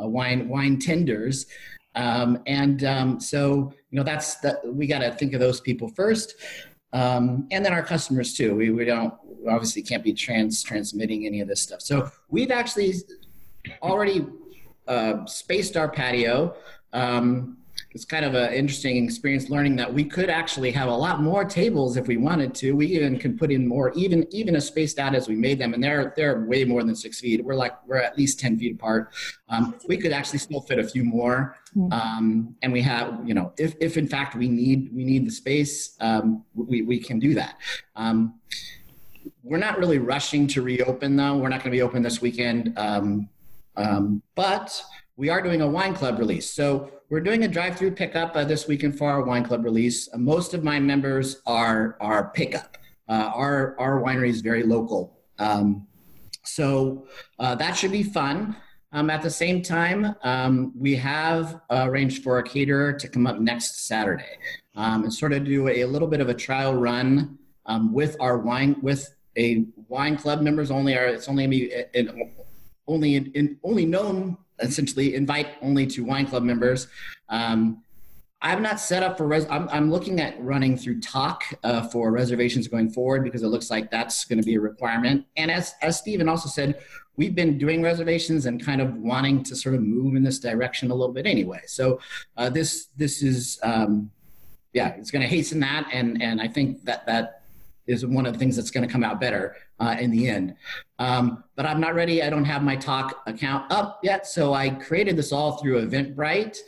uh, 0.00 0.08
wine 0.08 0.48
wine 0.48 0.78
tenders. 0.78 1.46
Um, 1.94 2.42
and 2.46 2.84
um, 2.84 3.20
so, 3.20 3.72
you 3.90 3.96
know, 3.96 4.02
that's 4.02 4.36
that 4.36 4.60
we 4.64 4.86
got 4.86 5.00
to 5.00 5.10
think 5.12 5.32
of 5.34 5.40
those 5.40 5.60
people 5.60 5.88
first. 5.88 6.34
Um, 6.92 7.46
and 7.50 7.64
then 7.64 7.72
our 7.72 7.82
customers 7.82 8.34
too. 8.34 8.54
We, 8.54 8.70
we 8.70 8.84
don't 8.84 9.14
obviously 9.48 9.82
can't 9.82 10.04
be 10.04 10.12
trans 10.12 10.62
transmitting 10.62 11.26
any 11.26 11.40
of 11.40 11.48
this 11.48 11.60
stuff. 11.60 11.82
So 11.82 12.10
we've 12.28 12.50
actually 12.50 12.94
already 13.82 14.26
uh, 14.86 15.26
spaced 15.26 15.76
our 15.76 15.88
patio. 15.88 16.56
Um, 16.92 17.58
it's 17.92 18.04
kind 18.04 18.24
of 18.24 18.34
an 18.34 18.52
interesting 18.52 19.02
experience 19.02 19.48
learning 19.48 19.74
that 19.76 19.92
we 19.92 20.04
could 20.04 20.28
actually 20.28 20.70
have 20.70 20.88
a 20.88 20.94
lot 20.94 21.22
more 21.22 21.44
tables 21.44 21.96
if 21.96 22.06
we 22.06 22.18
wanted 22.18 22.54
to. 22.56 22.72
We 22.72 22.86
even 22.86 23.18
can 23.18 23.38
put 23.38 23.50
in 23.50 23.66
more, 23.66 23.92
even 23.94 24.26
even 24.30 24.54
as 24.56 24.66
spaced 24.66 24.98
out 24.98 25.14
as 25.14 25.26
we 25.26 25.34
made 25.34 25.58
them, 25.58 25.72
and 25.72 25.82
they're 25.82 26.12
they're 26.14 26.44
way 26.44 26.64
more 26.64 26.82
than 26.82 26.94
six 26.94 27.20
feet. 27.20 27.42
We're 27.42 27.54
like 27.54 27.72
we're 27.86 27.96
at 27.96 28.18
least 28.18 28.38
ten 28.38 28.58
feet 28.58 28.74
apart. 28.74 29.14
Um, 29.48 29.74
we 29.88 29.96
could 29.96 30.12
actually 30.12 30.40
still 30.40 30.60
fit 30.60 30.78
a 30.78 30.84
few 30.84 31.02
more, 31.02 31.56
hmm. 31.72 31.90
um, 31.90 32.56
and 32.62 32.72
we 32.72 32.82
have 32.82 33.20
you 33.24 33.32
know 33.32 33.52
if 33.56 33.74
if 33.80 33.96
in 33.96 34.06
fact 34.06 34.36
we 34.36 34.48
need 34.48 34.90
we 34.94 35.04
need 35.04 35.26
the 35.26 35.32
space, 35.32 35.96
um, 36.00 36.44
we 36.54 36.82
we 36.82 36.98
can 36.98 37.18
do 37.18 37.32
that. 37.34 37.56
Um, 37.96 38.34
we're 39.42 39.56
not 39.56 39.78
really 39.78 39.98
rushing 39.98 40.46
to 40.48 40.62
reopen 40.62 41.16
though. 41.16 41.38
We're 41.38 41.48
not 41.48 41.60
going 41.60 41.72
to 41.72 41.76
be 41.76 41.82
open 41.82 42.02
this 42.02 42.20
weekend, 42.20 42.78
um, 42.78 43.30
um, 43.76 44.22
but 44.34 44.82
we 45.18 45.28
are 45.28 45.42
doing 45.42 45.60
a 45.62 45.68
wine 45.68 45.94
club 45.94 46.18
release. 46.20 46.48
So 46.48 46.92
we're 47.10 47.20
doing 47.20 47.42
a 47.42 47.48
drive-through 47.48 47.90
pickup 47.90 48.36
uh, 48.36 48.44
this 48.44 48.68
weekend 48.68 48.96
for 48.96 49.10
our 49.10 49.24
wine 49.24 49.44
club 49.44 49.64
release. 49.64 50.08
Uh, 50.14 50.18
most 50.18 50.54
of 50.54 50.62
my 50.62 50.78
members 50.78 51.42
are 51.44 51.98
are 52.00 52.30
pickup. 52.30 52.78
Uh, 53.08 53.32
our 53.34 53.74
our 53.80 54.00
winery 54.00 54.28
is 54.28 54.40
very 54.40 54.62
local, 54.62 55.18
um, 55.38 55.86
so 56.44 57.06
uh, 57.40 57.54
that 57.56 57.72
should 57.72 57.92
be 57.92 58.04
fun. 58.04 58.56
Um, 58.92 59.10
at 59.10 59.20
the 59.20 59.30
same 59.30 59.60
time, 59.60 60.14
um, 60.22 60.72
we 60.74 60.94
have 60.96 61.60
arranged 61.70 62.22
for 62.22 62.38
a 62.38 62.42
caterer 62.42 62.92
to 62.94 63.08
come 63.08 63.26
up 63.26 63.38
next 63.38 63.86
Saturday 63.86 64.38
um, 64.76 65.02
and 65.02 65.12
sort 65.12 65.34
of 65.34 65.44
do 65.44 65.68
a, 65.68 65.82
a, 65.82 65.86
little 65.86 66.08
bit 66.08 66.22
of 66.22 66.30
a 66.30 66.34
trial 66.34 66.74
run 66.74 67.38
um, 67.66 67.92
with 67.92 68.16
our 68.18 68.38
wine 68.38 68.76
with 68.80 69.14
a 69.36 69.66
wine 69.88 70.16
club 70.16 70.42
members 70.42 70.70
only. 70.70 70.96
Are 70.96 71.06
it's 71.06 71.28
only 71.28 71.46
be 71.48 71.72
in, 71.92 72.34
only 72.86 73.16
in, 73.16 73.32
in 73.32 73.58
only 73.64 73.84
known 73.84 74.38
essentially 74.60 75.14
invite 75.14 75.48
only 75.62 75.86
to 75.86 76.04
wine 76.04 76.26
club 76.26 76.42
members. 76.42 76.88
Um, 77.28 77.82
I'm 78.40 78.62
not 78.62 78.78
set 78.78 79.02
up 79.02 79.18
for 79.18 79.26
res. 79.26 79.46
I'm, 79.50 79.68
I'm 79.68 79.90
looking 79.90 80.20
at 80.20 80.40
running 80.40 80.76
through 80.76 81.00
Tock 81.00 81.42
uh, 81.64 81.88
for 81.88 82.12
reservations 82.12 82.68
going 82.68 82.90
forward 82.90 83.24
because 83.24 83.42
it 83.42 83.48
looks 83.48 83.68
like 83.68 83.90
that's 83.90 84.24
going 84.24 84.40
to 84.40 84.46
be 84.46 84.54
a 84.54 84.60
requirement. 84.60 85.26
And 85.36 85.50
as 85.50 85.74
as 85.82 85.98
Steven 85.98 86.28
also 86.28 86.48
said, 86.48 86.80
we've 87.16 87.34
been 87.34 87.58
doing 87.58 87.82
reservations 87.82 88.46
and 88.46 88.64
kind 88.64 88.80
of 88.80 88.94
wanting 88.94 89.42
to 89.44 89.56
sort 89.56 89.74
of 89.74 89.82
move 89.82 90.14
in 90.14 90.22
this 90.22 90.38
direction 90.38 90.90
a 90.92 90.94
little 90.94 91.12
bit 91.12 91.26
anyway. 91.26 91.62
So 91.66 92.00
uh, 92.36 92.48
this 92.48 92.86
this 92.96 93.22
is 93.22 93.58
um, 93.64 94.10
yeah, 94.72 94.90
it's 94.90 95.10
going 95.10 95.22
to 95.22 95.28
hasten 95.28 95.58
that, 95.60 95.88
and 95.92 96.22
and 96.22 96.40
I 96.40 96.46
think 96.46 96.84
that 96.84 97.06
that 97.06 97.42
is 97.88 98.06
one 98.06 98.24
of 98.24 98.34
the 98.34 98.38
things 98.38 98.54
that's 98.54 98.70
going 98.70 98.86
to 98.86 98.92
come 98.92 99.02
out 99.02 99.20
better 99.20 99.56
uh, 99.80 99.96
in 99.98 100.10
the 100.10 100.28
end. 100.28 100.54
Um, 100.98 101.44
but 101.56 101.66
I'm 101.66 101.80
not 101.80 101.94
ready. 101.94 102.22
I 102.22 102.30
don't 102.30 102.44
have 102.44 102.62
my 102.62 102.76
Tock 102.76 103.22
account 103.26 103.70
up 103.70 104.00
yet. 104.02 104.26
So 104.26 104.54
I 104.54 104.70
created 104.70 105.16
this 105.16 105.32
all 105.32 105.58
through 105.58 105.86
Eventbrite. 105.86 106.58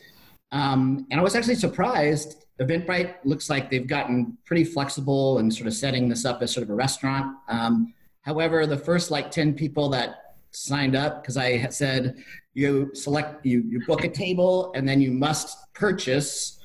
Um, 0.53 1.07
and 1.11 1.21
I 1.21 1.23
was 1.23 1.35
actually 1.35 1.57
surprised. 1.57 2.47
Eventbrite 2.61 3.15
looks 3.25 3.49
like 3.49 3.71
they've 3.71 3.87
gotten 3.87 4.37
pretty 4.45 4.65
flexible 4.65 5.39
and 5.39 5.53
sort 5.53 5.67
of 5.67 5.75
setting 5.75 6.09
this 6.09 6.25
up 6.25 6.43
as 6.43 6.53
sort 6.53 6.65
of 6.65 6.71
a 6.71 6.75
restaurant. 6.75 7.37
Um, 7.49 7.95
however, 8.23 8.67
the 8.67 8.77
first 8.77 9.11
like 9.11 9.31
10 9.31 9.55
people 9.55 9.89
that 9.91 10.37
signed 10.51 10.95
up, 10.95 11.23
because 11.23 11.37
I 11.37 11.67
said 11.69 12.17
you 12.55 12.91
select, 12.95 13.47
you, 13.47 13.63
you 13.67 13.85
book 13.87 14.05
a 14.05 14.09
table 14.09 14.73
and 14.75 14.89
then 14.89 15.01
you 15.01 15.11
must 15.11 15.73
purchase 15.73 16.59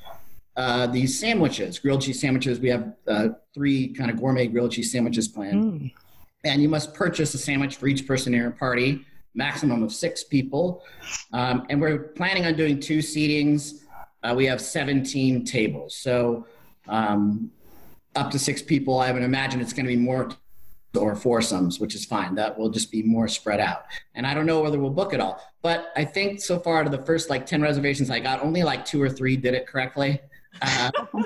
uh, 0.57 0.87
these 0.87 1.19
sandwiches, 1.19 1.79
grilled 1.79 2.01
cheese 2.01 2.19
sandwiches. 2.19 2.59
We 2.59 2.69
have 2.69 2.93
uh, 3.07 3.29
three 3.53 3.93
kind 3.93 4.09
of 4.09 4.19
gourmet 4.19 4.47
grilled 4.47 4.71
cheese 4.71 4.91
sandwiches 4.91 5.27
planned. 5.27 5.63
Mm. 5.63 5.91
And 6.45 6.61
you 6.61 6.69
must 6.69 6.93
purchase 6.93 7.33
a 7.33 7.37
sandwich 7.37 7.75
for 7.75 7.87
each 7.87 8.07
person 8.07 8.33
in 8.33 8.39
your 8.39 8.51
party, 8.51 9.05
maximum 9.33 9.83
of 9.83 9.91
six 9.91 10.23
people. 10.23 10.83
Um, 11.33 11.65
and 11.69 11.81
we're 11.81 11.99
planning 11.99 12.45
on 12.45 12.55
doing 12.55 12.79
two 12.79 12.99
seatings. 12.99 13.81
Uh, 14.23 14.33
we 14.35 14.45
have 14.45 14.61
17 14.61 15.43
tables. 15.43 15.95
So 15.95 16.47
um, 16.87 17.51
up 18.15 18.31
to 18.31 18.39
six 18.39 18.61
people, 18.61 18.99
I 18.99 19.11
would 19.11 19.23
imagine 19.23 19.59
it's 19.59 19.73
going 19.73 19.85
to 19.85 19.91
be 19.91 19.97
more 19.97 20.29
or 20.95 21.15
foursomes, 21.15 21.79
which 21.79 21.95
is 21.95 22.05
fine. 22.05 22.35
That 22.35 22.57
will 22.57 22.69
just 22.69 22.91
be 22.91 23.03
more 23.03 23.27
spread 23.27 23.59
out. 23.59 23.85
And 24.13 24.25
I 24.25 24.33
don't 24.33 24.45
know 24.45 24.61
whether 24.61 24.79
we'll 24.79 24.91
book 24.91 25.13
it 25.13 25.19
all. 25.19 25.41
But 25.61 25.91
I 25.95 26.05
think 26.05 26.41
so 26.41 26.59
far 26.59 26.79
out 26.79 26.85
of 26.85 26.91
the 26.91 27.05
first 27.05 27.29
like 27.29 27.45
10 27.45 27.61
reservations 27.61 28.09
I 28.09 28.19
got, 28.19 28.41
only 28.41 28.63
like 28.63 28.85
two 28.85 29.01
or 29.01 29.09
three 29.09 29.35
did 29.35 29.53
it 29.53 29.67
correctly. 29.67 30.21
Uh, 30.61 30.91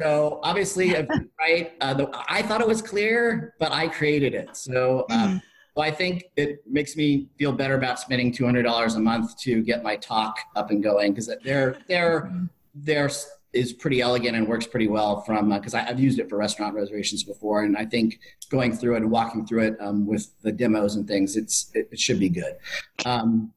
so 0.00 0.40
obviously, 0.42 0.94
right? 1.38 1.72
Uh, 1.80 1.94
the, 1.94 2.24
I 2.28 2.42
thought 2.42 2.60
it 2.60 2.68
was 2.68 2.82
clear, 2.82 3.54
but 3.58 3.72
I 3.72 3.88
created 3.88 4.34
it. 4.34 4.56
So, 4.56 5.06
um, 5.10 5.42
so 5.74 5.82
I 5.82 5.90
think 5.90 6.24
it 6.36 6.62
makes 6.66 6.96
me 6.96 7.28
feel 7.38 7.52
better 7.52 7.74
about 7.74 7.98
spending 7.98 8.32
two 8.32 8.44
hundred 8.44 8.62
dollars 8.62 8.94
a 8.94 9.00
month 9.00 9.38
to 9.40 9.62
get 9.62 9.82
my 9.82 9.96
Tock 9.96 10.36
up 10.56 10.70
and 10.70 10.82
going 10.82 11.12
because 11.12 11.30
they're 11.44 11.78
they're 11.88 12.30
they're 12.74 13.10
is 13.52 13.72
pretty 13.72 14.00
elegant 14.00 14.34
and 14.34 14.48
works 14.48 14.66
pretty 14.66 14.88
well 14.88 15.20
from 15.22 15.50
because 15.50 15.74
uh, 15.74 15.84
I've 15.86 16.00
used 16.00 16.18
it 16.18 16.28
for 16.28 16.36
restaurant 16.36 16.74
reservations 16.74 17.22
before, 17.22 17.62
and 17.62 17.76
I 17.76 17.84
think 17.84 18.20
going 18.50 18.72
through 18.72 18.94
it 18.94 19.02
and 19.02 19.10
walking 19.10 19.46
through 19.46 19.64
it 19.64 19.76
um, 19.80 20.06
with 20.06 20.30
the 20.42 20.52
demos 20.52 20.96
and 20.96 21.06
things, 21.06 21.36
it's 21.36 21.70
it, 21.74 21.88
it 21.92 22.00
should 22.00 22.18
be 22.18 22.28
good. 22.28 22.56
Um, 23.04 23.52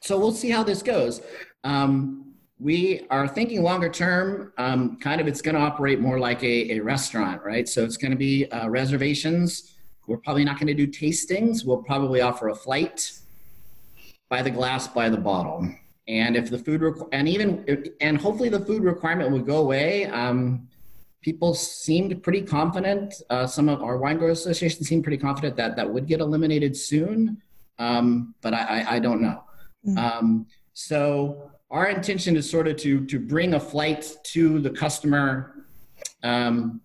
so 0.00 0.18
we'll 0.18 0.32
see 0.32 0.50
how 0.50 0.62
this 0.62 0.82
goes. 0.82 1.20
Um, 1.64 2.34
we 2.58 3.06
are 3.10 3.28
thinking 3.28 3.62
longer 3.62 3.88
term 3.88 4.52
um, 4.58 4.98
kind 4.98 5.20
of 5.20 5.26
it's 5.26 5.42
going 5.42 5.54
to 5.54 5.60
operate 5.60 6.00
more 6.00 6.18
like 6.18 6.42
a, 6.42 6.76
a 6.76 6.80
restaurant 6.80 7.42
right 7.44 7.68
so 7.68 7.84
it's 7.84 7.96
going 7.96 8.10
to 8.10 8.16
be 8.16 8.46
uh, 8.50 8.68
reservations 8.68 9.74
we're 10.06 10.16
probably 10.18 10.44
not 10.44 10.58
going 10.58 10.66
to 10.66 10.74
do 10.74 10.86
tastings 10.86 11.64
we'll 11.64 11.82
probably 11.82 12.20
offer 12.20 12.48
a 12.48 12.54
flight 12.54 13.12
by 14.28 14.42
the 14.42 14.50
glass, 14.50 14.88
by 14.88 15.08
the 15.08 15.16
bottle. 15.16 15.68
And 16.08 16.36
if 16.36 16.50
the 16.50 16.58
food 16.58 16.80
requ- 16.80 17.08
and 17.12 17.28
even 17.28 17.64
and 18.00 18.18
hopefully 18.20 18.48
the 18.48 18.60
food 18.60 18.82
requirement 18.82 19.30
will 19.30 19.40
go 19.40 19.58
away. 19.58 20.06
Um, 20.06 20.68
people 21.20 21.54
seemed 21.54 22.22
pretty 22.22 22.42
confident. 22.42 23.14
Uh, 23.30 23.46
some 23.46 23.68
of 23.68 23.82
our 23.82 23.98
wine 23.98 24.16
growers 24.16 24.40
association 24.40 24.84
seemed 24.84 25.02
pretty 25.02 25.16
confident 25.16 25.56
that 25.56 25.74
that 25.74 25.92
would 25.92 26.06
get 26.06 26.20
eliminated 26.20 26.76
soon, 26.76 27.42
um, 27.80 28.34
but 28.42 28.54
I, 28.54 28.58
I, 28.58 28.94
I, 28.94 28.98
don't 29.00 29.20
know. 29.20 29.42
Mm-hmm. 29.84 29.98
Um, 29.98 30.46
so 30.74 31.50
our 31.70 31.88
intention 31.88 32.36
is 32.36 32.48
sort 32.48 32.68
of 32.68 32.76
to 32.78 33.04
to 33.06 33.18
bring 33.18 33.54
a 33.54 33.60
flight 33.60 34.16
to 34.24 34.58
the 34.60 34.70
customer. 34.70 35.66
Um, 36.22 36.80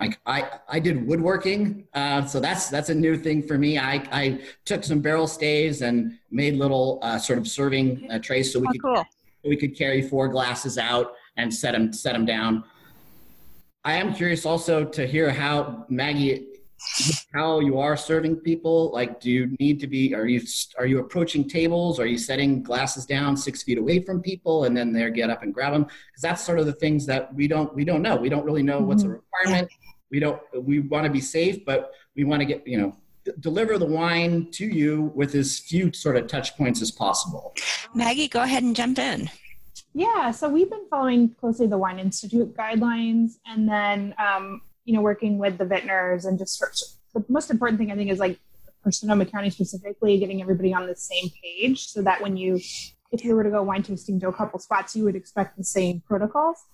like 0.00 0.18
I, 0.26 0.50
I 0.68 0.80
did 0.80 1.06
woodworking, 1.06 1.86
uh, 1.94 2.26
so 2.26 2.40
that's 2.40 2.68
that's 2.68 2.88
a 2.88 2.94
new 2.94 3.16
thing 3.16 3.42
for 3.42 3.56
me. 3.56 3.78
I, 3.78 3.94
I 4.10 4.40
took 4.64 4.82
some 4.82 5.00
barrel 5.00 5.26
staves 5.26 5.82
and 5.82 6.18
made 6.30 6.54
little 6.56 6.98
uh, 7.02 7.18
sort 7.18 7.38
of 7.38 7.46
serving 7.46 8.10
uh, 8.10 8.18
trays 8.18 8.52
so 8.52 8.58
we 8.58 8.66
oh, 8.66 8.72
could 8.72 8.82
cool. 8.82 9.04
we 9.44 9.56
could 9.56 9.76
carry 9.76 10.02
four 10.02 10.28
glasses 10.28 10.78
out 10.78 11.12
and 11.36 11.52
set 11.52 11.72
them 11.72 11.92
set 11.92 12.12
them 12.12 12.26
down. 12.26 12.64
I 13.84 13.94
am 13.94 14.14
curious 14.14 14.44
also 14.46 14.84
to 14.84 15.06
hear 15.06 15.30
how 15.30 15.84
Maggie 15.88 16.48
how 17.32 17.60
you 17.60 17.78
are 17.78 17.96
serving 17.96 18.36
people 18.36 18.90
like 18.92 19.20
do 19.20 19.30
you 19.30 19.56
need 19.58 19.80
to 19.80 19.86
be 19.86 20.14
are 20.14 20.26
you 20.26 20.40
are 20.78 20.86
you 20.86 21.00
approaching 21.00 21.48
tables? 21.48 21.98
Are 21.98 22.06
you 22.06 22.18
setting 22.18 22.62
glasses 22.62 23.06
down 23.06 23.36
six 23.36 23.62
feet 23.62 23.78
away 23.78 24.00
from 24.00 24.20
people 24.20 24.64
and 24.64 24.76
then 24.76 24.92
they 24.92 25.10
get 25.10 25.30
up 25.30 25.42
and 25.42 25.52
grab 25.52 25.72
them 25.72 25.84
because 25.84 26.22
that's 26.22 26.44
sort 26.44 26.58
of 26.58 26.66
the 26.66 26.72
things 26.72 27.06
that 27.06 27.34
we 27.34 27.48
don't 27.48 27.74
we 27.74 27.84
don't 27.84 28.02
know. 28.02 28.16
We 28.16 28.28
don't 28.28 28.44
really 28.44 28.62
know 28.62 28.80
what's 28.80 29.02
a 29.02 29.06
mm-hmm. 29.06 29.16
requirement. 29.16 29.72
We 30.10 30.20
don't 30.20 30.40
we 30.60 30.80
want 30.80 31.04
to 31.04 31.10
be 31.10 31.20
safe 31.20 31.64
but 31.64 31.92
we 32.14 32.24
want 32.24 32.40
to 32.40 32.46
get 32.46 32.66
you 32.66 32.78
know 32.78 32.96
deliver 33.40 33.78
the 33.78 33.86
wine 33.86 34.50
to 34.52 34.66
you 34.66 35.12
with 35.14 35.34
as 35.34 35.58
few 35.58 35.92
sort 35.92 36.16
of 36.16 36.26
touch 36.26 36.56
points 36.56 36.82
as 36.82 36.90
possible. 36.90 37.54
Maggie 37.94 38.28
go 38.28 38.42
ahead 38.42 38.62
and 38.62 38.76
jump 38.76 38.98
in. 38.98 39.30
Yeah 39.94 40.30
so 40.30 40.48
we've 40.48 40.70
been 40.70 40.86
following 40.88 41.34
closely 41.40 41.66
the 41.66 41.78
wine 41.78 41.98
institute 41.98 42.56
guidelines 42.56 43.38
and 43.46 43.68
then 43.68 44.14
um, 44.18 44.60
you 44.84 44.94
know 44.94 45.00
working 45.00 45.38
with 45.38 45.58
the 45.58 45.64
vintners 45.64 46.24
and 46.24 46.38
just 46.38 46.62
the 47.14 47.24
most 47.28 47.50
important 47.50 47.78
thing 47.78 47.90
i 47.90 47.94
think 47.96 48.10
is 48.10 48.18
like 48.18 48.38
for 48.82 48.90
sonoma 48.90 49.24
county 49.24 49.50
specifically 49.50 50.18
getting 50.18 50.40
everybody 50.40 50.72
on 50.74 50.86
the 50.86 50.96
same 50.96 51.30
page 51.42 51.86
so 51.86 52.02
that 52.02 52.20
when 52.20 52.36
you 52.36 52.60
if 53.12 53.24
you 53.24 53.34
were 53.34 53.44
to 53.44 53.50
go 53.50 53.62
wine 53.62 53.82
tasting 53.82 54.18
to 54.20 54.28
a 54.28 54.32
couple 54.32 54.58
spots 54.58 54.94
you 54.94 55.04
would 55.04 55.16
expect 55.16 55.56
the 55.56 55.64
same 55.64 56.02
protocols 56.06 56.64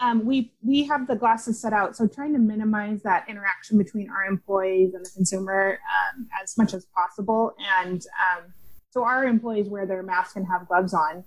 um, 0.00 0.24
we 0.24 0.52
we 0.62 0.84
have 0.84 1.08
the 1.08 1.16
glasses 1.16 1.60
set 1.60 1.72
out, 1.72 1.96
so 1.96 2.06
trying 2.06 2.32
to 2.32 2.38
minimize 2.38 3.02
that 3.02 3.28
interaction 3.28 3.78
between 3.78 4.08
our 4.10 4.26
employees 4.26 4.94
and 4.94 5.04
the 5.04 5.10
consumer 5.10 5.80
um, 6.16 6.28
as 6.40 6.56
much 6.56 6.72
as 6.72 6.86
possible. 6.94 7.54
And 7.80 8.00
um, 8.02 8.44
so 8.90 9.02
our 9.04 9.24
employees 9.24 9.68
wear 9.68 9.86
their 9.86 10.04
mask 10.04 10.36
and 10.36 10.46
have 10.46 10.68
gloves 10.68 10.94
on. 10.94 11.24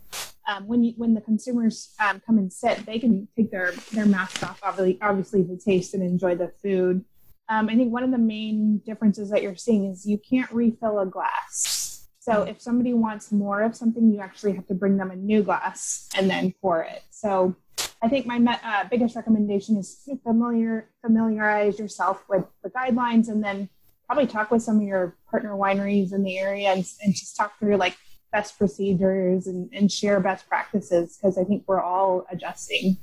Um, 0.52 0.68
when 0.68 0.84
you, 0.84 0.93
when 0.97 1.14
the 1.14 1.22
consumers 1.22 1.93
um, 1.99 2.22
come 2.26 2.38
and 2.38 2.52
sit, 2.52 2.86
they 2.86 2.99
can 2.99 3.28
take 3.36 3.52
their 3.52 3.72
their 3.93 4.06
mask 4.06 4.43
off, 4.43 4.60
obviously, 4.64 4.97
obviously 5.02 5.43
to 5.45 5.58
taste 5.58 5.93
and 5.93 6.04
enjoy 6.04 6.36
the 6.36 6.52
food. 6.62 7.06
Um, 7.47 7.70
I 7.70 7.76
think 7.76 7.93
one 7.93 8.04
of 8.04 8.12
the 8.12 8.18
main 8.18 8.82
differences 8.86 9.30
that 9.30 9.41
you're 9.41 9.56
seeing 9.56 9.86
is 9.86 10.06
you 10.06 10.18
can't 10.18 10.52
refill 10.52 10.99
a 10.99 11.06
glass. 11.06 12.08
So 12.20 12.43
if 12.43 12.62
somebody 12.62 12.93
wants 12.93 13.32
more 13.32 13.62
of 13.62 13.76
something, 13.76 14.12
you 14.14 14.20
actually 14.20 14.54
have 14.54 14.68
to 14.68 14.76
bring 14.76 14.97
them 14.97 15.10
a 15.10 15.16
new 15.16 15.41
glass 15.41 16.08
and 16.16 16.30
then 16.30 16.54
pour 16.62 16.84
it. 16.84 17.02
So 17.10 17.56
I 18.02 18.08
think 18.10 18.26
my 18.26 18.38
uh, 18.64 18.84
biggest 18.89 19.16
recommendation 19.16 19.78
is 19.78 20.08
familiar 20.24 20.89
familiarize 21.02 21.80
yourself 21.80 22.24
with 22.30 22.45
the 22.64 22.70
guidelines, 22.70 23.30
and 23.30 23.43
then 23.43 23.70
probably 24.06 24.28
talk 24.28 24.52
with 24.52 24.62
some 24.62 24.78
of 24.78 24.84
your 24.84 25.16
partner 25.30 25.54
wineries 25.54 26.14
in 26.14 26.24
the 26.24 26.38
area 26.38 26.70
and, 26.70 26.86
and 27.02 27.14
just 27.16 27.36
talk 27.38 27.58
through 27.60 27.78
like 27.78 27.95
best 28.32 28.58
procedures 28.58 29.48
and, 29.48 29.70
and 29.74 29.92
share 29.92 30.20
best 30.20 30.48
practices 30.48 31.18
because 31.18 31.38
I 31.38 31.44
think 31.44 31.64
we're 31.68 31.82
all 31.82 32.26
adjusting. 32.32 32.98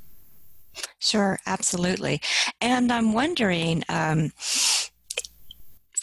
Sure, 0.98 1.38
absolutely. 1.46 2.20
And 2.60 2.92
I'm 2.92 3.12
wondering, 3.12 3.84
um, 3.88 4.32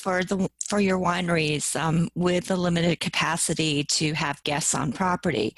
for 0.05 0.23
the 0.23 0.47
for 0.67 0.79
your 0.79 0.99
wineries 0.99 1.75
um, 1.75 2.07
with 2.13 2.45
the 2.45 2.55
limited 2.55 2.99
capacity 2.99 3.83
to 3.85 4.13
have 4.13 4.43
guests 4.43 4.75
on 4.75 4.93
property 4.93 5.55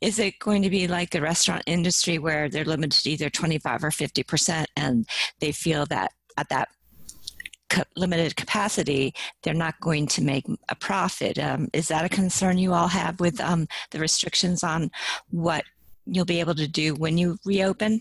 is 0.00 0.18
it 0.18 0.38
going 0.38 0.62
to 0.62 0.70
be 0.70 0.88
like 0.88 1.10
the 1.10 1.20
restaurant 1.20 1.62
industry 1.66 2.16
where 2.16 2.48
they're 2.48 2.64
limited 2.64 3.06
either 3.06 3.28
25 3.28 3.84
or 3.84 3.90
50 3.90 4.22
percent 4.22 4.70
and 4.74 5.06
they 5.40 5.52
feel 5.52 5.84
that 5.84 6.12
at 6.38 6.48
that 6.48 6.70
limited 7.96 8.36
capacity 8.36 9.14
they're 9.42 9.54
not 9.54 9.78
going 9.80 10.06
to 10.06 10.22
make 10.22 10.44
a 10.68 10.74
profit 10.74 11.38
um, 11.38 11.68
is 11.72 11.88
that 11.88 12.04
a 12.04 12.08
concern 12.08 12.58
you 12.58 12.72
all 12.72 12.88
have 12.88 13.18
with 13.20 13.40
um, 13.40 13.66
the 13.90 13.98
restrictions 13.98 14.62
on 14.62 14.90
what 15.30 15.64
you'll 16.06 16.24
be 16.24 16.40
able 16.40 16.54
to 16.54 16.68
do 16.68 16.94
when 16.94 17.18
you 17.18 17.36
reopen 17.44 18.00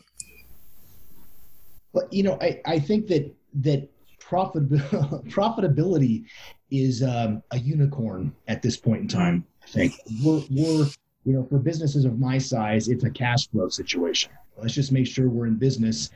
well 1.93 2.07
you 2.11 2.23
know 2.23 2.37
i, 2.41 2.61
I 2.65 2.79
think 2.79 3.07
that 3.07 3.33
that 3.61 3.89
profit 4.19 4.69
profitability 4.69 6.25
is 6.71 7.03
um, 7.03 7.41
a 7.51 7.59
unicorn 7.59 8.33
at 8.47 8.61
this 8.61 8.77
point 8.77 9.01
in 9.01 9.07
time. 9.07 9.45
I 9.63 9.67
think 9.67 9.93
we're, 10.23 10.41
we're, 10.49 10.85
you 11.25 11.33
know, 11.33 11.45
for 11.49 11.57
businesses 11.57 12.05
of 12.05 12.19
my 12.19 12.37
size, 12.37 12.87
it's 12.87 13.03
a 13.03 13.09
cash 13.09 13.47
flow 13.49 13.69
situation. 13.69 14.31
Let's 14.57 14.73
just 14.73 14.91
make 14.91 15.07
sure 15.07 15.29
we're 15.29 15.47
in 15.47 15.55
business 15.55 16.11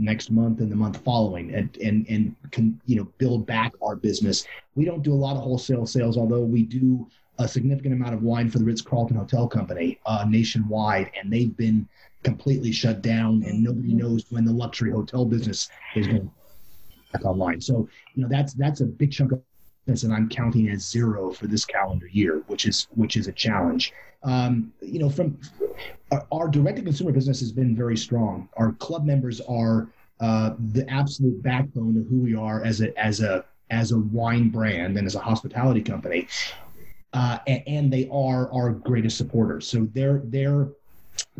next 0.00 0.30
month 0.30 0.60
and 0.60 0.70
the 0.70 0.76
month 0.76 0.96
following 0.98 1.54
and 1.54 1.76
and 1.78 2.06
and 2.08 2.34
can 2.50 2.80
you 2.86 2.96
know 2.96 3.04
build 3.18 3.46
back 3.46 3.72
our 3.82 3.94
business 3.94 4.46
we 4.74 4.84
don't 4.84 5.02
do 5.02 5.12
a 5.12 5.14
lot 5.14 5.36
of 5.36 5.42
wholesale 5.42 5.86
sales 5.86 6.16
although 6.16 6.42
we 6.42 6.62
do 6.62 7.06
a 7.38 7.46
significant 7.46 7.94
amount 7.94 8.14
of 8.14 8.22
wine 8.22 8.48
for 8.48 8.58
the 8.58 8.64
ritz-carlton 8.64 9.16
hotel 9.16 9.46
company 9.46 9.98
uh, 10.06 10.24
nationwide 10.28 11.10
and 11.20 11.32
they've 11.32 11.56
been 11.56 11.88
completely 12.22 12.72
shut 12.72 13.02
down 13.02 13.42
and 13.44 13.62
nobody 13.62 13.94
knows 13.94 14.24
when 14.30 14.44
the 14.44 14.52
luxury 14.52 14.90
hotel 14.90 15.24
business 15.24 15.68
is 15.94 16.06
going 16.06 16.20
to 16.20 16.30
back 17.12 17.24
online. 17.24 17.60
So, 17.60 17.88
you 18.14 18.22
know, 18.22 18.28
that's 18.28 18.54
that's 18.54 18.80
a 18.80 18.86
big 18.86 19.12
chunk 19.12 19.32
of 19.32 19.42
this, 19.86 20.02
and 20.02 20.12
I'm 20.12 20.28
counting 20.28 20.68
as 20.68 20.88
zero 20.88 21.30
for 21.32 21.46
this 21.46 21.64
calendar 21.64 22.06
year, 22.08 22.42
which 22.46 22.66
is 22.66 22.88
which 22.94 23.16
is 23.16 23.28
a 23.28 23.32
challenge. 23.32 23.92
Um, 24.22 24.72
you 24.80 24.98
know, 24.98 25.08
from 25.08 25.38
our, 26.30 26.48
direct 26.48 26.76
to 26.76 26.82
consumer 26.82 27.12
business 27.12 27.40
has 27.40 27.52
been 27.52 27.74
very 27.74 27.96
strong. 27.96 28.48
Our 28.56 28.72
club 28.72 29.04
members 29.04 29.40
are 29.42 29.88
uh, 30.20 30.54
the 30.72 30.88
absolute 30.90 31.42
backbone 31.42 31.96
of 31.96 32.06
who 32.06 32.18
we 32.18 32.34
are 32.34 32.62
as 32.62 32.82
a 32.82 32.96
as 32.98 33.20
a 33.20 33.44
as 33.70 33.92
a 33.92 33.98
wine 33.98 34.50
brand 34.50 34.98
and 34.98 35.06
as 35.06 35.14
a 35.14 35.20
hospitality 35.20 35.80
company. 35.80 36.28
Uh, 37.12 37.38
and, 37.46 37.62
and, 37.66 37.92
they 37.92 38.08
are 38.12 38.52
our 38.52 38.70
greatest 38.70 39.16
supporters. 39.16 39.66
So 39.66 39.88
they're 39.94 40.22
they're 40.26 40.68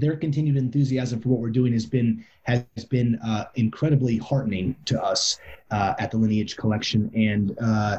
their 0.01 0.17
continued 0.17 0.57
enthusiasm 0.57 1.21
for 1.21 1.29
what 1.29 1.41
we're 1.41 1.51
doing 1.51 1.73
has 1.73 1.87
been 1.87 2.25
has 2.45 2.65
been 2.89 3.19
uh, 3.25 3.45
incredibly 3.55 4.17
heartening 4.17 4.75
to 4.87 5.01
us 5.01 5.39
uh, 5.71 5.95
at 5.99 6.11
the 6.11 6.17
Lineage 6.17 6.57
Collection, 6.57 7.11
and 7.15 7.57
uh, 7.61 7.99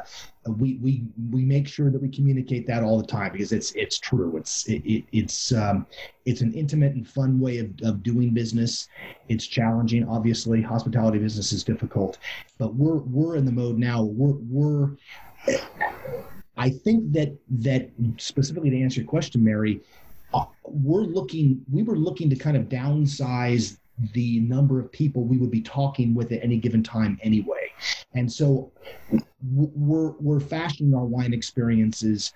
we 0.58 0.78
we 0.78 1.04
we 1.30 1.46
make 1.46 1.68
sure 1.68 1.90
that 1.92 2.02
we 2.02 2.10
communicate 2.10 2.66
that 2.68 2.84
all 2.84 2.98
the 2.98 3.06
time 3.06 3.32
because 3.32 3.52
it's 3.52 3.72
it's 3.74 4.00
true. 4.00 4.36
It's 4.36 4.68
it, 4.68 4.84
it, 4.86 5.04
it's 5.12 5.52
um, 5.54 5.86
it's 6.26 6.42
an 6.42 6.54
intimate 6.54 6.94
and 6.94 7.08
fun 7.08 7.40
way 7.40 7.60
of, 7.60 7.70
of 7.84 8.04
doing 8.04 8.34
business. 8.34 8.90
It's 9.30 9.46
challenging, 9.46 10.08
obviously. 10.08 10.62
Hospitality 10.62 11.20
business 11.20 11.54
is 11.54 11.64
difficult, 11.64 12.18
but 12.58 12.74
we're 12.76 12.98
we're 12.98 13.36
in 13.36 13.46
the 13.46 13.52
mode 13.52 13.78
now. 13.78 14.04
We're 14.04 14.36
we're 14.50 14.92
I 16.58 16.70
think 16.70 17.12
that 17.14 17.36
that 17.50 17.90
specifically 18.18 18.70
to 18.70 18.82
answer 18.82 19.02
your 19.02 19.10
question, 19.10 19.44
Mary, 19.44 19.82
we're 20.64 21.02
looking 21.02 21.64
we 21.72 21.84
were 21.84 21.98
looking 21.98 22.30
to 22.30 22.36
kind 22.36 22.56
of 22.56 22.64
downsize 22.66 23.78
the 24.14 24.40
number 24.40 24.80
of 24.80 24.92
people 24.92 25.24
we 25.24 25.38
would 25.38 25.52
be 25.52 25.62
talking 25.62 26.14
with 26.16 26.32
at 26.32 26.44
any 26.44 26.58
given 26.58 26.82
time 26.82 27.20
anyway 27.22 27.72
and 28.14 28.32
so 28.32 28.72
we're 29.44 30.12
we're 30.20 30.40
fashioning 30.40 30.94
our 30.94 31.06
wine 31.06 31.34
experiences 31.34 32.34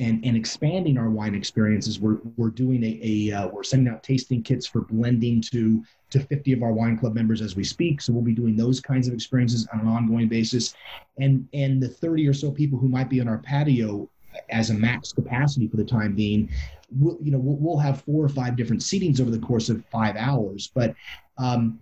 and, 0.00 0.24
and 0.24 0.36
expanding 0.36 0.96
our 0.96 1.10
wine 1.10 1.34
experiences. 1.34 1.98
We're, 1.98 2.18
we're 2.36 2.50
doing 2.50 2.84
a, 2.84 3.00
a 3.02 3.36
uh, 3.36 3.48
we're 3.48 3.64
sending 3.64 3.92
out 3.92 4.02
tasting 4.02 4.42
kits 4.42 4.66
for 4.66 4.82
blending 4.82 5.40
to 5.52 5.84
to 6.10 6.20
50 6.20 6.52
of 6.52 6.62
our 6.62 6.72
wine 6.72 6.96
club 6.96 7.14
members 7.14 7.42
as 7.42 7.56
we 7.56 7.64
speak. 7.64 8.00
So 8.00 8.12
we'll 8.12 8.22
be 8.22 8.32
doing 8.32 8.56
those 8.56 8.80
kinds 8.80 9.08
of 9.08 9.14
experiences 9.14 9.66
on 9.72 9.80
an 9.80 9.88
ongoing 9.88 10.28
basis. 10.28 10.74
And 11.18 11.48
and 11.52 11.82
the 11.82 11.88
30 11.88 12.28
or 12.28 12.34
so 12.34 12.50
people 12.50 12.78
who 12.78 12.88
might 12.88 13.10
be 13.10 13.20
on 13.20 13.28
our 13.28 13.38
patio 13.38 14.08
as 14.50 14.70
a 14.70 14.74
max 14.74 15.12
capacity 15.12 15.68
for 15.68 15.76
the 15.76 15.84
time 15.84 16.14
being, 16.14 16.48
we'll, 16.96 17.18
you 17.22 17.30
know, 17.30 17.38
we'll, 17.38 17.56
we'll, 17.56 17.78
have 17.78 18.02
four 18.02 18.24
or 18.24 18.28
five 18.28 18.56
different 18.56 18.82
seatings 18.82 19.20
over 19.20 19.30
the 19.30 19.38
course 19.38 19.68
of 19.68 19.84
five 19.86 20.16
hours. 20.16 20.70
But 20.74 20.94
um, 21.36 21.80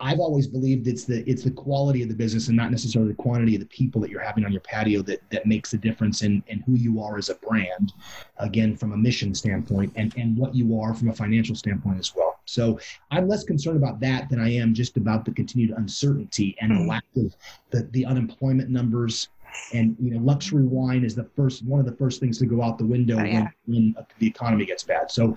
I've 0.00 0.20
always 0.20 0.46
believed 0.46 0.86
it's 0.86 1.04
the 1.04 1.28
it's 1.28 1.42
the 1.42 1.50
quality 1.50 2.02
of 2.02 2.08
the 2.08 2.14
business 2.14 2.48
and 2.48 2.56
not 2.56 2.70
necessarily 2.70 3.12
the 3.12 3.16
quantity 3.16 3.54
of 3.54 3.60
the 3.60 3.66
people 3.66 4.00
that 4.02 4.10
you're 4.10 4.20
having 4.20 4.44
on 4.44 4.52
your 4.52 4.60
patio 4.60 5.02
that 5.02 5.22
that 5.30 5.46
makes 5.46 5.70
the 5.70 5.78
difference 5.78 6.22
in 6.22 6.42
in 6.48 6.60
who 6.60 6.74
you 6.74 7.02
are 7.02 7.18
as 7.18 7.28
a 7.28 7.34
brand, 7.36 7.92
again 8.38 8.76
from 8.76 8.92
a 8.92 8.96
mission 8.96 9.34
standpoint, 9.34 9.92
and 9.96 10.14
and 10.16 10.36
what 10.36 10.54
you 10.54 10.78
are 10.80 10.94
from 10.94 11.08
a 11.08 11.12
financial 11.12 11.54
standpoint 11.54 11.98
as 11.98 12.14
well. 12.14 12.40
So 12.44 12.78
I'm 13.10 13.28
less 13.28 13.44
concerned 13.44 13.76
about 13.76 14.00
that 14.00 14.28
than 14.28 14.40
I 14.40 14.50
am 14.52 14.74
just 14.74 14.96
about 14.96 15.24
the 15.24 15.32
continued 15.32 15.70
uncertainty 15.76 16.56
and 16.60 16.76
the 16.76 16.84
lack 16.84 17.04
of 17.16 17.34
the 17.70 17.84
the 17.92 18.04
unemployment 18.04 18.70
numbers 18.70 19.28
and 19.74 19.96
you 20.00 20.10
know 20.10 20.18
luxury 20.20 20.64
wine 20.64 21.04
is 21.04 21.14
the 21.14 21.24
first 21.36 21.64
one 21.64 21.80
of 21.80 21.86
the 21.86 21.96
first 21.96 22.20
things 22.20 22.38
to 22.38 22.46
go 22.46 22.62
out 22.62 22.78
the 22.78 22.86
window 22.86 23.18
Oh, 23.18 23.24
yeah. 23.24 23.48
when, 23.66 23.94
when 23.94 24.06
the 24.18 24.26
economy 24.26 24.64
gets 24.66 24.82
bad. 24.82 25.10
So 25.10 25.36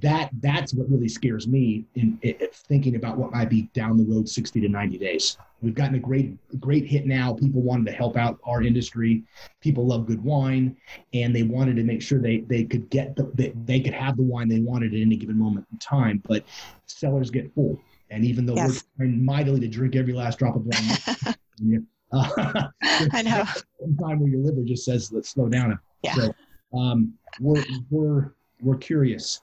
that 0.00 0.30
that's 0.40 0.74
what 0.74 0.88
really 0.90 1.08
scares 1.08 1.46
me 1.48 1.84
in, 1.94 2.18
in 2.22 2.34
thinking 2.68 2.96
about 2.96 3.16
what 3.18 3.32
might 3.32 3.50
be 3.50 3.62
down 3.74 3.96
the 3.96 4.04
road 4.04 4.28
60 4.28 4.60
to 4.60 4.68
90 4.68 4.98
days. 4.98 5.36
We've 5.62 5.74
gotten 5.74 5.94
a 5.94 5.98
great 5.98 6.36
great 6.60 6.86
hit 6.86 7.06
now. 7.06 7.32
People 7.34 7.62
wanted 7.62 7.86
to 7.86 7.92
help 7.92 8.16
out 8.16 8.38
our 8.44 8.62
industry. 8.62 9.22
People 9.60 9.86
love 9.86 10.06
good 10.06 10.22
wine, 10.22 10.76
and 11.14 11.34
they 11.34 11.42
wanted 11.44 11.76
to 11.76 11.82
make 11.82 12.02
sure 12.02 12.20
they 12.20 12.40
they 12.40 12.64
could 12.64 12.88
get 12.90 13.16
the 13.16 13.30
they, 13.34 13.52
they 13.64 13.80
could 13.80 13.94
have 13.94 14.16
the 14.16 14.22
wine 14.22 14.48
they 14.48 14.60
wanted 14.60 14.92
at 14.94 15.00
any 15.00 15.16
given 15.16 15.38
moment 15.38 15.66
in 15.72 15.78
time. 15.78 16.22
But 16.28 16.44
cellars 16.86 17.30
get 17.30 17.52
full, 17.54 17.80
and 18.10 18.24
even 18.24 18.44
though 18.44 18.54
Yes. 18.54 18.84
we're 18.98 19.06
trying 19.06 19.24
mightily 19.24 19.60
to 19.60 19.68
drink 19.68 19.96
every 19.96 20.12
last 20.12 20.38
drop 20.38 20.56
of 20.56 20.66
wine, 20.66 21.34
uh, 22.12 22.68
I 23.12 23.22
know. 23.22 23.44
one 23.78 23.96
time 23.96 24.20
where 24.20 24.28
your 24.28 24.40
liver 24.40 24.62
just 24.62 24.84
says, 24.84 25.12
"Let's 25.12 25.30
slow 25.30 25.48
down." 25.48 25.78
Yeah. 26.02 26.14
So, 26.14 26.34
um, 26.78 27.14
we're 27.40 27.62
we're 27.90 28.32
we're 28.60 28.76
curious, 28.78 29.42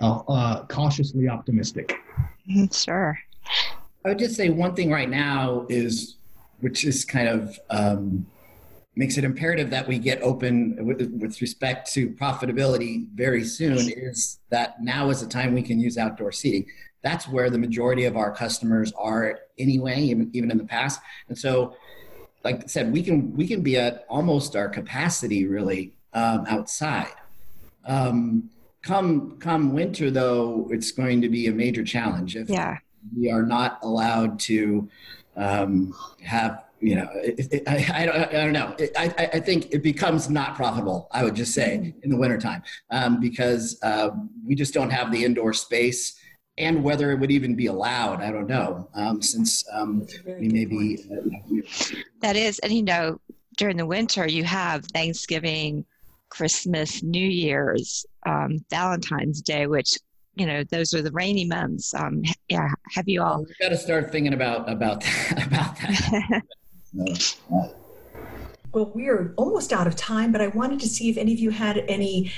uh, 0.00 0.18
uh, 0.28 0.66
cautiously 0.66 1.28
optimistic. 1.28 1.94
Mhm, 2.48 2.74
Sure. 2.74 3.18
I 4.04 4.10
would 4.10 4.18
just 4.18 4.36
say 4.36 4.48
one 4.48 4.74
thing 4.74 4.90
right 4.90 5.10
now 5.10 5.66
is, 5.68 6.16
which 6.60 6.84
is 6.84 7.04
kind 7.04 7.28
of 7.28 7.58
um, 7.70 8.26
makes 8.98 9.16
it 9.16 9.22
imperative 9.22 9.70
that 9.70 9.86
we 9.86 9.96
get 9.96 10.20
open 10.22 10.76
with, 10.84 11.00
with 11.20 11.40
respect 11.40 11.90
to 11.92 12.10
profitability 12.10 13.06
very 13.14 13.44
soon. 13.44 13.88
Is 13.88 14.40
that 14.50 14.82
now 14.82 15.08
is 15.10 15.20
the 15.20 15.28
time 15.28 15.54
we 15.54 15.62
can 15.62 15.78
use 15.78 15.96
outdoor 15.96 16.32
seating? 16.32 16.66
That's 17.02 17.28
where 17.28 17.48
the 17.48 17.58
majority 17.58 18.06
of 18.06 18.16
our 18.16 18.32
customers 18.32 18.92
are 18.98 19.38
anyway, 19.56 20.00
even, 20.00 20.28
even 20.32 20.50
in 20.50 20.58
the 20.58 20.64
past. 20.64 21.00
And 21.28 21.38
so, 21.38 21.76
like 22.42 22.64
I 22.64 22.66
said, 22.66 22.92
we 22.92 23.04
can 23.04 23.36
we 23.36 23.46
can 23.46 23.62
be 23.62 23.76
at 23.76 24.04
almost 24.08 24.56
our 24.56 24.68
capacity 24.68 25.46
really 25.46 25.92
um, 26.12 26.44
outside. 26.48 27.14
Um, 27.84 28.50
come 28.82 29.38
come 29.38 29.74
winter 29.74 30.10
though, 30.10 30.68
it's 30.72 30.90
going 30.90 31.20
to 31.20 31.28
be 31.28 31.46
a 31.46 31.52
major 31.52 31.84
challenge. 31.84 32.34
If, 32.34 32.50
Yeah. 32.50 32.78
we 33.16 33.30
are 33.30 33.44
not 33.44 33.78
allowed 33.82 34.40
to 34.40 34.88
um, 35.36 35.94
have 36.20 36.64
you 36.80 36.94
know 36.94 37.08
it, 37.14 37.52
it, 37.52 37.62
I, 37.68 38.02
I, 38.02 38.06
don't, 38.06 38.16
I 38.16 38.32
don't 38.32 38.52
know 38.52 38.74
it, 38.78 38.92
I, 38.96 39.06
I- 39.18 39.30
I 39.34 39.40
think 39.40 39.72
it 39.72 39.82
becomes 39.82 40.28
not 40.30 40.54
profitable 40.54 41.08
i 41.12 41.24
would 41.24 41.34
just 41.34 41.52
say 41.54 41.94
in 42.02 42.10
the 42.10 42.16
wintertime 42.16 42.62
um, 42.90 43.20
because 43.20 43.78
uh, 43.82 44.10
we 44.46 44.54
just 44.54 44.74
don't 44.74 44.90
have 44.90 45.10
the 45.10 45.24
indoor 45.24 45.52
space 45.52 46.18
and 46.56 46.82
whether 46.82 47.10
it 47.12 47.18
would 47.20 47.30
even 47.30 47.54
be 47.56 47.66
allowed 47.66 48.20
i 48.22 48.30
don't 48.30 48.46
know 48.48 48.88
um, 48.94 49.20
since 49.22 49.64
um, 49.72 50.00
That's 50.00 50.18
a 50.18 50.22
very 50.22 50.40
we 50.42 50.48
may 50.48 50.64
be 50.64 50.96
point. 51.08 51.34
uh, 51.34 51.38
we- 51.50 52.02
That 52.20 52.36
is, 52.36 52.58
and 52.60 52.72
you 52.72 52.82
know, 52.82 53.20
during 53.56 53.76
the 53.76 53.86
winter, 53.86 54.28
you 54.28 54.44
have 54.44 54.84
Thanksgiving, 54.86 55.84
Christmas, 56.28 57.02
New 57.02 57.26
Year's, 57.26 58.06
um, 58.26 58.64
Valentine's 58.70 59.40
Day, 59.42 59.66
which, 59.66 59.96
you 60.36 60.46
know, 60.46 60.62
those 60.70 60.94
are 60.94 61.02
the 61.02 61.10
rainy 61.10 61.44
months. 61.44 61.92
Um, 61.94 62.22
yeah. 62.48 62.68
Have 62.94 63.08
you 63.08 63.20
all? 63.22 63.38
we've 63.44 63.58
got 63.60 63.70
to 63.70 63.76
start 63.76 64.12
thinking 64.12 64.32
about 64.34 64.68
about 64.70 65.00
that, 65.00 65.46
about 65.46 65.76
that 65.78 66.42
Well, 68.72 68.92
we 68.94 69.08
are 69.08 69.32
almost 69.36 69.72
out 69.72 69.86
of 69.86 69.96
time, 69.96 70.30
but 70.30 70.42
I 70.42 70.48
wanted 70.48 70.78
to 70.80 70.88
see 70.88 71.08
if 71.08 71.16
any 71.16 71.32
of 71.32 71.38
you 71.38 71.48
had 71.50 71.78
any 71.88 72.30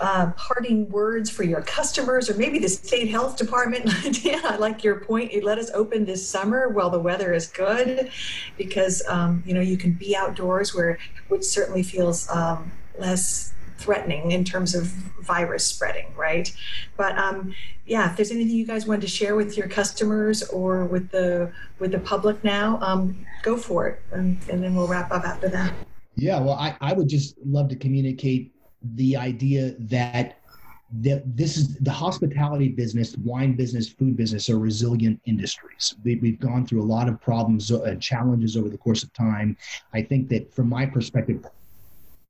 uh, 0.00 0.32
parting 0.36 0.88
words 0.90 1.30
for 1.30 1.44
your 1.44 1.62
customers 1.62 2.28
or 2.28 2.34
maybe 2.34 2.58
the 2.58 2.68
state 2.68 3.08
health 3.08 3.38
department. 3.38 3.86
yeah, 4.24 4.40
I 4.44 4.56
like 4.56 4.84
your 4.84 5.00
point. 5.00 5.32
You 5.32 5.40
let 5.40 5.56
us 5.56 5.70
open 5.72 6.04
this 6.04 6.28
summer 6.28 6.68
while 6.68 6.90
the 6.90 7.00
weather 7.00 7.32
is 7.32 7.46
good 7.46 8.10
because, 8.58 9.02
um, 9.08 9.42
you 9.46 9.54
know, 9.54 9.62
you 9.62 9.78
can 9.78 9.92
be 9.92 10.14
outdoors 10.14 10.74
where, 10.74 10.98
which 11.28 11.42
certainly 11.42 11.82
feels 11.82 12.28
um, 12.28 12.70
less 12.98 13.54
threatening 13.78 14.32
in 14.32 14.44
terms 14.44 14.74
of 14.74 14.86
virus 15.22 15.64
spreading, 15.64 16.06
right? 16.16 16.52
But 16.96 17.16
um, 17.16 17.54
yeah, 17.86 18.10
if 18.10 18.16
there's 18.16 18.30
anything 18.30 18.54
you 18.54 18.66
guys 18.66 18.86
wanted 18.86 19.02
to 19.02 19.08
share 19.08 19.36
with 19.36 19.56
your 19.56 19.68
customers 19.68 20.42
or 20.50 20.84
with 20.84 21.10
the 21.10 21.52
with 21.78 21.92
the 21.92 22.00
public 22.00 22.42
now, 22.44 22.78
um, 22.82 23.24
go 23.42 23.56
for 23.56 23.86
it, 23.86 24.02
and, 24.12 24.38
and 24.50 24.62
then 24.62 24.74
we'll 24.74 24.88
wrap 24.88 25.10
up 25.12 25.24
after 25.24 25.48
that. 25.48 25.72
Yeah, 26.16 26.40
well, 26.40 26.54
I, 26.54 26.76
I 26.80 26.92
would 26.92 27.08
just 27.08 27.36
love 27.46 27.68
to 27.68 27.76
communicate 27.76 28.52
the 28.82 29.16
idea 29.16 29.74
that 29.78 30.38
that 31.00 31.36
this 31.36 31.58
is 31.58 31.76
the 31.76 31.90
hospitality 31.90 32.68
business, 32.68 33.14
wine 33.18 33.54
business, 33.54 33.90
food 33.90 34.16
business 34.16 34.48
are 34.48 34.58
resilient 34.58 35.20
industries. 35.26 35.94
We, 36.02 36.16
we've 36.16 36.40
gone 36.40 36.66
through 36.66 36.82
a 36.82 36.88
lot 36.96 37.08
of 37.08 37.20
problems 37.20 37.70
and 37.70 38.00
challenges 38.00 38.56
over 38.56 38.70
the 38.70 38.78
course 38.78 39.02
of 39.02 39.12
time. 39.12 39.56
I 39.92 40.00
think 40.00 40.30
that 40.30 40.52
from 40.54 40.70
my 40.70 40.86
perspective, 40.86 41.44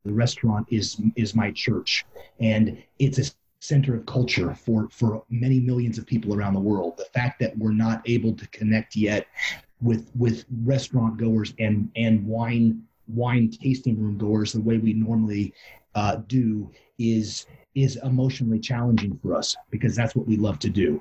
the 0.04 0.12
restaurant 0.12 0.66
is 0.70 1.00
is 1.16 1.34
my 1.34 1.50
church, 1.50 2.04
and 2.40 2.82
it's 2.98 3.18
a 3.18 3.30
center 3.60 3.94
of 3.94 4.06
culture 4.06 4.54
for 4.54 4.88
for 4.90 5.24
many 5.30 5.60
millions 5.60 5.98
of 5.98 6.06
people 6.06 6.34
around 6.34 6.54
the 6.54 6.60
world. 6.60 6.96
The 6.96 7.06
fact 7.06 7.40
that 7.40 7.56
we're 7.58 7.72
not 7.72 8.02
able 8.08 8.32
to 8.34 8.46
connect 8.48 8.96
yet 8.96 9.26
with 9.80 10.10
with 10.16 10.44
restaurant 10.64 11.16
goers 11.18 11.54
and 11.58 11.90
and 11.96 12.26
wine 12.26 12.82
wine 13.08 13.50
tasting 13.50 14.00
room 14.00 14.18
goers 14.18 14.52
the 14.52 14.60
way 14.60 14.78
we 14.78 14.92
normally 14.92 15.54
uh, 15.94 16.16
do 16.26 16.70
is 16.98 17.46
is 17.74 17.96
emotionally 18.02 18.58
challenging 18.58 19.18
for 19.22 19.34
us 19.34 19.56
because 19.70 19.94
that's 19.94 20.14
what 20.14 20.26
we 20.26 20.36
love 20.36 20.58
to 20.58 20.68
do. 20.68 21.00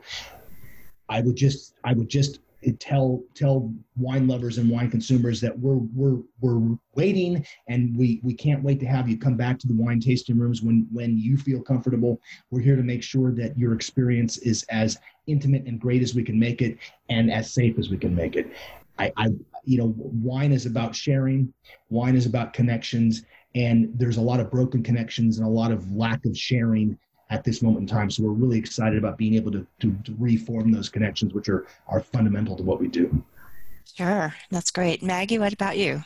I 1.10 1.22
would 1.22 1.36
just 1.36 1.76
I 1.84 1.94
would 1.94 2.10
just 2.10 2.40
tell 2.74 3.24
tell 3.34 3.74
wine 3.96 4.28
lovers 4.28 4.58
and 4.58 4.70
wine 4.70 4.90
consumers 4.90 5.40
that 5.42 5.58
we're 5.58 5.80
we're 5.94 6.22
we're 6.42 6.78
waiting 6.96 7.46
and 7.68 7.98
we 7.98 8.20
we 8.24 8.34
can't 8.34 8.64
wait 8.64 8.80
to 8.80 8.86
have 8.86 9.08
you 9.08 9.18
come 9.18 9.36
back 9.36 9.60
to 9.60 9.68
the 9.68 9.74
wine 9.74 10.00
tasting 10.00 10.38
rooms 10.38 10.62
when 10.62 10.88
when 10.92 11.18
you 11.18 11.38
feel 11.38 11.62
comfortable. 11.62 12.20
We're 12.52 12.62
here 12.62 12.76
to 12.76 12.84
make 12.84 13.04
sure 13.04 13.32
that 13.34 13.58
your 13.58 13.74
experience 13.74 14.38
is 14.40 14.64
as 14.70 14.98
intimate 15.28 15.66
and 15.66 15.80
great 15.80 16.02
as 16.02 16.16
we 16.16 16.24
can 16.24 16.40
make 16.40 16.62
it 16.62 16.78
and 17.10 17.32
as 17.32 17.54
safe 17.54 17.78
as 17.78 17.90
we 17.90 17.98
can 17.98 18.16
make 18.16 18.36
it. 18.36 18.52
I, 19.00 19.12
I 19.18 19.28
you 19.64 19.78
know 19.78 19.94
wine 19.98 20.52
is 20.52 20.66
about 20.66 20.96
sharing 20.96 21.54
wine 21.90 22.16
is 22.16 22.26
about 22.26 22.54
connections 22.54 23.24
and 23.56 23.90
there's 23.96 24.18
a 24.18 24.22
lot 24.22 24.40
of 24.40 24.52
broken 24.52 24.84
connections 24.84 25.38
and 25.38 25.48
a 25.48 25.50
lot 25.50 25.72
of 25.72 25.92
lack 25.92 26.26
of 26.26 26.38
sharing 26.38 26.98
at 27.30 27.44
this 27.44 27.62
moment 27.62 27.82
in 27.82 27.88
time 27.88 28.10
so 28.10 28.24
we're 28.24 28.32
really 28.32 28.58
excited 28.58 28.98
about 28.98 29.18
being 29.18 29.36
able 29.36 29.52
to, 29.52 29.66
to, 29.80 29.96
to 30.04 30.16
reform 30.20 30.72
those 30.72 30.90
connections 30.90 31.34
which 31.34 31.50
are 31.50 31.68
are 31.88 32.02
fundamental 32.02 32.56
to 32.56 32.64
what 32.64 32.80
we 32.80 32.88
do 32.88 33.24
Sure. 33.96 34.34
That's 34.52 34.72
great. 34.72 35.02
Maggie, 35.02 35.40
what 35.40 35.54
about 35.54 35.78
you? 35.78 36.04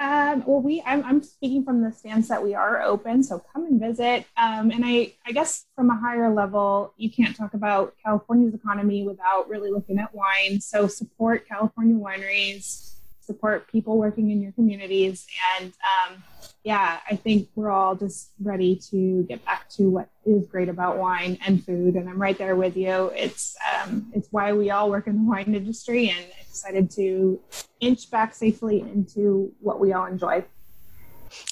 Um, 0.00 0.44
well, 0.46 0.60
we 0.60 0.80
I'm, 0.86 1.04
I'm 1.04 1.22
speaking 1.24 1.64
from 1.64 1.82
the 1.82 1.90
stance 1.90 2.28
that 2.28 2.40
we 2.40 2.54
are 2.54 2.82
open, 2.82 3.24
so 3.24 3.42
come 3.52 3.66
and 3.66 3.80
visit. 3.80 4.26
Um, 4.36 4.70
and 4.70 4.84
I 4.84 5.14
I 5.26 5.32
guess 5.32 5.66
from 5.74 5.90
a 5.90 5.96
higher 5.96 6.32
level, 6.32 6.94
you 6.96 7.10
can't 7.10 7.34
talk 7.34 7.54
about 7.54 7.94
California's 8.04 8.54
economy 8.54 9.02
without 9.02 9.48
really 9.48 9.72
looking 9.72 9.98
at 9.98 10.14
wine. 10.14 10.60
So 10.60 10.86
support 10.86 11.48
California 11.48 11.96
wineries, 11.96 12.92
support 13.28 13.70
people 13.70 13.98
working 13.98 14.30
in 14.30 14.40
your 14.40 14.52
communities, 14.52 15.26
and 15.54 15.72
um, 15.92 16.22
yeah, 16.64 16.98
I 17.10 17.14
think 17.14 17.48
we're 17.54 17.70
all 17.70 17.94
just 17.94 18.30
ready 18.40 18.74
to 18.90 19.22
get 19.24 19.44
back 19.44 19.68
to 19.76 19.82
what 19.90 20.08
is 20.24 20.46
great 20.46 20.70
about 20.70 20.96
wine 20.96 21.38
and 21.46 21.62
food. 21.62 21.94
And 21.94 22.08
I'm 22.08 22.20
right 22.20 22.38
there 22.38 22.56
with 22.56 22.76
you. 22.76 23.12
It's 23.14 23.54
um, 23.70 24.10
it's 24.14 24.28
why 24.30 24.52
we 24.54 24.70
all 24.70 24.88
work 24.90 25.06
in 25.06 25.14
the 25.16 25.30
wine 25.30 25.54
industry, 25.54 26.08
and 26.08 26.24
excited 26.40 26.90
to 26.92 27.38
inch 27.80 28.10
back 28.10 28.34
safely 28.34 28.80
into 28.80 29.52
what 29.60 29.78
we 29.78 29.92
all 29.92 30.06
enjoy. 30.06 30.42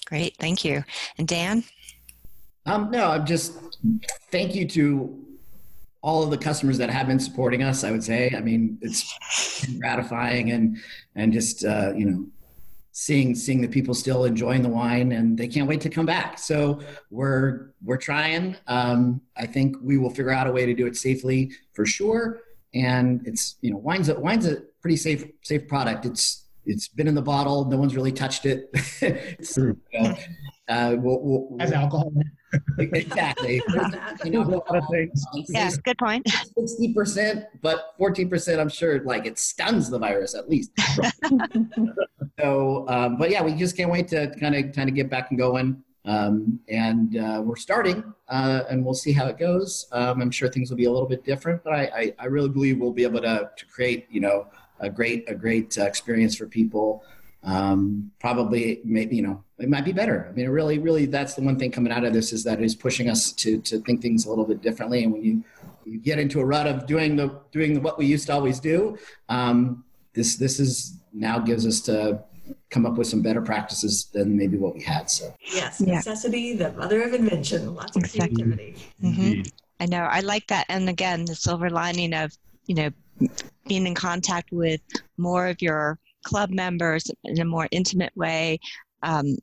Great. 0.06 0.34
Thank 0.38 0.64
you. 0.64 0.82
And 1.18 1.28
Dan? 1.28 1.62
Um, 2.64 2.90
no, 2.90 3.10
I'm 3.10 3.26
just 3.26 3.52
thank 4.30 4.54
you 4.54 4.66
to 4.68 5.25
all 6.02 6.22
of 6.22 6.30
the 6.30 6.38
customers 6.38 6.78
that 6.78 6.90
have 6.90 7.06
been 7.06 7.18
supporting 7.18 7.62
us. 7.62 7.84
I 7.84 7.90
would 7.90 8.04
say, 8.04 8.32
I 8.36 8.40
mean, 8.40 8.78
it's 8.80 9.68
gratifying 9.78 10.50
and 10.52 10.78
and 11.14 11.32
just 11.32 11.64
uh, 11.64 11.92
you 11.96 12.06
know 12.06 12.26
seeing 12.92 13.34
seeing 13.34 13.60
the 13.60 13.68
people 13.68 13.92
still 13.92 14.24
enjoying 14.24 14.62
the 14.62 14.70
wine 14.70 15.12
and 15.12 15.36
they 15.36 15.46
can't 15.46 15.68
wait 15.68 15.82
to 15.82 15.90
come 15.90 16.06
back. 16.06 16.38
So 16.38 16.80
we're 17.10 17.72
we're 17.84 17.98
trying. 17.98 18.56
Um, 18.66 19.20
I 19.36 19.46
think 19.46 19.76
we 19.82 19.98
will 19.98 20.08
figure 20.08 20.30
out 20.30 20.46
a 20.46 20.52
way 20.52 20.64
to 20.64 20.74
do 20.74 20.86
it 20.86 20.96
safely 20.96 21.52
for 21.74 21.84
sure. 21.84 22.40
And 22.74 23.20
it's 23.26 23.56
you 23.60 23.70
know 23.70 23.76
wine's 23.76 24.08
a, 24.08 24.18
wine's 24.18 24.46
a 24.46 24.62
pretty 24.80 24.96
safe 24.96 25.24
safe 25.42 25.68
product. 25.68 26.06
It's 26.06 26.46
it's 26.64 26.88
been 26.88 27.06
in 27.06 27.14
the 27.14 27.22
bottle. 27.22 27.66
No 27.66 27.76
one's 27.76 27.94
really 27.94 28.12
touched 28.12 28.46
it. 28.46 28.70
it's, 29.00 29.54
True. 29.54 29.76
you 29.92 30.02
know, 30.02 30.16
uh, 30.68 30.96
we'll, 30.98 31.20
we'll, 31.22 31.56
as 31.60 31.72
alcohol 31.72 32.12
exactly. 32.78 33.62
Love 33.68 33.92
that. 33.92 34.24
You 34.24 34.30
know, 34.32 34.42
a 34.42 34.44
lot 34.44 34.76
of 34.76 34.84
things 34.90 35.24
Yeah, 35.48 35.70
good 35.84 35.98
point. 35.98 36.28
sixty 36.56 36.92
percent, 36.92 37.44
but 37.62 37.94
fourteen 37.98 38.28
percent, 38.28 38.60
I'm 38.60 38.68
sure, 38.68 39.02
like 39.04 39.26
it 39.26 39.38
stuns 39.38 39.90
the 39.90 39.98
virus 39.98 40.34
at 40.34 40.48
least. 40.48 40.70
so, 42.40 42.86
um, 42.88 43.16
but 43.16 43.30
yeah, 43.30 43.42
we 43.42 43.54
just 43.54 43.76
can't 43.76 43.90
wait 43.90 44.08
to 44.08 44.34
kind 44.38 44.54
of 44.54 44.74
kind 44.74 44.88
of 44.88 44.94
get 44.94 45.10
back 45.10 45.30
and 45.30 45.38
going. 45.38 45.82
Um, 46.04 46.60
and 46.68 47.16
uh, 47.16 47.42
we're 47.44 47.56
starting, 47.56 48.14
uh, 48.28 48.62
and 48.70 48.84
we'll 48.84 48.94
see 48.94 49.12
how 49.12 49.26
it 49.26 49.38
goes. 49.38 49.88
Um, 49.90 50.22
I'm 50.22 50.30
sure 50.30 50.48
things 50.48 50.70
will 50.70 50.76
be 50.76 50.84
a 50.84 50.90
little 50.90 51.08
bit 51.08 51.24
different, 51.24 51.64
but 51.64 51.72
I, 51.72 51.82
I, 51.82 52.14
I 52.20 52.26
really 52.26 52.48
believe 52.48 52.78
we'll 52.78 52.92
be 52.92 53.02
able 53.02 53.20
to 53.22 53.50
to 53.56 53.66
create, 53.66 54.06
you 54.08 54.20
know, 54.20 54.46
a 54.78 54.88
great 54.88 55.28
a 55.28 55.34
great 55.34 55.76
uh, 55.78 55.82
experience 55.82 56.36
for 56.36 56.46
people 56.46 57.02
um, 57.46 58.10
probably 58.18 58.80
maybe 58.84 59.16
you 59.16 59.22
know 59.22 59.42
it 59.58 59.70
might 59.70 59.84
be 59.84 59.92
better. 59.92 60.26
I 60.28 60.32
mean, 60.32 60.48
really, 60.48 60.78
really, 60.78 61.06
that's 61.06 61.34
the 61.34 61.42
one 61.42 61.58
thing 61.58 61.70
coming 61.70 61.92
out 61.92 62.04
of 62.04 62.12
this 62.12 62.32
is 62.32 62.44
that 62.44 62.58
it 62.58 62.64
is 62.64 62.74
pushing 62.74 63.08
us 63.08 63.32
to 63.32 63.58
to 63.62 63.78
think 63.80 64.02
things 64.02 64.26
a 64.26 64.28
little 64.28 64.44
bit 64.44 64.60
differently. 64.60 65.04
And 65.04 65.12
when 65.12 65.22
you 65.22 65.44
you 65.84 65.98
get 65.98 66.18
into 66.18 66.40
a 66.40 66.44
rut 66.44 66.66
of 66.66 66.86
doing 66.86 67.16
the 67.16 67.40
doing 67.52 67.82
what 67.82 67.98
we 67.98 68.06
used 68.06 68.26
to 68.26 68.34
always 68.34 68.58
do, 68.60 68.98
um, 69.28 69.84
this 70.12 70.36
this 70.36 70.58
is 70.58 70.98
now 71.12 71.38
gives 71.38 71.66
us 71.66 71.80
to 71.82 72.20
come 72.70 72.84
up 72.84 72.98
with 72.98 73.06
some 73.06 73.22
better 73.22 73.40
practices 73.40 74.06
than 74.12 74.36
maybe 74.36 74.56
what 74.56 74.74
we 74.74 74.82
had. 74.82 75.08
So 75.08 75.32
yes, 75.40 75.80
necessity, 75.80 76.54
the 76.54 76.72
mother 76.72 77.02
of 77.02 77.14
invention. 77.14 77.74
Lots 77.74 77.96
of 77.96 78.02
exactly. 78.02 78.42
creativity. 78.42 78.76
Mm-hmm. 79.02 79.42
I 79.78 79.86
know. 79.86 80.04
I 80.04 80.20
like 80.20 80.48
that. 80.48 80.66
And 80.68 80.88
again, 80.88 81.24
the 81.24 81.36
silver 81.36 81.70
lining 81.70 82.12
of 82.12 82.36
you 82.66 82.74
know 82.74 82.90
being 83.68 83.86
in 83.86 83.94
contact 83.94 84.50
with 84.52 84.80
more 85.16 85.46
of 85.46 85.62
your 85.62 85.98
club 86.26 86.50
members 86.50 87.10
in 87.24 87.40
a 87.40 87.44
more 87.44 87.68
intimate 87.70 88.14
way. 88.16 88.58
Um, 89.02 89.36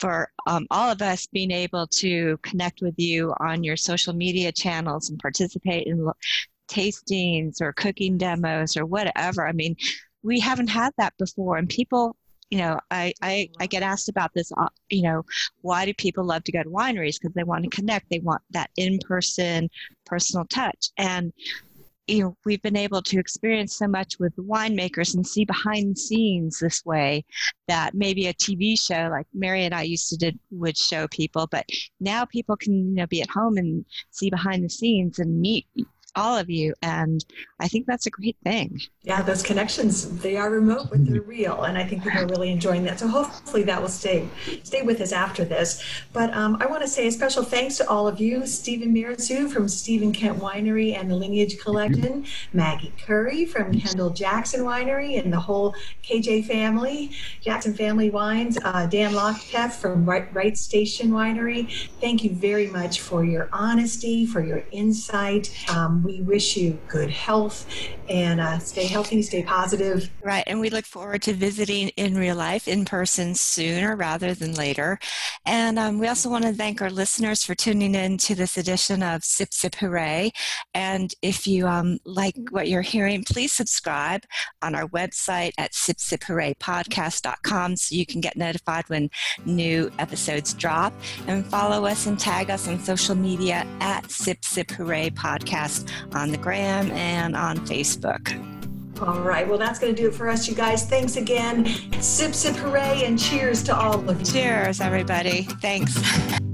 for 0.00 0.28
um, 0.46 0.66
all 0.70 0.90
of 0.90 1.00
us 1.02 1.26
being 1.26 1.50
able 1.50 1.86
to 1.86 2.36
connect 2.42 2.82
with 2.82 2.94
you 2.98 3.32
on 3.40 3.64
your 3.64 3.76
social 3.76 4.12
media 4.12 4.52
channels 4.52 5.08
and 5.08 5.18
participate 5.18 5.86
in 5.86 6.10
tastings 6.68 7.60
or 7.60 7.72
cooking 7.72 8.18
demos 8.18 8.76
or 8.76 8.84
whatever. 8.84 9.46
I 9.46 9.52
mean, 9.52 9.76
we 10.22 10.40
haven't 10.40 10.68
had 10.68 10.92
that 10.98 11.14
before, 11.16 11.56
and 11.58 11.68
people 11.68 12.16
you 12.50 12.58
know, 12.58 12.78
I, 12.90 13.12
I, 13.20 13.48
I 13.58 13.66
get 13.66 13.82
asked 13.82 14.08
about 14.08 14.32
this, 14.34 14.52
uh, 14.56 14.68
you 14.88 15.02
know, 15.02 15.24
why 15.62 15.86
do 15.86 15.94
people 15.94 16.24
love 16.24 16.44
to 16.44 16.52
go 16.52 16.62
to 16.62 16.68
wineries? 16.68 17.16
Because 17.20 17.34
they 17.34 17.42
want 17.42 17.64
to 17.64 17.70
connect. 17.70 18.10
They 18.10 18.20
want 18.20 18.42
that 18.50 18.70
in 18.76 18.98
person, 18.98 19.68
personal 20.04 20.44
touch. 20.44 20.90
And, 20.96 21.32
you 22.06 22.22
know, 22.22 22.36
we've 22.44 22.62
been 22.62 22.76
able 22.76 23.02
to 23.02 23.18
experience 23.18 23.76
so 23.76 23.88
much 23.88 24.18
with 24.18 24.36
winemakers 24.36 25.14
and 25.14 25.26
see 25.26 25.44
behind 25.44 25.96
the 25.96 26.00
scenes 26.00 26.58
this 26.58 26.84
way 26.84 27.24
that 27.68 27.94
maybe 27.94 28.26
a 28.26 28.34
TV 28.34 28.78
show 28.78 29.08
like 29.10 29.26
Mary 29.32 29.64
and 29.64 29.74
I 29.74 29.82
used 29.82 30.10
to 30.10 30.16
did 30.16 30.38
would 30.50 30.76
show 30.76 31.08
people, 31.08 31.46
but 31.50 31.66
now 32.00 32.24
people 32.24 32.56
can, 32.56 32.90
you 32.90 32.94
know, 32.94 33.06
be 33.06 33.22
at 33.22 33.30
home 33.30 33.56
and 33.56 33.84
see 34.10 34.28
behind 34.28 34.64
the 34.64 34.68
scenes 34.68 35.18
and 35.18 35.40
meet 35.40 35.66
all 36.16 36.36
of 36.36 36.50
you. 36.50 36.74
And 36.82 37.24
I 37.60 37.68
think 37.68 37.86
that's 37.86 38.06
a 38.06 38.10
great 38.10 38.36
thing. 38.44 38.80
Yeah, 39.02 39.22
those 39.22 39.42
connections, 39.42 40.20
they 40.20 40.36
are 40.36 40.50
remote, 40.50 40.88
but 40.90 41.04
they're 41.06 41.20
real. 41.22 41.62
And 41.62 41.76
I 41.76 41.84
think 41.84 42.02
people 42.02 42.20
are 42.20 42.26
really 42.26 42.50
enjoying 42.50 42.84
that. 42.84 42.98
So 43.00 43.08
hopefully 43.08 43.62
that 43.64 43.80
will 43.80 43.88
stay 43.88 44.28
stay 44.62 44.82
with 44.82 45.00
us 45.00 45.12
after 45.12 45.44
this. 45.44 45.82
But 46.12 46.32
um, 46.34 46.56
I 46.60 46.66
want 46.66 46.82
to 46.82 46.88
say 46.88 47.06
a 47.06 47.12
special 47.12 47.42
thanks 47.42 47.76
to 47.78 47.88
all 47.88 48.06
of 48.06 48.20
you, 48.20 48.46
Steven 48.46 48.94
Mirassou 48.94 49.50
from 49.50 49.68
Steven 49.68 50.12
Kent 50.12 50.38
Winery 50.38 50.98
and 50.98 51.10
the 51.10 51.16
Lineage 51.16 51.58
Collection, 51.58 52.24
Maggie 52.52 52.92
Curry 53.04 53.44
from 53.46 53.78
Kendall 53.78 54.10
Jackson 54.10 54.60
Winery 54.60 55.22
and 55.22 55.32
the 55.32 55.40
whole 55.40 55.74
KJ 56.02 56.46
family, 56.46 57.10
Jackson 57.40 57.74
Family 57.74 58.10
Wines, 58.10 58.58
uh, 58.62 58.86
Dan 58.86 59.12
Lokteff 59.12 59.72
from 59.72 60.04
Wrights 60.04 60.60
Station 60.60 61.10
Winery. 61.10 61.88
Thank 62.00 62.24
you 62.24 62.30
very 62.30 62.68
much 62.68 63.00
for 63.00 63.24
your 63.24 63.48
honesty, 63.52 64.26
for 64.26 64.44
your 64.44 64.64
insight. 64.70 65.52
Um, 65.74 66.03
we 66.04 66.20
wish 66.20 66.56
you 66.56 66.78
good 66.88 67.10
health 67.10 67.66
and 68.08 68.40
uh, 68.40 68.58
stay 68.58 68.86
healthy, 68.86 69.22
stay 69.22 69.42
positive. 69.42 70.10
Right. 70.22 70.44
And 70.46 70.60
we 70.60 70.68
look 70.68 70.84
forward 70.84 71.22
to 71.22 71.32
visiting 71.32 71.88
in 71.90 72.16
real 72.16 72.36
life, 72.36 72.68
in 72.68 72.84
person 72.84 73.34
sooner 73.34 73.96
rather 73.96 74.34
than 74.34 74.52
later. 74.54 74.98
And 75.46 75.78
um, 75.78 75.98
we 75.98 76.06
also 76.06 76.28
want 76.28 76.44
to 76.44 76.52
thank 76.52 76.82
our 76.82 76.90
listeners 76.90 77.44
for 77.44 77.54
tuning 77.54 77.94
in 77.94 78.18
to 78.18 78.34
this 78.34 78.58
edition 78.58 79.02
of 79.02 79.24
Sip 79.24 79.54
Sip 79.54 79.74
Hooray. 79.76 80.32
And 80.74 81.14
if 81.22 81.46
you 81.46 81.66
um, 81.66 81.98
like 82.04 82.36
what 82.50 82.68
you're 82.68 82.82
hearing, 82.82 83.24
please 83.24 83.52
subscribe 83.52 84.24
on 84.60 84.74
our 84.74 84.86
website 84.88 85.52
at 85.56 85.72
sipsiphooraypodcast.com 85.72 87.76
so 87.76 87.94
you 87.94 88.04
can 88.04 88.20
get 88.20 88.36
notified 88.36 88.84
when 88.88 89.08
new 89.46 89.90
episodes 89.98 90.52
drop. 90.52 90.92
And 91.26 91.46
follow 91.46 91.86
us 91.86 92.06
and 92.06 92.18
tag 92.18 92.50
us 92.50 92.68
on 92.68 92.78
social 92.80 93.14
media 93.14 93.66
at 93.80 94.10
Sip 94.10 94.44
Sip 94.44 94.70
Hooray 94.72 95.10
Podcast 95.10 95.90
on 96.12 96.30
the 96.30 96.38
gram 96.38 96.90
and 96.92 97.36
on 97.36 97.58
Facebook. 97.58 98.40
All 99.02 99.20
right. 99.20 99.46
Well, 99.46 99.58
that's 99.58 99.78
going 99.78 99.94
to 99.94 100.00
do 100.00 100.08
it 100.08 100.14
for 100.14 100.28
us, 100.28 100.48
you 100.48 100.54
guys. 100.54 100.88
Thanks 100.88 101.16
again. 101.16 101.66
Sip, 102.00 102.32
sip, 102.32 102.54
hooray, 102.54 103.04
and 103.04 103.18
cheers 103.18 103.62
to 103.64 103.76
all 103.76 104.08
of 104.08 104.20
you. 104.20 104.24
Cheers, 104.24 104.80
everybody. 104.80 105.42
Thanks. 105.60 105.98